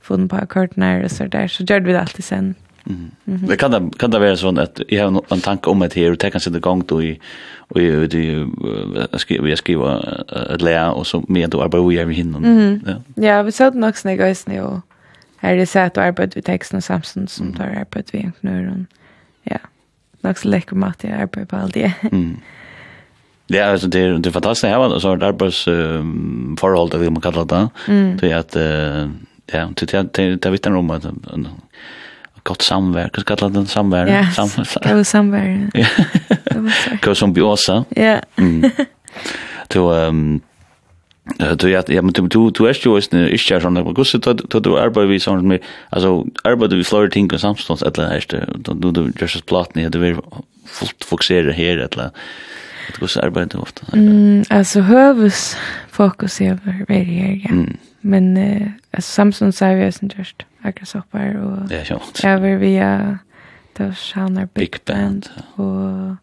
[0.00, 2.54] funnet på akkordene og så der, så gjør vi det alltid sen.
[2.86, 3.10] Mm.
[3.24, 3.56] Mm -hmm.
[3.56, 6.20] kan, det, kan det være sånn at jeg har en tanke om det her, og
[6.20, 7.18] det kan sitte gang du i,
[7.70, 8.18] og jeg, du,
[9.48, 12.42] jeg skriver et lea, og så med du arbeider vi over hinnom.
[12.42, 12.88] Mm -hmm.
[12.88, 12.96] ja.
[13.22, 14.80] ja, vi sa det nok sånn i gøysene, og
[15.40, 18.18] her er det sett og arbeider vi teksten og samsen som mm tar arbeider vi
[18.18, 18.86] en knur,
[19.50, 19.58] ja,
[20.22, 21.92] nok så lekker mat jeg arbeider på alt det.
[22.12, 22.36] Mm.
[23.50, 25.50] Ja, alltså det är det fantastiska här var så där på
[26.60, 27.68] förhåll det vi man kallar det.
[28.20, 28.56] Det är att
[29.52, 31.06] ja, det det det det vittar om att
[32.42, 34.10] gott samvär, vad kallar den samverk?
[34.10, 35.70] Ja, sam det var samvär.
[36.52, 36.98] samvär.
[37.02, 37.84] Gå som biosa.
[37.88, 38.20] Ja.
[39.68, 40.40] Du ehm
[41.58, 44.04] du ja, ja men du du du är ju just nu är jag såna går
[44.04, 45.60] så då då arbetar vi sånt med
[45.90, 49.90] alltså arbetar vi flora ting och samstånds eller är det då då just platt ner
[49.90, 50.16] det vill
[50.66, 52.10] fullt fokusera här eller
[52.88, 53.86] Det går så arbetar ofta.
[53.92, 55.56] Mm, alltså hövs
[55.90, 57.50] fokus är över varje här, ja.
[57.50, 57.76] Mm.
[58.00, 61.78] Men eh, alltså Samsung säger vi är just aggressopar och ja,
[62.22, 62.30] ja.
[62.30, 63.18] över via
[63.76, 66.16] Torshavnar Big, Big Band och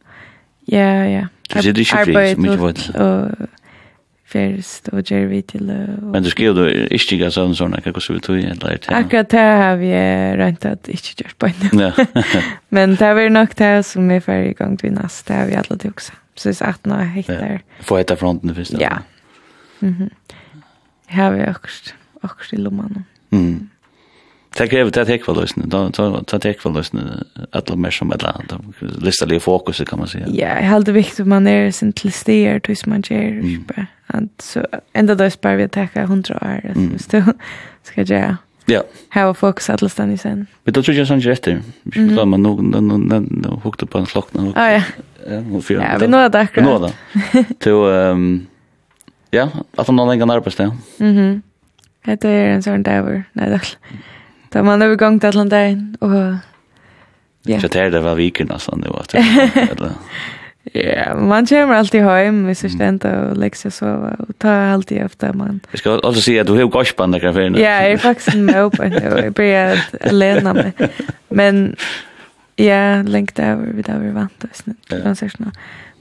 [0.66, 1.28] ja, ja.
[1.54, 3.48] Du sitter är fri, ju främst mycket vad
[4.26, 5.70] fyrst og gjør vi til
[6.02, 9.46] Men du skrev du ikke gav sånn sånn akkurat hvordan vi tog igjen Akkurat det
[9.62, 9.94] har vi
[10.42, 11.92] rønt at ikke gjort på ennå
[12.76, 15.60] Men det var nok det som vi får i gang til neste, det har vi
[15.62, 17.62] alle til også precis 18 hektar.
[17.78, 17.84] Ja.
[17.84, 18.74] Få äta fronten först.
[18.80, 19.00] Ja.
[19.80, 19.96] Mhm.
[19.98, 20.10] Mm
[21.08, 23.04] Här vi också också i lomman.
[23.30, 23.70] Mm.
[24.58, 25.66] Det kräver det tek väl lösna.
[25.66, 28.62] Då då det tek väl lösna alla mer som alla andra.
[28.80, 30.26] Lista lite fokus kan man säga.
[30.28, 33.32] Ja, jag hade viktigt man är sin lister tills man ger.
[33.32, 34.30] Mm.
[34.38, 36.74] Så ända då spar vi att täcka 100 år.
[37.00, 37.34] Så
[37.84, 38.36] ska jag
[38.66, 38.84] Ja.
[39.10, 40.48] Här var fokus alla stan i sen.
[40.64, 41.48] Men då tror jag sån rätt.
[41.84, 44.54] Vi skulle ta man någon den den hukte på en slockna.
[44.56, 44.82] Ja ja.
[45.70, 46.48] Ja, vi nådde där.
[46.56, 46.92] Vi nådde.
[47.60, 48.46] Till ehm
[49.32, 50.78] ja, att någon länge när på stan.
[50.98, 51.42] Mhm.
[52.06, 53.24] Det är en sån där.
[53.34, 53.60] Nej då.
[54.50, 56.10] Då man över gång till Atlanten och
[57.48, 57.60] Ja.
[57.60, 59.14] Så det är det var viken alltså nu att.
[59.56, 59.92] Eller
[60.74, 64.98] Ja, man kommer alltid hem hvis jeg stender og legger seg sove, og tar alltid
[65.04, 65.62] efter man.
[65.72, 67.60] Jeg skal også si at du har gåspann der kaffe nå.
[67.62, 70.88] Ja, jeg er faktisk med oppe og jeg blir alene med.
[71.30, 71.76] Men
[72.58, 75.52] ja, lengt over, vi da vi vant oss nå.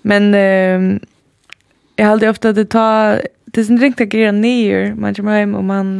[0.03, 0.89] Men um,
[1.99, 5.15] jeg har alltid ofte at det tar, det er sånn ringt å gjøre nye, man
[5.15, 5.95] kommer hjem og man,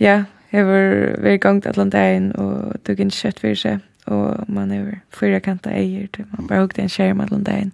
[0.00, 0.22] ja,
[0.52, 5.38] jeg har vært til Atlantein, og du kan kjøtt for seg og man er fyra
[5.38, 7.72] kanta eier til man bare hukte en skjerm eller någonting.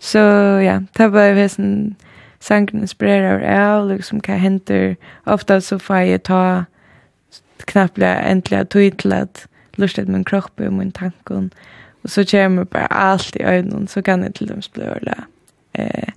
[0.00, 0.18] Så
[0.64, 1.96] ja, det var ju sån
[2.40, 6.64] sangen inspirerar av liksom hva henter ofta så får jeg ta
[7.66, 11.52] knappt äntligen tog til at lustet min kropp og min tankon
[12.02, 14.84] og så kommer bare alt i øynene så kan jeg til dem bli
[15.74, 16.12] eh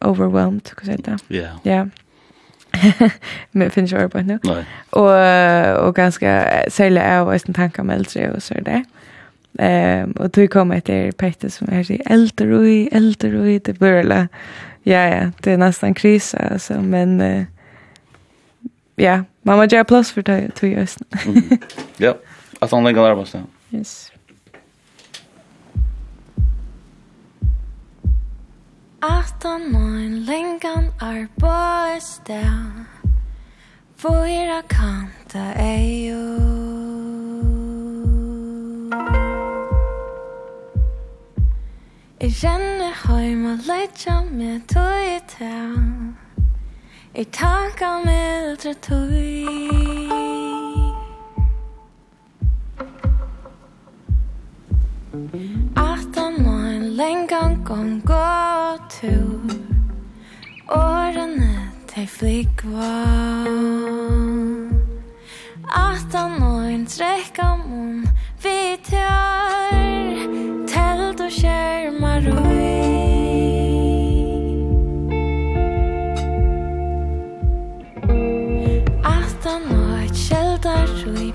[0.00, 1.18] overwhelmed, hva sier det säga?
[1.28, 1.48] Ja.
[1.64, 1.86] Ja.
[3.50, 4.38] men finns ju på nu.
[4.42, 4.64] Nej.
[4.90, 8.84] Och och ganska sälja är och en tanke med äldre och så där.
[9.58, 13.78] Ehm och då kommer ett där Petter som är så äldre och äldre och det
[13.78, 14.28] börjar
[14.82, 17.44] ja ja, det är nästan kris alltså men uh,
[18.96, 20.88] ja, man måste göra plats för det tror jag.
[21.96, 22.14] Ja.
[22.58, 23.26] Att han lägger där på
[23.70, 24.12] Yes.
[29.02, 32.84] Atan noen lengan arbeidsdag
[33.96, 36.20] Fyra kanta eiu
[42.20, 46.12] Jeg heim heima leitja med tog i teg
[47.14, 50.29] Jeg takkar med eldre tog
[55.10, 59.50] Aftan og en lengan gong gå gåtur
[60.70, 61.48] Årene
[61.90, 62.92] teg flikva
[65.66, 68.06] Aftan og en trekka mun
[68.44, 68.54] vi
[68.86, 70.22] tjør
[70.70, 72.70] Telt og skjermar roi
[79.02, 81.32] Aftan og et kjeldar roi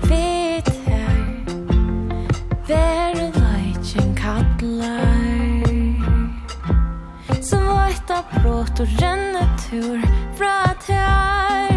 [4.66, 6.00] blei
[7.42, 10.02] Som vajta brått og rennetur
[10.38, 11.75] fra tær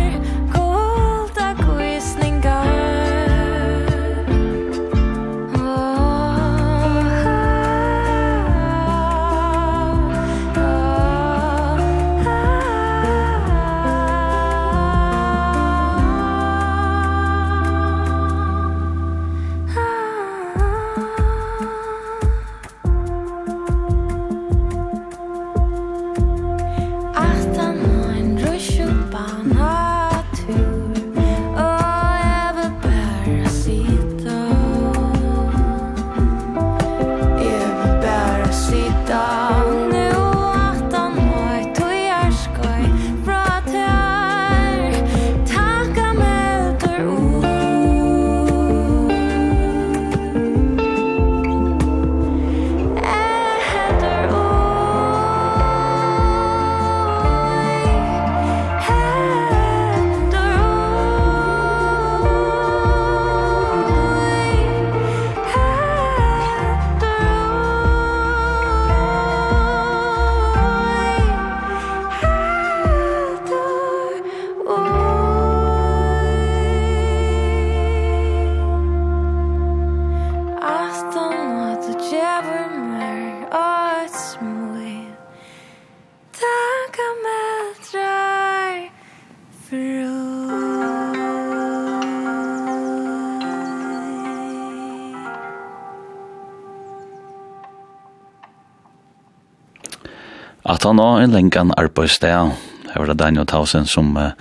[100.80, 102.54] at han har en lengan arbeidsdag.
[102.94, 104.32] Her var det Daniel Tausen som uh,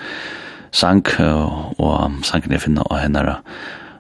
[0.71, 3.37] sang, uh, og sangen jeg finner av henne er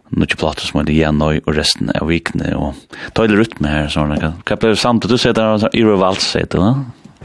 [0.09, 2.78] Nuttje plater som er igjen og og resten av vikene, og
[3.12, 4.15] tøyler rytme her, sånn.
[4.16, 5.05] Hva ble det samt?
[5.05, 6.70] Du sier det var Iro Vals, sier det da?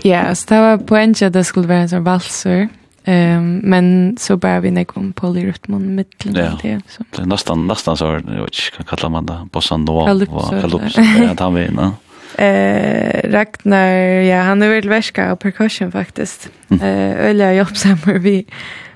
[0.03, 2.65] Ja, så det var poenget at det skulle være en sånn valser,
[3.07, 3.87] um, men
[4.19, 6.51] så bare vi nekk om polyrytmen mittelen ja.
[6.59, 6.81] det.
[6.91, 7.07] Så.
[7.15, 9.39] Det er nesten, nesten så, jeg vet ikke, hva kaller man det?
[9.55, 10.49] Bossa Nova, Kalypso.
[10.65, 11.93] Kalypso, ja, tar vi inn, da.
[12.37, 13.87] Eh, Ragnar,
[14.21, 16.49] ja, han är väl värska av percussion faktiskt.
[16.69, 18.45] Eh, öliga jobbsammar vi.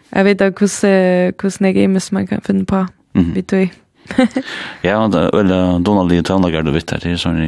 [0.10, 2.88] Jag vet inte hur mycket games man kan finna på.
[3.14, 3.70] Vi tog
[4.82, 5.06] ja,
[5.40, 7.40] eller Donald Lee Tøndager, du vet, det er sånn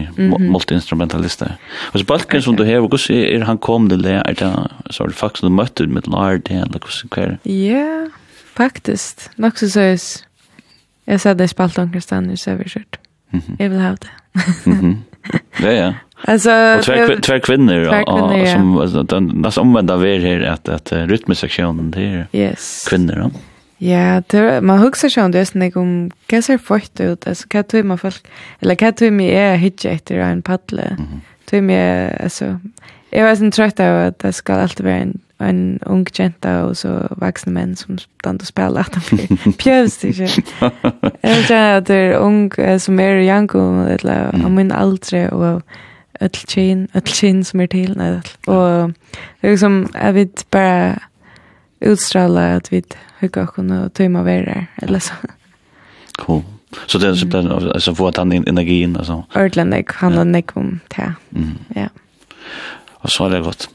[0.52, 1.56] multi-instrumentalister.
[1.94, 4.18] Og så balken som du har, hvordan er han kom til det?
[4.20, 4.52] Er det
[4.92, 7.54] så er det faktisk du møtte med Lard, det, eller hvordan hva er det?
[7.54, 7.90] Ja,
[8.58, 9.30] faktisk.
[9.38, 10.10] Nok så søys.
[11.08, 12.90] Jeg sa det i spalt omkring stedet, så jeg vil.
[13.60, 15.06] Jeg vil ha det.
[15.62, 15.94] Ja, ja.
[16.22, 21.92] Alltså och två två kvinnor som alltså den nästan omvända ver här att att rytmsektionen
[21.92, 22.86] det är yes.
[22.90, 23.18] kvinnor.
[23.18, 23.30] Ja.
[23.82, 27.28] Ja, det man hugsar sjón det om um kessar fort ut.
[27.28, 28.28] alltså hva tøy man folk
[28.62, 30.98] eller hva tøy mi är hitcha efter en paddle.
[31.46, 31.78] Tøy mi
[32.24, 32.60] alltså
[33.10, 36.78] jag var sånn trött av att det ska alltid vara en en ung jenta och
[36.78, 40.72] så vuxna män som stannar och spelar att de pjövs inte.
[41.22, 45.62] Jag tror att det är ung som är janko eller om min aldre, och
[46.20, 47.98] öll tjejen, öll tjejen som är till.
[47.98, 48.94] Nej, och
[49.40, 51.00] det är liksom jag vet bara
[51.80, 52.84] utstråla att vi
[53.20, 55.14] hugga och kunna tömma värre eller så.
[56.18, 56.42] Cool.
[56.86, 59.24] Så det är så där alltså få att han energin alltså.
[59.36, 60.44] Ordlandic handlar ja.
[60.54, 61.14] om det.
[61.36, 61.50] Mm.
[61.76, 61.90] Ja.
[63.00, 63.68] Og så er det godt.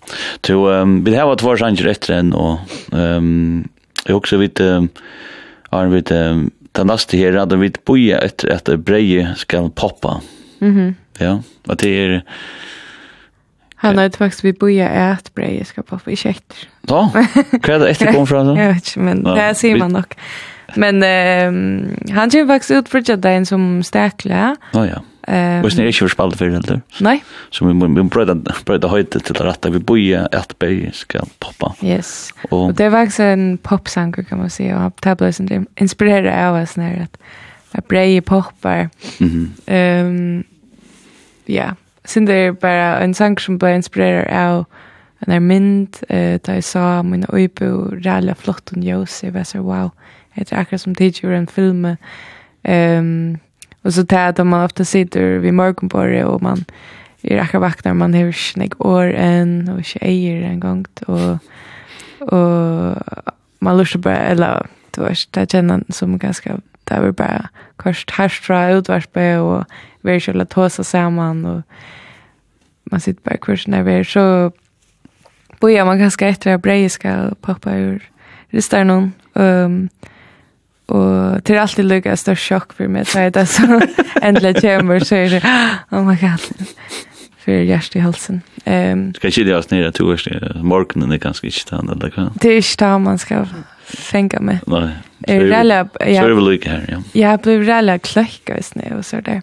[0.45, 3.65] Så um, vi har vært vår sanger etter enn, og um,
[4.05, 4.91] jeg også vet, um,
[5.73, 6.45] har vi um,
[6.75, 10.21] den neste her, at vi bøyer etter at breie skal poppa.
[10.61, 10.95] Mm -hmm.
[11.21, 11.39] Ja,
[11.69, 12.21] og det er...
[13.77, 16.69] Han har faktisk vi bøyer at breie skal poppa, ikke etter.
[16.89, 17.09] Ja,
[17.61, 18.45] hva er det etter kom fra?
[18.57, 20.15] Jeg vet ikke, men ja, det sier man nok.
[20.77, 24.57] Men um, han kommer faktisk ut for Jadain som stekler.
[24.73, 25.01] Å oh, ja.
[25.27, 25.65] Ehm.
[25.65, 26.81] Och sen är det ju spalt för det.
[27.01, 27.25] Nej.
[27.51, 28.35] Så vi vi bröda
[28.65, 31.75] bröda höjde till det rätta vi boja ett bäj ska poppa.
[31.83, 32.31] Yes.
[32.51, 36.63] Och, och det var också en popsång kan man säga och tablet som inspirerade av
[36.63, 37.17] oss när att
[37.71, 38.91] att breje poppar.
[39.21, 39.53] Mhm.
[39.67, 40.45] Ehm
[41.47, 41.75] ja,
[42.05, 44.65] sen det bara en sång som blev inspirerad av
[45.19, 49.45] en där mynd eh där jag sa min öbo rälla flott och ljus jag var
[49.45, 49.91] så wow.
[50.35, 51.97] Det är akkurat som det tidigare en film.
[52.63, 53.39] Ehm um,
[53.85, 56.65] Och så tar det man ofta sitter vid morgonborre och man
[57.23, 61.39] är akkurat vaknar man har snägg år än och tjejer en gång och
[62.21, 62.97] och
[63.59, 68.71] man lustar bara eller du vet det känner som ganska det var bara kort härstra
[68.73, 69.65] utvarspe och
[70.01, 71.63] vi är ta tåsa samman och
[72.85, 74.53] man sitter bara kurs när vi är så
[75.61, 78.11] bojar man ganska efter att brejer ska poppa ur
[78.49, 79.89] ristar någon um,
[80.93, 83.79] Og det er alltid lukket et størst sjokk for meg, så er det så
[84.27, 85.43] endelig kommer, så er det,
[85.95, 86.45] oh my god,
[87.45, 88.43] for hjertet i halsen.
[88.65, 90.27] Um, skal ikke det oss nere to års,
[90.61, 92.27] morgenen er ganske ikke tann, eller hva?
[92.41, 93.49] Det er ikke tann man skal
[93.85, 94.65] fenga med.
[94.69, 94.91] Nei,
[95.25, 97.01] så er det vel lukket her, ja.
[97.17, 99.39] Jeg blir rella kløkka i snø, og så er det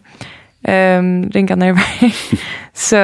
[0.70, 2.12] um, ringa nærmere.
[2.88, 3.02] så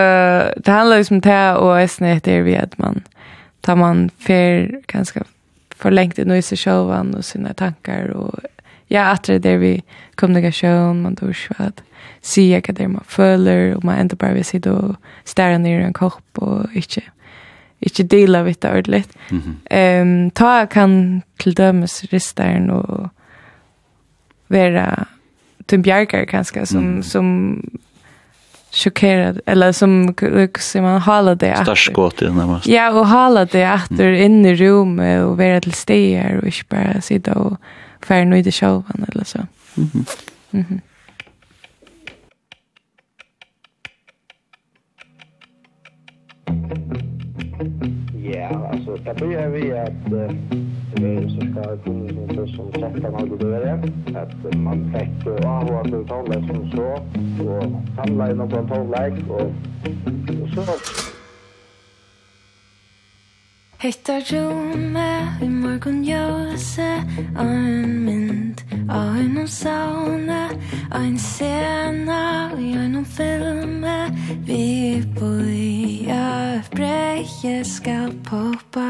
[0.58, 3.02] det handler liksom om det, og i det er vi at man,
[3.66, 5.26] tar man fer ganske
[5.78, 8.40] förlängt in i sig självan och sina tankar och
[8.88, 9.84] ja, att det där vi
[10.16, 11.84] kommunikation, man tror ju att
[12.22, 15.82] se vad det är man följer och man ändå bara vill sitta och stära ner
[15.82, 17.02] en kopp och inte
[17.80, 19.18] inte dela vitt ordentligt.
[19.32, 20.02] Mm -hmm.
[20.02, 23.10] um, ta kan till dömes ristaren och
[24.48, 25.06] vara
[25.66, 27.04] typ bjärkar kanske som, mm.
[27.04, 27.62] som
[28.72, 30.14] chockerad eller som
[30.60, 32.68] som man hala det att starskott i närmast.
[32.68, 34.16] Ja, och hålla det att mm.
[34.16, 37.58] in i rummet och vara till stegar och inte bara sitta och
[38.06, 39.40] färra nu i det showen eller så.
[39.76, 39.90] Mhm.
[39.94, 40.06] Mm
[40.52, 40.66] mhm.
[40.70, 40.82] Mm
[48.34, 50.12] Ja, alltså, det börjar vi att...
[50.12, 53.74] Uh det så ska jag kunna som sätta mig och börja.
[54.16, 56.92] Att man fick av avhålla till tonlägg som så.
[57.44, 57.64] Och
[57.96, 59.32] samla in någon tonlägg.
[59.32, 59.42] Och,
[60.44, 60.64] och så.
[63.78, 66.88] Hetta rúme við morgun jóse
[67.38, 70.48] ein mynd ein um sauna
[70.98, 74.10] ein sena í einum filme
[74.50, 78.90] við boya brekkje skal poppa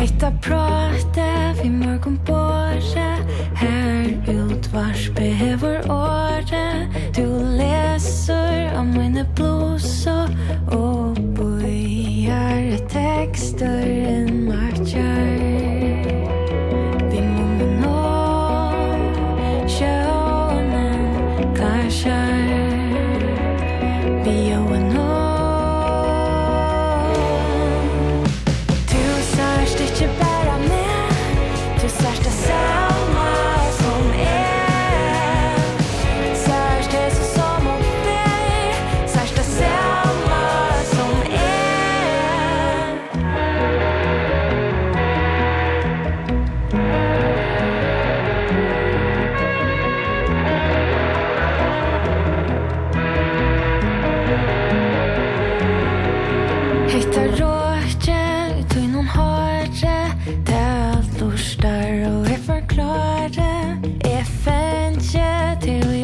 [0.00, 3.16] Hetta a prate vi morgon båre
[3.54, 7.26] Her utvarspe hevor åre Du
[7.58, 10.24] leser om mine blåsa
[10.72, 15.49] Og bojar tekster en martjar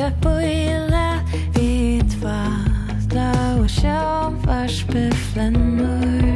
[0.06, 1.18] я пыла
[1.54, 6.35] вид вас да ушам ваш бефленур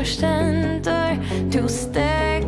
[0.00, 1.18] förständer
[1.52, 2.39] Du stänger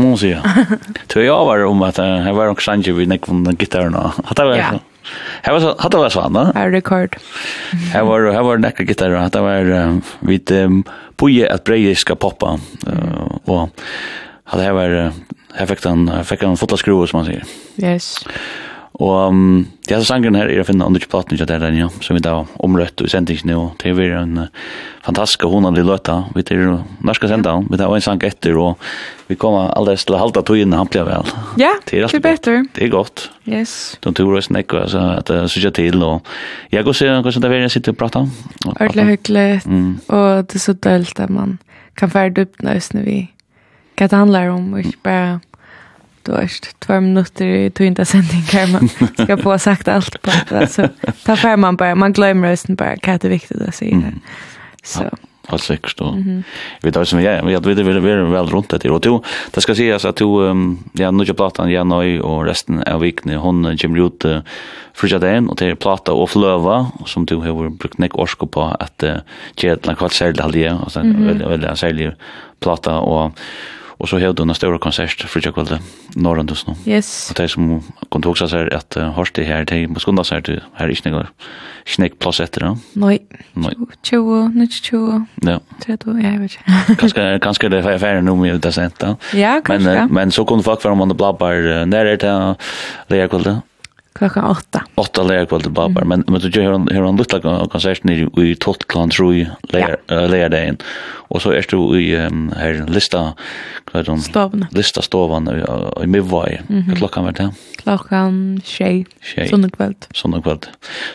[0.00, 0.42] kan man säga.
[1.06, 3.94] Tror jag var om att här var också sanje vid nek från gitarren.
[4.24, 4.80] Hade var så.
[5.42, 6.52] Här var så hade var så va?
[6.54, 7.16] Är rekord.
[7.92, 10.52] Här var här var näck gitarr hade var vid
[11.16, 12.58] poje att breje ska poppa.
[13.44, 13.68] Och
[14.44, 15.12] hade här var
[15.54, 17.44] här fick han fick han fotla skruva som man säger.
[17.76, 18.26] Yes.
[19.02, 22.14] Og um, det er sangen her er å finne under platen til den, ja, som
[22.14, 23.62] vi da omrøtt og sendte ikke nå.
[23.82, 24.66] Det er en uh,
[25.02, 26.20] fantastisk honande løta.
[26.36, 26.62] Vi er
[27.02, 28.78] norska senda, vi tar en sang etter, og
[29.26, 31.32] vi kommer alldeles til å halda togene, han blir vel.
[31.58, 32.60] Ja, det er bedre.
[32.76, 33.26] Det er godt.
[33.50, 33.96] Yes.
[34.04, 36.30] De tror oss nekker, altså, at det synes jeg til, og
[36.70, 38.30] jeg går og ser hvordan det er jeg sitter og prater.
[38.76, 39.90] Ordentlig hyggelig, mm.
[40.06, 41.58] og det er så dølt at man
[41.98, 43.18] kan være dypt nøysene vi
[43.98, 45.26] hva det handler om, og ikke bare
[46.24, 48.88] du vet, två minuter i tvinta sändningar man
[49.24, 50.58] ska få sagt allt på det.
[50.58, 50.88] Alltså,
[51.24, 54.12] ta för man bara, man glömmer rösten bara, kan det viktigt att säga det.
[54.82, 55.02] Så.
[55.02, 55.10] Ja.
[55.46, 56.16] Allt säkert då.
[56.82, 58.90] Vi tar som jag, vi hade vi vidare vidare väl runt det.
[58.90, 60.46] Och då, det ska sägas att då,
[60.92, 64.38] ja, nu är platan igen och resten av vikne, hon kommer ut uh,
[64.94, 68.62] första dagen och det är plata och flöva som du har brukt nek orsko på
[68.62, 69.14] att uh,
[69.56, 71.48] ge ett kvart särlig halvje och sen mm -hmm.
[71.48, 72.12] väldigt särlig
[72.60, 73.38] plata och
[73.98, 75.78] Og så hevde hun en større konsert för jag kvällde
[76.16, 76.66] norrant hos.
[76.86, 77.30] Yes.
[77.30, 80.54] Og de som kunde också seg at uh, hörst her, de må måste seg til
[80.54, 81.26] her här är snägg
[81.86, 82.78] snägg plus efter då.
[82.92, 83.18] Nej.
[83.52, 83.74] Nej.
[84.02, 84.66] Tjugo, nu.
[85.42, 85.60] Ja.
[85.86, 86.52] Det då jag vet.
[86.52, 86.96] ikke.
[86.98, 89.16] kanskje, kanskje det er færre nu med det sent da.
[89.34, 89.90] Ja, kanske.
[89.90, 92.16] Men men så kunne folk være om man blabbar när det
[93.08, 93.62] där jag kvällde
[94.14, 94.84] klockan åtta.
[94.94, 99.12] Åtta läger på Babar, men men du gjør hon hon lutla konsert ner i Tottland
[99.12, 100.26] tror jeg, läger ja.
[100.26, 100.76] läger
[101.34, 103.34] Og så er du i um, her lista
[103.90, 104.18] hva er det?
[104.22, 104.66] stovan.
[104.72, 106.60] Lista stovan i Midway.
[106.68, 107.50] Mm Klockan var det?
[107.82, 109.10] Klockan 6.
[109.50, 109.94] Sån kväll.
[110.14, 110.58] Sånne kväll.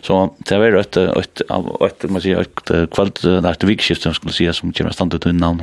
[0.01, 1.41] Så det är et, et,
[1.81, 5.61] et, man säger det er et vikskift, som skulle si, som kommer stanna till namn.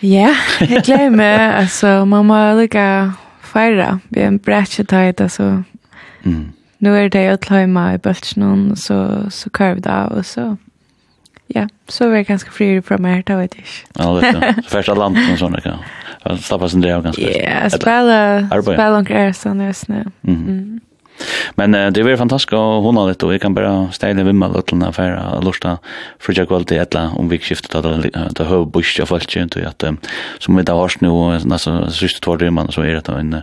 [0.00, 3.14] Ja, jag glömmer alltså må lika
[3.52, 4.00] fira.
[4.08, 5.62] Vi är en brächet här alltså
[6.24, 6.52] Mm.
[6.78, 10.56] Nu är det att hemma i bultsen så så kör vi där och så
[11.46, 13.64] ja, så är det ganska fri från mig här, vet jag.
[14.04, 14.62] Ja, det är det.
[14.68, 15.78] Första landet och sådana kan.
[16.38, 17.22] Stappas en del ganska.
[17.22, 20.04] Ja, spela, spela och är sån just nu.
[20.20, 20.80] Mhm.
[21.54, 24.48] Men uh, det var fantastiskt och hon har lite och jag kan bara ställa vimma
[24.48, 25.78] lutlarna för att lusta
[26.18, 29.84] fridja kvalitet etla om vi skiftet att det har busch av folk inte att
[30.38, 33.42] som vi där har nu nästa sista två dygn så är det en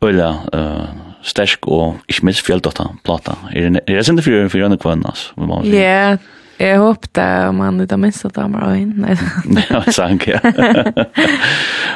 [0.00, 0.84] ölla eh
[1.22, 3.36] stark och ich miss fällt då plata.
[3.52, 5.34] Är det är sen för för en kvann alltså.
[5.64, 6.16] Ja.
[6.60, 8.94] Jag hoppade om man inte har missat dem här in.
[8.96, 10.40] Nej, det var sant, ja.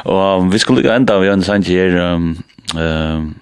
[0.37, 2.37] um, vi skulle enda vi har en sang her, um,
[2.77, 3.35] um,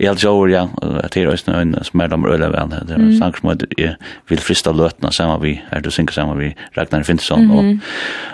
[0.00, 0.62] Jeg helt sjåver, ja,
[1.02, 2.72] at det er også en som er damer øyla vel.
[2.88, 3.94] Det er en sang som jeg
[4.30, 7.44] vil frista løtene sammen vi, er du synker sammen vi, Ragnar Finnsson.
[7.44, 7.80] Mm -hmm.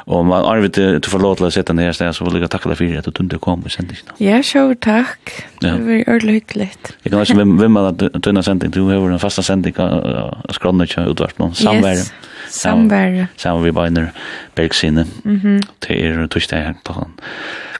[0.06, 2.40] og, og man arvet til å lov til å sette den her stedet, så vil
[2.40, 4.12] jeg takke deg for at du tunde kom i sendingen.
[4.20, 5.44] Ja, sjåver, takk.
[5.62, 5.74] Ja.
[5.76, 6.70] Det var ordentlig hyggelig.
[7.04, 11.08] Jeg kan også vimma at tunne sending, du har en fasta sending av skrånne ikke
[11.10, 12.04] utvart noen samvære.
[12.48, 13.28] Samvære.
[13.36, 14.06] Samvære vi beiner
[14.54, 15.06] Bergsine.
[15.24, 15.60] Mm -hmm.
[15.88, 16.74] Det er torsdag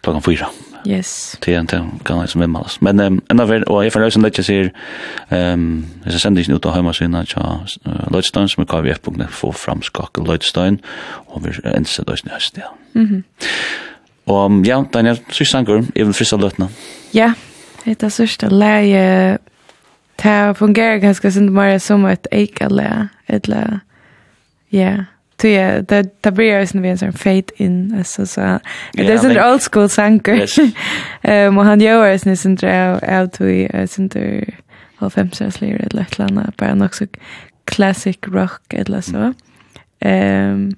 [0.02, 0.50] klokken fyra.
[0.86, 1.36] Yes.
[1.40, 2.80] Det är inte kan liksom vem alls.
[2.80, 4.72] Men um, en av och jag förlösen det jag ser
[5.28, 7.60] ehm det är sändigt ut av hemma sina ja
[8.10, 12.60] Lloydstein som kan vi få punkt för framskak Lloydstein och vi ens så där nästa.
[12.92, 13.22] Mhm.
[14.24, 16.68] Och ja, den är så sankur, jag vill frissa lötna.
[17.10, 17.32] Ja.
[17.84, 19.38] Det är sista läge
[20.16, 23.80] Det fungerar ganska synd mer som ett eikalä, eller,
[24.68, 25.04] ja,
[25.40, 28.58] Så ja, det det blir ju en sån fade in alltså så
[28.92, 30.46] det är en old school sanker.
[31.22, 34.54] Ehm och han gör ju sin central out vi där
[34.98, 37.06] av femsläger eller ett landa bara något så
[37.64, 39.34] classic rock eller så.
[40.00, 40.76] Ehm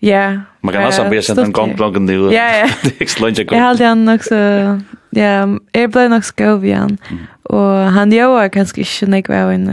[0.00, 0.40] Ja.
[0.60, 2.14] Man kan alltså bli sendt en gång klockan det.
[2.14, 2.68] Ja, ja.
[2.82, 4.80] Det er ikke lunge Jeg han också så...
[5.16, 6.98] Ja, jeg ble nok skov igjen.
[7.44, 9.70] Och han gjør kanskje ikke nek var en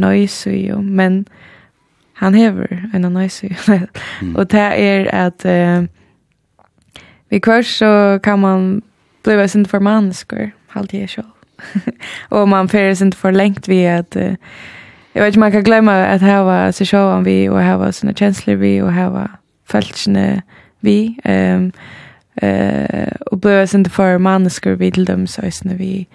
[0.00, 1.26] noise ju, men
[2.18, 3.56] han hever en nice
[4.20, 4.36] mm.
[4.36, 5.88] och det är att uh,
[7.28, 8.82] vi kurs så kan man
[9.24, 11.22] bli sin förmanskor halt det så
[12.28, 14.34] och man färdas inte för längt vi att uh,
[15.12, 17.92] jag vet inte man kan glömma att här var så show vi och här var
[17.92, 19.30] såna känslor vi och här var
[19.68, 20.42] fältsne
[20.80, 21.72] vi ehm um,
[22.42, 26.06] eh uh, och blev det för manskor vi till dem så är vi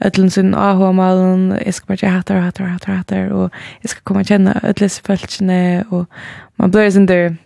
[0.00, 3.50] ödlen sin AH-malen, jag ska bara säga hattar, hattar, hattar, hattar och
[3.80, 6.10] jag ska komma och känna ödles fältsene och
[6.56, 7.36] man blir sån där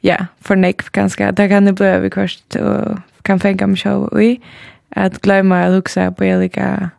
[0.00, 4.40] ja, förnäck ganska, där kan det bli överkvart och kan fänga mig själv i
[4.88, 6.90] att glömma att huxa på olika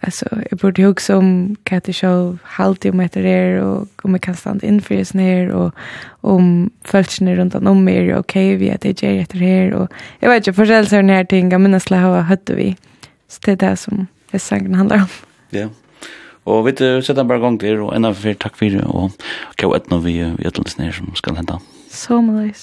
[0.00, 4.20] alltså jag borde huxa om vad jag själv halte om efter er och om jag
[4.20, 5.74] kan stanna in för oss ner och
[6.20, 9.92] om fältsene runt om mig är okej vi att det är efter det här och
[10.20, 12.76] jag vet inte, försäljelse av den ting jag minns att jag har hört det vi
[13.30, 15.14] Så det er det som det sangen handler om.
[15.54, 15.68] Ja.
[16.50, 19.12] Og vi setter bare gang til, og enda for takk for det, og
[19.60, 21.58] hva er det vi, vi er til som skal hente.
[21.90, 22.54] Så mye.